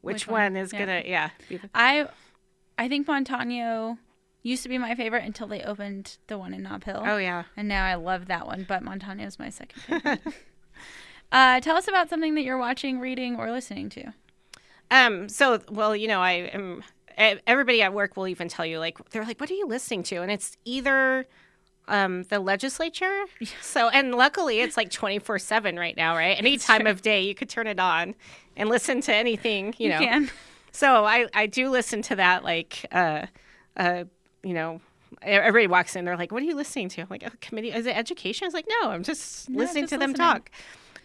which, 0.00 0.14
Which 0.14 0.26
one? 0.28 0.54
one, 0.54 0.56
is 0.56 0.72
Yeah. 0.72 0.78
gonna 0.78 1.02
yeah. 1.06 1.30
I, 1.74 2.08
I 2.78 2.88
think 2.88 3.06
Montano 3.06 3.98
used 4.42 4.62
to 4.62 4.68
be 4.68 4.78
my 4.78 4.94
favorite 4.94 5.24
until 5.24 5.46
they 5.46 5.62
opened 5.62 6.18
the 6.28 6.38
one 6.38 6.54
in 6.54 6.62
Nob 6.62 6.84
Hill. 6.84 7.02
oh 7.04 7.16
yeah. 7.16 7.44
And 7.56 7.68
now 7.68 7.84
I 7.84 7.94
love 7.96 8.26
that 8.26 8.46
one, 8.46 8.64
but 8.68 8.82
Montano 8.82 9.24
is 9.24 9.38
my 9.38 9.50
second 9.50 9.82
favorite. 9.82 10.20
uh, 11.32 11.60
tell 11.60 11.76
us 11.76 11.88
about 11.88 12.08
something 12.08 12.34
that 12.36 12.42
you're 12.42 12.58
watching, 12.58 12.98
reading, 13.00 13.36
or 13.36 13.50
listening 13.50 13.88
to. 13.90 14.12
Um. 14.90 15.28
So 15.28 15.60
well, 15.68 15.94
you 15.96 16.06
know, 16.08 16.20
I 16.20 16.32
am. 16.52 16.82
Everybody 17.16 17.82
at 17.82 17.92
work 17.94 18.16
will 18.16 18.28
even 18.28 18.48
tell 18.48 18.66
you 18.66 18.78
like 18.78 18.98
they're 19.10 19.24
like, 19.24 19.40
"What 19.40 19.50
are 19.50 19.54
you 19.54 19.66
listening 19.66 20.02
to?" 20.04 20.16
And 20.22 20.30
it's 20.30 20.56
either 20.64 21.26
um 21.88 22.24
the 22.24 22.40
legislature. 22.40 23.24
So 23.62 23.88
and 23.88 24.14
luckily 24.14 24.60
it's 24.60 24.76
like 24.76 24.90
twenty 24.90 25.18
four 25.18 25.38
seven 25.38 25.78
right 25.78 25.96
now, 25.96 26.16
right? 26.16 26.36
Any 26.38 26.58
time 26.58 26.86
of 26.86 27.00
day 27.02 27.22
you 27.22 27.34
could 27.34 27.48
turn 27.48 27.66
it 27.66 27.78
on 27.80 28.14
and 28.56 28.68
listen 28.68 29.00
to 29.02 29.14
anything. 29.14 29.74
You 29.78 29.90
know. 29.90 29.98
can. 29.98 30.30
So 30.72 31.04
I 31.06 31.26
I 31.32 31.46
do 31.46 31.70
listen 31.70 32.02
to 32.02 32.16
that 32.16 32.44
like 32.44 32.84
uh 32.92 33.26
uh 33.76 34.04
you 34.42 34.52
know. 34.54 34.80
Everybody 35.22 35.66
walks 35.68 35.96
in, 35.96 36.04
they're 36.04 36.16
like, 36.16 36.32
"What 36.32 36.42
are 36.42 36.46
you 36.46 36.54
listening 36.56 36.88
to?" 36.90 37.00
I'm 37.00 37.06
like, 37.08 37.22
"A 37.22 37.30
committee? 37.40 37.70
Is 37.72 37.86
it 37.86 37.96
education?" 37.96 38.44
I 38.44 38.48
was 38.48 38.54
like, 38.54 38.66
"No, 38.82 38.90
I'm 38.90 39.02
just 39.02 39.48
No, 39.48 39.60
listening 39.60 39.84
just 39.84 39.92
to 39.94 39.98
them 39.98 40.10
listening. 40.10 40.26
talk." 40.28 40.50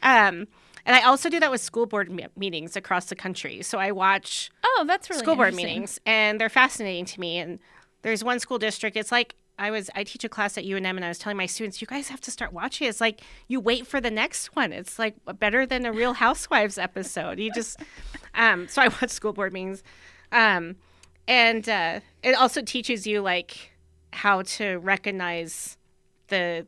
Um, 0.03 0.47
and 0.85 0.95
I 0.95 1.01
also 1.01 1.29
do 1.29 1.39
that 1.39 1.51
with 1.51 1.61
school 1.61 1.85
board 1.85 2.11
me- 2.11 2.27
meetings 2.35 2.75
across 2.75 3.05
the 3.05 3.15
country. 3.15 3.61
So 3.61 3.77
I 3.77 3.91
watch 3.91 4.49
Oh, 4.63 4.83
that's 4.87 5.09
really 5.09 5.21
school 5.21 5.35
board 5.35 5.53
meetings, 5.53 5.99
and 6.05 6.39
they're 6.39 6.49
fascinating 6.49 7.05
to 7.05 7.19
me. 7.19 7.37
And 7.37 7.59
there's 8.01 8.23
one 8.23 8.39
school 8.39 8.57
district. 8.57 8.97
It's 8.97 9.11
like 9.11 9.35
I 9.59 9.69
was 9.69 9.89
I 9.95 10.03
teach 10.03 10.23
a 10.23 10.29
class 10.29 10.57
at 10.57 10.63
UNM, 10.63 10.85
and 10.85 11.05
I 11.05 11.07
was 11.09 11.19
telling 11.19 11.37
my 11.37 11.45
students, 11.45 11.81
you 11.81 11.87
guys 11.87 12.09
have 12.09 12.21
to 12.21 12.31
start 12.31 12.51
watching. 12.51 12.87
It's 12.87 13.01
like 13.01 13.21
you 13.47 13.59
wait 13.59 13.85
for 13.85 14.01
the 14.01 14.11
next 14.11 14.55
one. 14.55 14.73
It's 14.73 14.97
like 14.97 15.15
better 15.39 15.65
than 15.65 15.85
a 15.85 15.91
Real 15.91 16.13
Housewives 16.13 16.77
episode. 16.77 17.39
You 17.39 17.51
just 17.51 17.79
um, 18.33 18.67
so 18.67 18.81
I 18.81 18.87
watch 18.87 19.09
school 19.09 19.33
board 19.33 19.53
meetings, 19.53 19.83
um, 20.31 20.77
and 21.27 21.67
uh, 21.69 21.99
it 22.23 22.33
also 22.33 22.61
teaches 22.61 23.05
you 23.05 23.21
like 23.21 23.71
how 24.13 24.41
to 24.41 24.77
recognize 24.77 25.77
the 26.27 26.65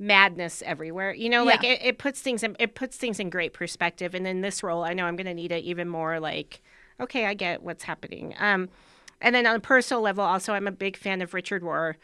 madness 0.00 0.62
everywhere. 0.64 1.12
You 1.12 1.28
know, 1.28 1.44
like 1.44 1.62
it, 1.62 1.80
it 1.82 1.98
puts 1.98 2.20
things 2.20 2.42
in 2.42 2.56
it 2.58 2.74
puts 2.74 2.96
things 2.96 3.20
in 3.20 3.30
great 3.30 3.52
perspective. 3.52 4.14
And 4.14 4.26
in 4.26 4.40
this 4.40 4.62
role, 4.62 4.82
I 4.82 4.94
know 4.94 5.04
I'm 5.04 5.14
going 5.14 5.26
to 5.26 5.34
need 5.34 5.52
it 5.52 5.62
even 5.62 5.88
more. 5.88 6.18
Like, 6.18 6.62
okay, 6.98 7.26
I 7.26 7.34
get 7.34 7.62
what's 7.62 7.84
happening. 7.84 8.34
Um, 8.40 8.70
and 9.20 9.34
then 9.34 9.46
on 9.46 9.54
a 9.54 9.60
personal 9.60 10.02
level, 10.02 10.24
also, 10.24 10.54
I'm 10.54 10.66
a 10.66 10.72
big 10.72 10.96
fan 10.96 11.20
of 11.20 11.34
Richard 11.34 11.62
Rohr. 11.62 11.94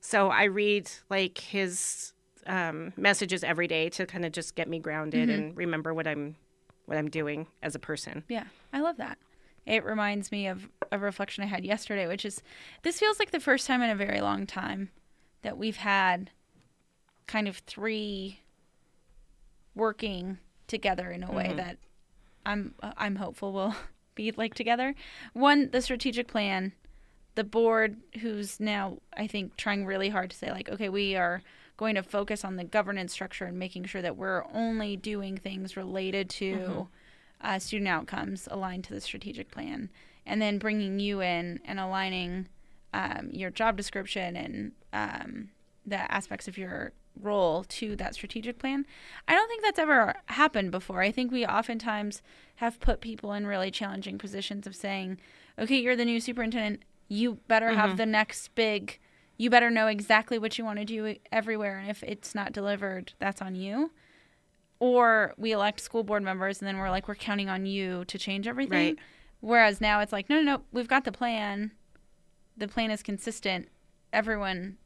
So 0.00 0.28
I 0.28 0.44
read 0.44 0.90
like 1.08 1.38
his 1.38 2.12
um, 2.46 2.92
messages 2.96 3.44
every 3.44 3.68
day 3.68 3.88
to 3.90 4.04
kind 4.04 4.24
of 4.24 4.32
just 4.32 4.54
get 4.56 4.68
me 4.68 4.78
grounded 4.78 5.30
and 5.30 5.56
remember 5.56 5.94
what 5.94 6.06
I'm 6.06 6.36
what 6.86 6.98
I'm 6.98 7.08
doing 7.08 7.46
as 7.62 7.74
a 7.74 7.78
person. 7.78 8.24
Yeah, 8.28 8.44
I 8.72 8.80
love 8.80 8.98
that. 8.98 9.16
It 9.64 9.84
reminds 9.84 10.30
me 10.30 10.48
of 10.48 10.68
a 10.92 10.98
reflection 10.98 11.42
I 11.42 11.46
had 11.46 11.64
yesterday, 11.64 12.06
which 12.06 12.26
is 12.26 12.42
this 12.82 12.98
feels 12.98 13.18
like 13.18 13.30
the 13.30 13.40
first 13.40 13.66
time 13.66 13.80
in 13.80 13.88
a 13.88 13.96
very 13.96 14.20
long 14.20 14.44
time 14.46 14.90
that 15.40 15.56
we've 15.56 15.76
had 15.76 16.30
kind 17.26 17.48
of 17.48 17.58
three 17.58 18.40
working 19.74 20.38
together 20.66 21.10
in 21.10 21.22
a 21.22 21.32
way 21.32 21.52
that 21.56 21.78
I'm 22.46 22.74
I'm 22.82 23.16
hopeful 23.16 23.52
will 23.52 23.74
be 24.14 24.32
like 24.32 24.54
together. 24.54 24.94
One, 25.32 25.70
the 25.70 25.82
strategic 25.82 26.28
plan, 26.28 26.72
the 27.34 27.44
board 27.44 27.96
who's 28.20 28.60
now 28.60 28.98
I 29.16 29.26
think 29.26 29.56
trying 29.56 29.86
really 29.86 30.08
hard 30.08 30.30
to 30.30 30.36
say 30.36 30.50
like, 30.50 30.68
okay, 30.68 30.88
we 30.88 31.16
are 31.16 31.42
going 31.76 31.96
to 31.96 32.02
focus 32.02 32.44
on 32.44 32.56
the 32.56 32.64
governance 32.64 33.12
structure 33.12 33.46
and 33.46 33.58
making 33.58 33.84
sure 33.84 34.02
that 34.02 34.16
we're 34.16 34.44
only 34.52 34.96
doing 34.96 35.36
things 35.36 35.76
related 35.76 36.30
to 36.30 36.88
uh, 37.40 37.58
student 37.58 37.88
outcomes 37.88 38.48
aligned 38.50 38.84
to 38.84 38.94
the 38.94 39.00
strategic 39.00 39.50
plan, 39.50 39.90
and 40.24 40.40
then 40.40 40.58
bringing 40.58 41.00
you 41.00 41.20
in 41.20 41.60
and 41.64 41.80
aligning 41.80 42.48
um, 42.92 43.28
your 43.32 43.50
job 43.50 43.76
description 43.76 44.36
and 44.36 44.72
um, 44.92 45.48
the 45.84 46.10
aspects 46.12 46.46
of 46.46 46.56
your 46.56 46.92
role 47.20 47.64
to 47.64 47.96
that 47.96 48.14
strategic 48.14 48.58
plan. 48.58 48.86
I 49.28 49.34
don't 49.34 49.48
think 49.48 49.62
that's 49.62 49.78
ever 49.78 50.14
happened 50.26 50.70
before. 50.70 51.02
I 51.02 51.10
think 51.10 51.30
we 51.30 51.46
oftentimes 51.46 52.22
have 52.56 52.80
put 52.80 53.00
people 53.00 53.32
in 53.32 53.46
really 53.46 53.70
challenging 53.70 54.18
positions 54.18 54.66
of 54.66 54.76
saying, 54.76 55.18
okay, 55.58 55.76
you're 55.76 55.96
the 55.96 56.04
new 56.04 56.20
superintendent. 56.20 56.82
You 57.08 57.38
better 57.48 57.70
have 57.70 57.90
mm-hmm. 57.90 57.96
the 57.96 58.06
next 58.06 58.54
big, 58.54 58.98
you 59.36 59.50
better 59.50 59.70
know 59.70 59.86
exactly 59.86 60.38
what 60.38 60.58
you 60.58 60.64
want 60.64 60.78
to 60.78 60.84
do 60.84 61.16
everywhere. 61.30 61.78
And 61.78 61.90
if 61.90 62.02
it's 62.02 62.34
not 62.34 62.52
delivered, 62.52 63.12
that's 63.18 63.42
on 63.42 63.54
you. 63.54 63.90
Or 64.80 65.34
we 65.36 65.52
elect 65.52 65.80
school 65.80 66.02
board 66.02 66.22
members 66.22 66.60
and 66.60 66.68
then 66.68 66.78
we're 66.78 66.90
like, 66.90 67.08
we're 67.08 67.14
counting 67.14 67.48
on 67.48 67.66
you 67.66 68.04
to 68.06 68.18
change 68.18 68.46
everything. 68.46 68.94
Right. 68.94 68.98
Whereas 69.40 69.80
now 69.80 70.00
it's 70.00 70.12
like, 70.12 70.28
no, 70.28 70.36
no, 70.36 70.42
no, 70.42 70.62
we've 70.72 70.88
got 70.88 71.04
the 71.04 71.12
plan. 71.12 71.72
The 72.56 72.68
plan 72.68 72.90
is 72.90 73.02
consistent. 73.02 73.68
Everyone, 74.12 74.78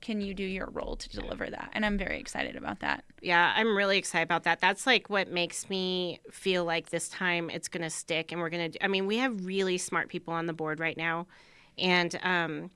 can 0.00 0.20
you 0.20 0.34
do 0.34 0.44
your 0.44 0.68
role 0.70 0.96
to 0.96 1.08
deliver 1.08 1.48
that? 1.50 1.70
And 1.72 1.84
I'm 1.84 1.98
very 1.98 2.18
excited 2.18 2.56
about 2.56 2.80
that. 2.80 3.04
Yeah, 3.20 3.52
I'm 3.56 3.76
really 3.76 3.98
excited 3.98 4.24
about 4.24 4.44
that. 4.44 4.60
That's 4.60 4.86
like 4.86 5.10
what 5.10 5.30
makes 5.30 5.68
me 5.68 6.20
feel 6.30 6.64
like 6.64 6.90
this 6.90 7.08
time 7.08 7.50
it's 7.50 7.68
going 7.68 7.82
to 7.82 7.90
stick 7.90 8.32
and 8.32 8.40
we're 8.40 8.50
going 8.50 8.72
to 8.72 8.84
I 8.84 8.88
mean, 8.88 9.06
we 9.06 9.18
have 9.18 9.44
really 9.44 9.78
smart 9.78 10.08
people 10.08 10.34
on 10.34 10.46
the 10.46 10.52
board 10.52 10.80
right 10.80 10.96
now 10.96 11.26
and 11.76 12.18
um 12.22 12.70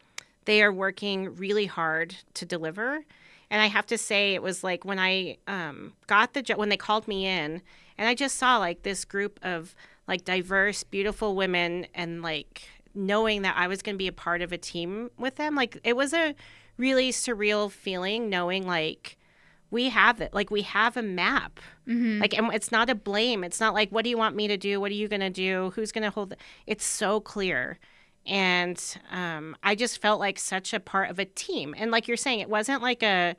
they 0.45 0.63
are 0.63 0.73
working 0.73 1.37
really 1.37 1.67
hard 1.67 2.17
to 2.35 2.44
deliver. 2.44 3.05
And 3.51 3.61
I 3.61 3.67
have 3.67 3.87
to 3.87 3.99
say 3.99 4.35
it 4.35 4.42
was 4.42 4.65
like 4.65 4.85
when 4.85 4.99
I 4.99 5.38
um 5.46 5.92
got 6.07 6.35
the 6.35 6.42
job 6.42 6.59
when 6.59 6.69
they 6.69 6.77
called 6.77 7.07
me 7.07 7.27
in 7.27 7.63
and 7.99 8.09
I 8.09 8.15
just 8.15 8.37
saw 8.37 8.59
like 8.59 8.83
this 8.83 9.05
group 9.05 9.38
of 9.42 9.75
like 10.09 10.25
diverse, 10.25 10.83
beautiful 10.83 11.37
women 11.37 11.87
and 11.94 12.23
like 12.23 12.69
knowing 12.94 13.42
that 13.42 13.57
I 13.57 13.69
was 13.69 13.83
going 13.83 13.94
to 13.94 13.99
be 13.99 14.09
a 14.09 14.13
part 14.13 14.42
of 14.42 14.53
a 14.53 14.59
team 14.59 15.11
with 15.19 15.37
them, 15.37 15.55
like 15.55 15.79
it 15.85 15.96
was 15.96 16.13
a 16.13 16.35
really 16.83 17.11
surreal 17.13 17.71
feeling 17.71 18.21
knowing 18.37 18.67
like 18.67 19.17
we 19.71 19.89
have 19.89 20.21
it 20.21 20.35
like 20.35 20.51
we 20.51 20.63
have 20.63 20.97
a 20.97 21.03
map. 21.03 21.53
Like 21.87 22.33
and 22.39 22.53
it's 22.55 22.71
not 22.71 22.89
a 22.91 22.95
blame. 22.95 23.43
It's 23.49 23.61
not 23.65 23.73
like 23.75 23.91
what 23.91 24.03
do 24.05 24.11
you 24.11 24.19
want 24.19 24.35
me 24.37 24.47
to 24.49 24.57
do? 24.57 24.81
What 24.81 24.91
are 24.93 25.01
you 25.03 25.09
going 25.09 25.21
to 25.33 25.37
do? 25.49 25.73
Who's 25.75 25.93
going 25.93 26.05
to 26.05 26.11
hold 26.11 26.31
the-" 26.31 26.37
it's 26.67 26.85
so 26.85 27.21
clear. 27.21 27.79
And 28.27 28.79
um, 29.11 29.57
i 29.65 29.75
just 29.75 30.01
felt 30.01 30.21
like 30.21 30.39
such 30.39 30.73
a 30.73 30.81
part 30.81 31.11
of 31.11 31.19
a 31.19 31.25
team. 31.25 31.75
And 31.77 31.91
like 31.91 32.07
you're 32.09 32.17
saying 32.27 32.41
it 32.41 32.49
wasn't 32.49 32.81
like 32.83 33.03
a 33.03 33.35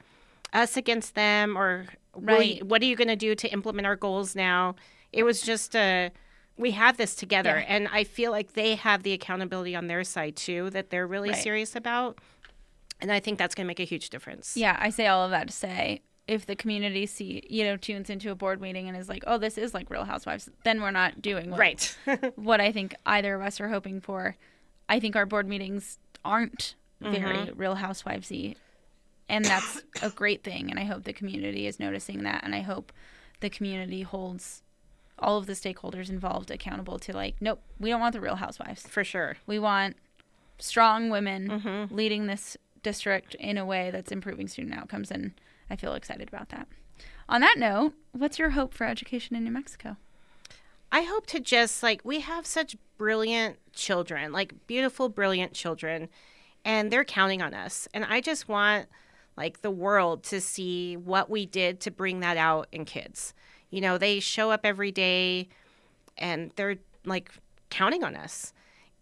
us 0.54 0.76
against 0.78 1.16
them 1.16 1.58
or 1.58 1.86
Right. 2.16 2.58
you- 2.58 2.66
what 2.66 2.82
are 2.82 2.86
you 2.86 2.96
going 2.96 3.08
to 3.08 3.16
do 3.16 3.34
to 3.36 3.48
implement 3.52 3.88
our 3.88 3.96
goals 3.96 4.36
now? 4.36 4.76
It 5.12 5.24
was 5.24 5.42
just 5.42 5.76
a 5.76 6.12
we 6.58 6.72
have 6.72 6.98
this 6.98 7.16
together. 7.16 7.56
Yeah. 7.60 7.76
and 7.76 7.88
i 7.92 8.04
feel 8.04 8.32
like 8.32 8.54
they 8.54 8.76
have 8.76 9.02
the 9.04 9.14
accountability 9.14 9.76
on 9.76 9.88
their 9.88 10.04
side 10.04 10.36
too 10.36 10.70
that 10.72 10.90
they're 10.92 11.08
really 11.08 11.30
Right. 11.32 11.44
serious 11.50 11.76
about 11.76 12.20
And 13.04 13.12
I 13.12 13.20
think 13.20 13.38
that's 13.38 13.54
going 13.54 13.66
to 13.66 13.68
make 13.68 13.82
a 13.82 13.84
huge 13.84 14.10
difference. 14.10 14.56
Yeah, 14.56 14.78
I 14.80 14.90
say 14.90 15.08
all 15.08 15.26
of 15.26 15.32
that 15.32 15.48
to 15.48 15.54
say 15.54 16.02
if 16.26 16.46
the 16.46 16.56
community 16.56 17.06
see 17.06 17.44
you 17.50 17.66
know 17.66 17.76
tunes 17.76 18.10
into 18.10 18.32
a 18.32 18.36
board 18.36 18.62
meeting 18.62 18.88
and 18.88 18.98
is 18.98 19.10
like, 19.10 19.26
oh, 19.28 19.38
this 19.38 19.58
is 19.58 19.74
like 19.74 19.90
Real 19.90 20.06
Housewives, 20.06 20.50
then 20.64 20.82
we're 20.82 20.92
not 20.92 21.22
doing 21.22 21.52
what, 21.52 21.60
Right. 21.60 21.98
what 22.36 22.62
I 22.62 22.72
think 22.72 22.96
either 23.06 23.36
of 23.36 23.42
us 23.42 23.60
are 23.60 23.68
hoping 23.68 24.00
for. 24.00 24.38
I 24.88 25.02
think 25.02 25.18
our 25.18 25.26
board 25.26 25.50
meetings 25.50 26.00
aren't 26.24 26.76
mm-hmm. 27.04 27.14
very 27.14 27.52
Real 27.52 27.76
Housewivesy, 27.76 28.56
and 29.28 29.44
that's 29.44 29.84
a 30.02 30.10
great 30.10 30.44
thing. 30.44 30.70
And 30.70 30.80
I 30.80 30.86
hope 30.86 31.04
the 31.04 31.14
community 31.14 31.68
is 31.68 31.82
noticing 31.82 32.24
that, 32.24 32.42
and 32.46 32.56
I 32.56 32.62
hope 32.62 32.94
the 33.42 33.50
community 33.50 34.04
holds 34.04 34.64
all 35.20 35.38
of 35.38 35.46
the 35.46 35.54
stakeholders 35.54 36.10
involved 36.10 36.50
accountable 36.50 37.00
to 37.00 37.14
like, 37.14 37.36
nope, 37.42 37.60
we 37.80 37.90
don't 37.90 38.00
want 38.00 38.14
the 38.14 38.22
Real 38.22 38.38
Housewives. 38.38 38.88
For 38.88 39.04
sure. 39.04 39.36
We 39.46 39.60
want 39.60 39.98
strong 40.58 41.10
women 41.10 41.50
mm-hmm. 41.50 41.94
leading 41.94 42.28
this 42.28 42.56
district 42.84 43.36
in 43.36 43.58
a 43.58 43.66
way 43.66 43.90
that's 43.92 44.12
improving 44.12 44.48
student 44.48 44.76
outcomes, 44.76 45.10
and 45.10 45.34
I 45.70 45.76
feel 45.76 45.94
excited 45.94 46.28
about 46.28 46.50
that. 46.50 46.68
On 47.28 47.42
that 47.42 47.58
note, 47.58 47.94
what's 48.12 48.38
your 48.38 48.52
hope 48.52 48.74
for 48.74 48.86
education 48.86 49.36
in 49.36 49.44
New 49.44 49.52
Mexico? 49.52 49.98
I 50.92 51.02
hope 51.02 51.26
to 51.28 51.40
just 51.40 51.82
like 51.82 52.02
we 52.04 52.20
have 52.20 52.46
such 52.46 52.76
brilliant 52.98 53.58
children, 53.74 54.32
like 54.32 54.54
beautiful, 54.68 55.10
brilliant 55.10 55.54
children, 55.54 56.10
and 56.64 56.92
they're 56.92 57.04
counting 57.04 57.42
on 57.42 57.54
us. 57.54 57.88
And 57.94 58.06
I 58.06 58.22
just 58.22 58.48
want 58.48 58.88
like 59.36 59.62
the 59.62 59.72
world 59.72 60.24
to 60.26 60.40
see 60.40 60.96
what 60.96 61.30
we 61.30 61.46
did 61.46 61.80
to 61.82 61.92
bring 61.92 62.20
that 62.20 62.38
out 62.38 62.68
in 62.72 62.86
kids. 62.86 63.34
You 63.72 63.82
know, 63.82 63.98
they 63.98 64.20
show 64.20 64.52
up 64.52 64.62
every 64.64 64.92
day 64.92 65.50
and 66.18 66.52
they're 66.56 66.78
like 67.06 67.32
counting 67.70 68.04
on 68.04 68.16
us. 68.16 68.54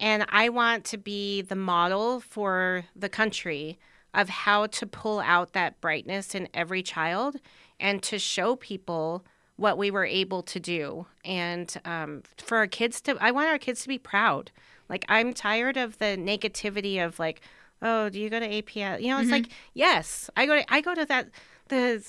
And 0.02 0.26
I 0.30 0.50
want 0.50 0.84
to 0.86 0.98
be 0.98 1.44
the 1.44 1.56
model 1.56 2.20
for 2.20 2.86
the 2.96 3.08
country 3.08 3.78
of 4.14 4.30
how 4.30 4.66
to 4.66 4.86
pull 4.86 5.20
out 5.20 5.54
that 5.54 5.80
brightness 5.80 6.34
in 6.34 6.50
every 6.54 6.82
child 6.82 7.38
and 7.80 8.02
to 8.04 8.18
show 8.18 8.56
people 8.56 9.24
what 9.58 9.78
we 9.78 9.92
were 9.92 10.06
able 10.06 10.42
to 10.42 10.60
do. 10.60 11.06
And 11.24 11.74
um, 11.86 12.24
for 12.38 12.58
our 12.58 12.68
kids 12.68 13.00
to, 13.02 13.16
I 13.22 13.30
want 13.30 13.50
our 13.50 13.60
kids 13.60 13.84
to 13.84 13.88
be 13.88 14.00
proud. 14.00 14.52
Like, 14.90 15.06
I'm 15.08 15.34
tired 15.34 15.78
of 15.78 16.00
the 16.00 16.18
negativity 16.18 17.04
of 17.04 17.20
like, 17.20 17.42
oh, 17.82 18.10
do 18.10 18.20
you 18.20 18.30
go 18.30 18.40
to 18.40 18.50
APS? 18.50 19.02
You 19.02 19.10
know, 19.10 19.20
it's 19.20 19.32
like, 19.32 19.50
yes, 19.74 20.30
I 20.36 20.48
go 20.48 20.56
to, 20.56 20.74
I 20.74 20.82
go 20.82 20.96
to 20.96 21.06
that, 21.06 21.30
the, 21.70 22.04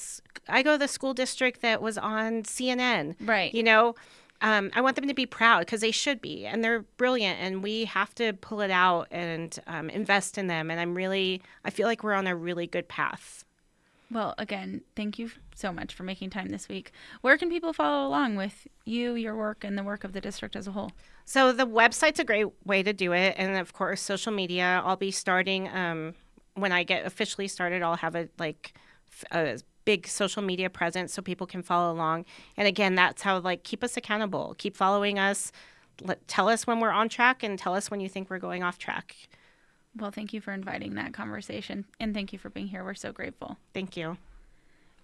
I 0.48 0.62
go 0.62 0.72
to 0.72 0.78
the 0.78 0.88
school 0.88 1.12
district 1.14 1.60
that 1.60 1.82
was 1.82 1.98
on 1.98 2.42
CNN. 2.42 3.16
Right. 3.20 3.54
You 3.54 3.62
know, 3.62 3.94
um, 4.42 4.70
I 4.74 4.80
want 4.80 4.96
them 4.96 5.06
to 5.06 5.14
be 5.14 5.24
proud 5.24 5.60
because 5.60 5.80
they 5.80 5.92
should 5.92 6.20
be, 6.20 6.44
and 6.44 6.62
they're 6.62 6.82
brilliant, 6.96 7.38
and 7.40 7.62
we 7.62 7.84
have 7.86 8.14
to 8.16 8.32
pull 8.34 8.60
it 8.60 8.70
out 8.70 9.06
and 9.10 9.56
um, 9.68 9.88
invest 9.88 10.36
in 10.36 10.48
them. 10.48 10.70
And 10.70 10.80
I'm 10.80 10.94
really, 10.94 11.40
I 11.64 11.70
feel 11.70 11.86
like 11.86 12.02
we're 12.02 12.12
on 12.12 12.26
a 12.26 12.34
really 12.34 12.66
good 12.66 12.88
path. 12.88 13.44
Well, 14.10 14.34
again, 14.36 14.82
thank 14.94 15.18
you 15.18 15.30
so 15.54 15.72
much 15.72 15.94
for 15.94 16.02
making 16.02 16.30
time 16.30 16.48
this 16.48 16.68
week. 16.68 16.92
Where 17.22 17.38
can 17.38 17.48
people 17.48 17.72
follow 17.72 18.06
along 18.06 18.36
with 18.36 18.66
you, 18.84 19.14
your 19.14 19.34
work, 19.34 19.64
and 19.64 19.78
the 19.78 19.82
work 19.82 20.04
of 20.04 20.12
the 20.12 20.20
district 20.20 20.54
as 20.54 20.66
a 20.66 20.72
whole? 20.72 20.90
So 21.24 21.52
the 21.52 21.66
website's 21.66 22.18
a 22.18 22.24
great 22.24 22.48
way 22.66 22.82
to 22.82 22.92
do 22.92 23.12
it, 23.12 23.36
and 23.38 23.56
of 23.56 23.72
course, 23.72 24.02
social 24.02 24.32
media. 24.32 24.82
I'll 24.84 24.96
be 24.96 25.12
starting 25.12 25.68
um, 25.68 26.14
when 26.54 26.72
I 26.72 26.82
get 26.82 27.06
officially 27.06 27.48
started. 27.48 27.82
I'll 27.82 27.96
have 27.96 28.16
a 28.16 28.28
like 28.38 28.74
a 29.30 29.60
big 29.84 30.06
social 30.06 30.42
media 30.42 30.70
presence 30.70 31.12
so 31.12 31.22
people 31.22 31.46
can 31.46 31.62
follow 31.62 31.92
along. 31.92 32.24
And 32.56 32.68
again, 32.68 32.94
that's 32.94 33.22
how 33.22 33.38
like 33.38 33.64
keep 33.64 33.82
us 33.82 33.96
accountable. 33.96 34.54
Keep 34.58 34.76
following 34.76 35.18
us. 35.18 35.52
Let, 36.00 36.26
tell 36.26 36.48
us 36.48 36.66
when 36.66 36.80
we're 36.80 36.90
on 36.90 37.08
track, 37.08 37.42
and 37.42 37.58
tell 37.58 37.74
us 37.74 37.90
when 37.90 38.00
you 38.00 38.08
think 38.08 38.30
we're 38.30 38.38
going 38.38 38.62
off 38.62 38.78
track. 38.78 39.14
Well, 39.94 40.10
thank 40.10 40.32
you 40.32 40.40
for 40.40 40.52
inviting 40.52 40.94
that 40.94 41.12
conversation, 41.12 41.84
and 42.00 42.14
thank 42.14 42.32
you 42.32 42.38
for 42.38 42.48
being 42.48 42.68
here. 42.68 42.82
We're 42.82 42.94
so 42.94 43.12
grateful. 43.12 43.58
Thank 43.74 43.96
you. 43.96 44.16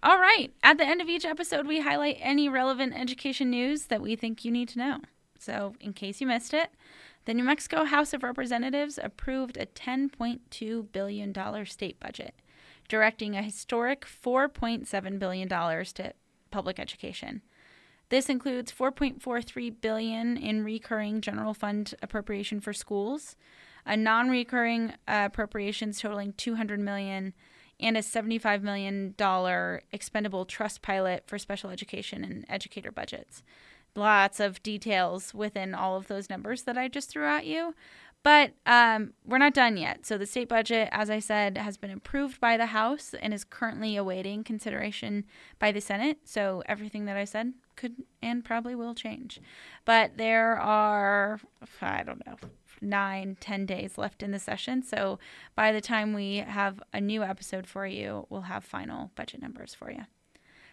All 0.02 0.18
right. 0.18 0.52
At 0.62 0.78
the 0.78 0.86
end 0.86 1.00
of 1.00 1.08
each 1.08 1.24
episode, 1.24 1.66
we 1.66 1.80
highlight 1.80 2.18
any 2.20 2.48
relevant 2.48 2.94
education 2.94 3.50
news 3.50 3.86
that 3.86 4.00
we 4.00 4.16
think 4.16 4.44
you 4.44 4.50
need 4.50 4.68
to 4.70 4.78
know. 4.78 4.98
So, 5.38 5.74
in 5.80 5.92
case 5.92 6.20
you 6.20 6.26
missed 6.26 6.54
it, 6.54 6.70
the 7.24 7.34
New 7.34 7.44
Mexico 7.44 7.84
House 7.84 8.14
of 8.14 8.22
Representatives 8.22 8.98
approved 9.02 9.56
a 9.56 9.66
$10.2 9.66 10.92
billion 10.92 11.66
state 11.66 12.00
budget, 12.00 12.34
directing 12.88 13.36
a 13.36 13.42
historic 13.42 14.04
$4.7 14.04 15.18
billion 15.18 15.48
to 15.48 16.12
public 16.50 16.78
education. 16.78 17.42
This 18.08 18.28
includes 18.30 18.72
4.43 18.72 19.74
billion 19.80 20.36
in 20.36 20.64
recurring 20.64 21.20
general 21.20 21.52
fund 21.52 21.94
appropriation 22.02 22.60
for 22.60 22.72
schools, 22.72 23.36
a 23.84 23.96
non-recurring 23.96 24.94
appropriations 25.06 26.00
totaling 26.00 26.32
200 26.32 26.80
million 26.80 27.34
and 27.80 27.96
a 27.96 28.00
$75 28.00 28.62
million 28.62 29.14
expendable 29.92 30.44
trust 30.44 30.82
pilot 30.82 31.24
for 31.26 31.38
special 31.38 31.70
education 31.70 32.24
and 32.24 32.44
educator 32.48 32.90
budgets. 32.90 33.42
Lots 33.94 34.40
of 34.40 34.62
details 34.62 35.34
within 35.34 35.74
all 35.74 35.96
of 35.96 36.08
those 36.08 36.30
numbers 36.30 36.62
that 36.62 36.78
I 36.78 36.88
just 36.88 37.10
threw 37.10 37.26
at 37.26 37.46
you. 37.46 37.74
But 38.22 38.52
um, 38.66 39.12
we're 39.24 39.38
not 39.38 39.54
done 39.54 39.76
yet. 39.76 40.04
So, 40.04 40.18
the 40.18 40.26
state 40.26 40.48
budget, 40.48 40.88
as 40.92 41.08
I 41.08 41.18
said, 41.18 41.56
has 41.56 41.76
been 41.76 41.90
approved 41.90 42.40
by 42.40 42.56
the 42.56 42.66
House 42.66 43.14
and 43.20 43.32
is 43.32 43.44
currently 43.44 43.96
awaiting 43.96 44.44
consideration 44.44 45.24
by 45.58 45.72
the 45.72 45.80
Senate. 45.80 46.18
So, 46.24 46.62
everything 46.66 47.04
that 47.06 47.16
I 47.16 47.24
said 47.24 47.54
could 47.76 48.02
and 48.20 48.44
probably 48.44 48.74
will 48.74 48.94
change. 48.94 49.40
But 49.84 50.18
there 50.18 50.58
are, 50.58 51.40
I 51.80 52.02
don't 52.02 52.26
know, 52.26 52.36
nine, 52.80 53.36
ten 53.40 53.66
days 53.66 53.96
left 53.96 54.22
in 54.22 54.32
the 54.32 54.38
session. 54.38 54.82
So, 54.82 55.18
by 55.54 55.70
the 55.70 55.80
time 55.80 56.12
we 56.12 56.36
have 56.36 56.82
a 56.92 57.00
new 57.00 57.22
episode 57.22 57.66
for 57.66 57.86
you, 57.86 58.26
we'll 58.28 58.42
have 58.42 58.64
final 58.64 59.12
budget 59.14 59.40
numbers 59.40 59.74
for 59.74 59.90
you. 59.92 60.06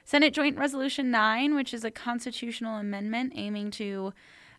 Senate 0.03 0.33
Joint 0.33 0.57
Resolution 0.57 1.09
9, 1.09 1.55
which 1.55 1.73
is 1.73 1.83
a 1.83 1.89
constitutional 1.89 2.77
amendment 2.77 3.33
aiming 3.35 3.71
to 3.71 4.13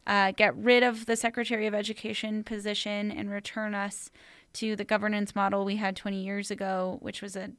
uh, 0.07 0.33
get 0.33 0.57
rid 0.57 0.83
of 0.83 1.07
the 1.07 1.17
Secretary 1.17 1.67
of 1.67 1.75
Education 1.75 2.45
position 2.45 3.11
and 3.11 3.31
return 3.31 3.75
us 3.75 4.11
to 4.55 4.77
the 4.77 4.85
governance 4.85 5.35
model 5.35 5.65
we 5.65 5.77
had 5.77 5.97
20 5.97 6.23
years 6.23 6.51
ago, 6.51 6.99
which 7.01 7.21
was 7.21 7.37
an 7.37 7.57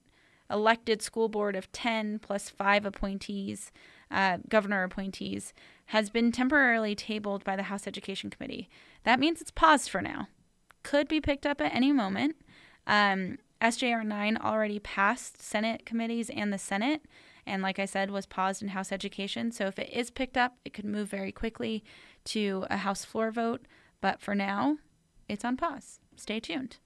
elected 0.50 1.02
school 1.02 1.30
board 1.30 1.56
of 1.56 1.72
10 1.72 2.20
plus 2.20 2.50
five 2.50 2.86
appointees, 2.86 3.72
uh, 4.10 4.38
governor 4.50 4.84
appointees, 4.84 5.54
has 5.88 6.10
been 6.10 6.32
temporarily 6.32 6.96
tabled 6.96 7.44
by 7.44 7.56
the 7.56 7.64
House 7.64 7.88
Education 7.88 8.30
Committee. 8.30 8.70
That 9.04 9.20
means 9.20 9.42
it's 9.42 9.52
paused 9.52 9.90
for 9.90 10.02
now. 10.02 10.28
Could 10.84 11.08
be 11.08 11.22
picked 11.22 11.46
up 11.46 11.62
at 11.62 11.76
any 11.76 11.92
moment. 11.92 12.38
Um, 12.86 13.38
SJR 13.62 14.06
9 14.06 14.38
already 14.38 14.80
passed 14.80 15.42
Senate 15.42 15.86
committees 15.86 16.30
and 16.30 16.54
the 16.54 16.58
Senate, 16.58 17.02
and 17.46 17.62
like 17.62 17.80
I 17.80 17.86
said, 17.86 18.12
was 18.12 18.26
paused 18.26 18.62
in 18.62 18.70
House 18.70 18.92
Education. 18.92 19.52
So 19.52 19.66
if 19.68 19.80
it 19.80 19.90
is 19.92 20.12
picked 20.12 20.38
up, 20.38 20.58
it 20.64 20.74
could 20.74 20.86
move 20.86 21.10
very 21.10 21.32
quickly 21.32 21.84
to 22.28 22.66
a 22.70 22.78
House 22.78 23.04
floor 23.04 23.32
vote. 23.32 23.62
But 24.02 24.22
for 24.22 24.36
now, 24.36 24.78
it's 25.28 25.44
on 25.44 25.58
pause. 25.58 26.00
Stay 26.16 26.40
tuned. 26.40 26.78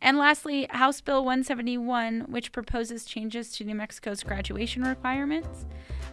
And 0.00 0.18
lastly, 0.18 0.66
House 0.70 1.00
Bill 1.00 1.24
171, 1.24 2.26
which 2.28 2.52
proposes 2.52 3.04
changes 3.04 3.50
to 3.56 3.64
New 3.64 3.74
Mexico's 3.74 4.22
graduation 4.22 4.82
requirements 4.82 5.64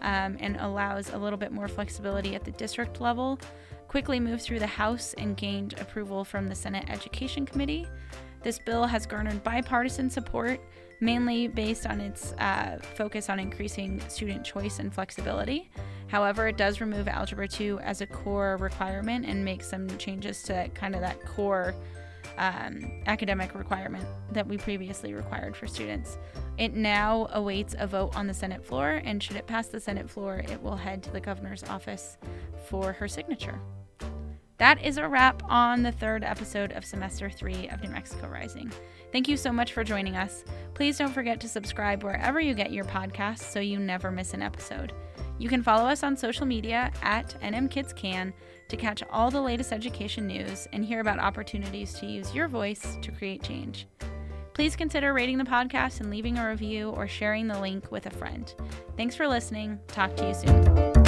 um, 0.01 0.37
and 0.39 0.57
allows 0.57 1.09
a 1.09 1.17
little 1.17 1.37
bit 1.37 1.51
more 1.51 1.67
flexibility 1.67 2.33
at 2.35 2.45
the 2.45 2.51
district 2.51 3.01
level, 3.01 3.39
quickly 3.87 4.19
moved 4.19 4.41
through 4.41 4.59
the 4.59 4.67
House 4.67 5.13
and 5.17 5.35
gained 5.35 5.79
approval 5.79 6.23
from 6.23 6.47
the 6.47 6.55
Senate 6.55 6.85
Education 6.89 7.45
Committee. 7.45 7.87
This 8.41 8.59
bill 8.59 8.85
has 8.85 9.05
garnered 9.05 9.43
bipartisan 9.43 10.09
support, 10.09 10.59
mainly 11.03 11.47
based 11.47 11.85
on 11.85 11.99
its 11.99 12.33
uh, 12.33 12.79
focus 12.95 13.29
on 13.29 13.39
increasing 13.39 13.99
student 14.07 14.43
choice 14.43 14.79
and 14.79 14.93
flexibility. 14.93 15.69
However, 16.07 16.47
it 16.47 16.57
does 16.57 16.79
remove 16.79 17.07
Algebra 17.07 17.47
2 17.47 17.79
as 17.81 18.01
a 18.01 18.07
core 18.07 18.57
requirement 18.57 19.25
and 19.25 19.43
make 19.43 19.63
some 19.63 19.87
changes 19.97 20.43
to 20.43 20.69
kind 20.73 20.95
of 20.95 21.01
that 21.01 21.23
core 21.25 21.75
um, 22.37 22.89
academic 23.05 23.53
requirement 23.55 24.05
that 24.31 24.47
we 24.47 24.57
previously 24.57 25.13
required 25.13 25.55
for 25.55 25.67
students. 25.67 26.17
It 26.57 26.73
now 26.73 27.27
awaits 27.33 27.75
a 27.77 27.87
vote 27.87 28.15
on 28.15 28.27
the 28.27 28.33
Senate 28.33 28.63
floor, 28.63 29.01
and 29.03 29.21
should 29.21 29.35
it 29.35 29.47
pass 29.47 29.67
the 29.67 29.79
Senate 29.79 30.09
floor, 30.09 30.37
it 30.37 30.61
will 30.61 30.75
head 30.75 31.03
to 31.03 31.11
the 31.11 31.19
governor's 31.19 31.63
office 31.63 32.17
for 32.67 32.93
her 32.93 33.07
signature. 33.07 33.59
That 34.57 34.83
is 34.83 34.97
a 34.97 35.07
wrap 35.07 35.41
on 35.49 35.83
the 35.83 35.91
third 35.91 36.23
episode 36.23 36.71
of 36.73 36.85
semester 36.85 37.29
three 37.29 37.67
of 37.69 37.81
New 37.81 37.89
Mexico 37.89 38.27
Rising. 38.27 38.71
Thank 39.11 39.27
you 39.27 39.35
so 39.35 39.51
much 39.51 39.73
for 39.73 39.83
joining 39.83 40.15
us. 40.15 40.43
Please 40.73 40.97
don't 40.97 41.13
forget 41.13 41.39
to 41.41 41.47
subscribe 41.47 42.03
wherever 42.03 42.39
you 42.39 42.53
get 42.53 42.71
your 42.71 42.85
podcasts 42.85 43.51
so 43.51 43.59
you 43.59 43.79
never 43.79 44.11
miss 44.11 44.33
an 44.33 44.41
episode. 44.41 44.93
You 45.39 45.49
can 45.49 45.63
follow 45.63 45.89
us 45.89 46.03
on 46.03 46.15
social 46.15 46.45
media 46.45 46.91
at 47.01 47.35
NMKidsCan 47.41 48.33
to 48.69 48.77
catch 48.77 49.03
all 49.11 49.31
the 49.31 49.41
latest 49.41 49.73
education 49.73 50.27
news 50.27 50.67
and 50.71 50.85
hear 50.85 50.99
about 50.99 51.19
opportunities 51.19 51.93
to 51.95 52.05
use 52.05 52.33
your 52.33 52.47
voice 52.47 52.97
to 53.01 53.11
create 53.11 53.43
change. 53.43 53.87
Please 54.53 54.75
consider 54.75 55.13
rating 55.13 55.39
the 55.39 55.43
podcast 55.43 55.99
and 55.99 56.11
leaving 56.11 56.37
a 56.37 56.47
review 56.47 56.89
or 56.91 57.07
sharing 57.07 57.47
the 57.47 57.59
link 57.59 57.91
with 57.91 58.05
a 58.05 58.11
friend. 58.11 58.53
Thanks 58.95 59.15
for 59.15 59.27
listening. 59.27 59.79
Talk 59.87 60.15
to 60.17 60.27
you 60.27 60.33
soon. 60.35 61.02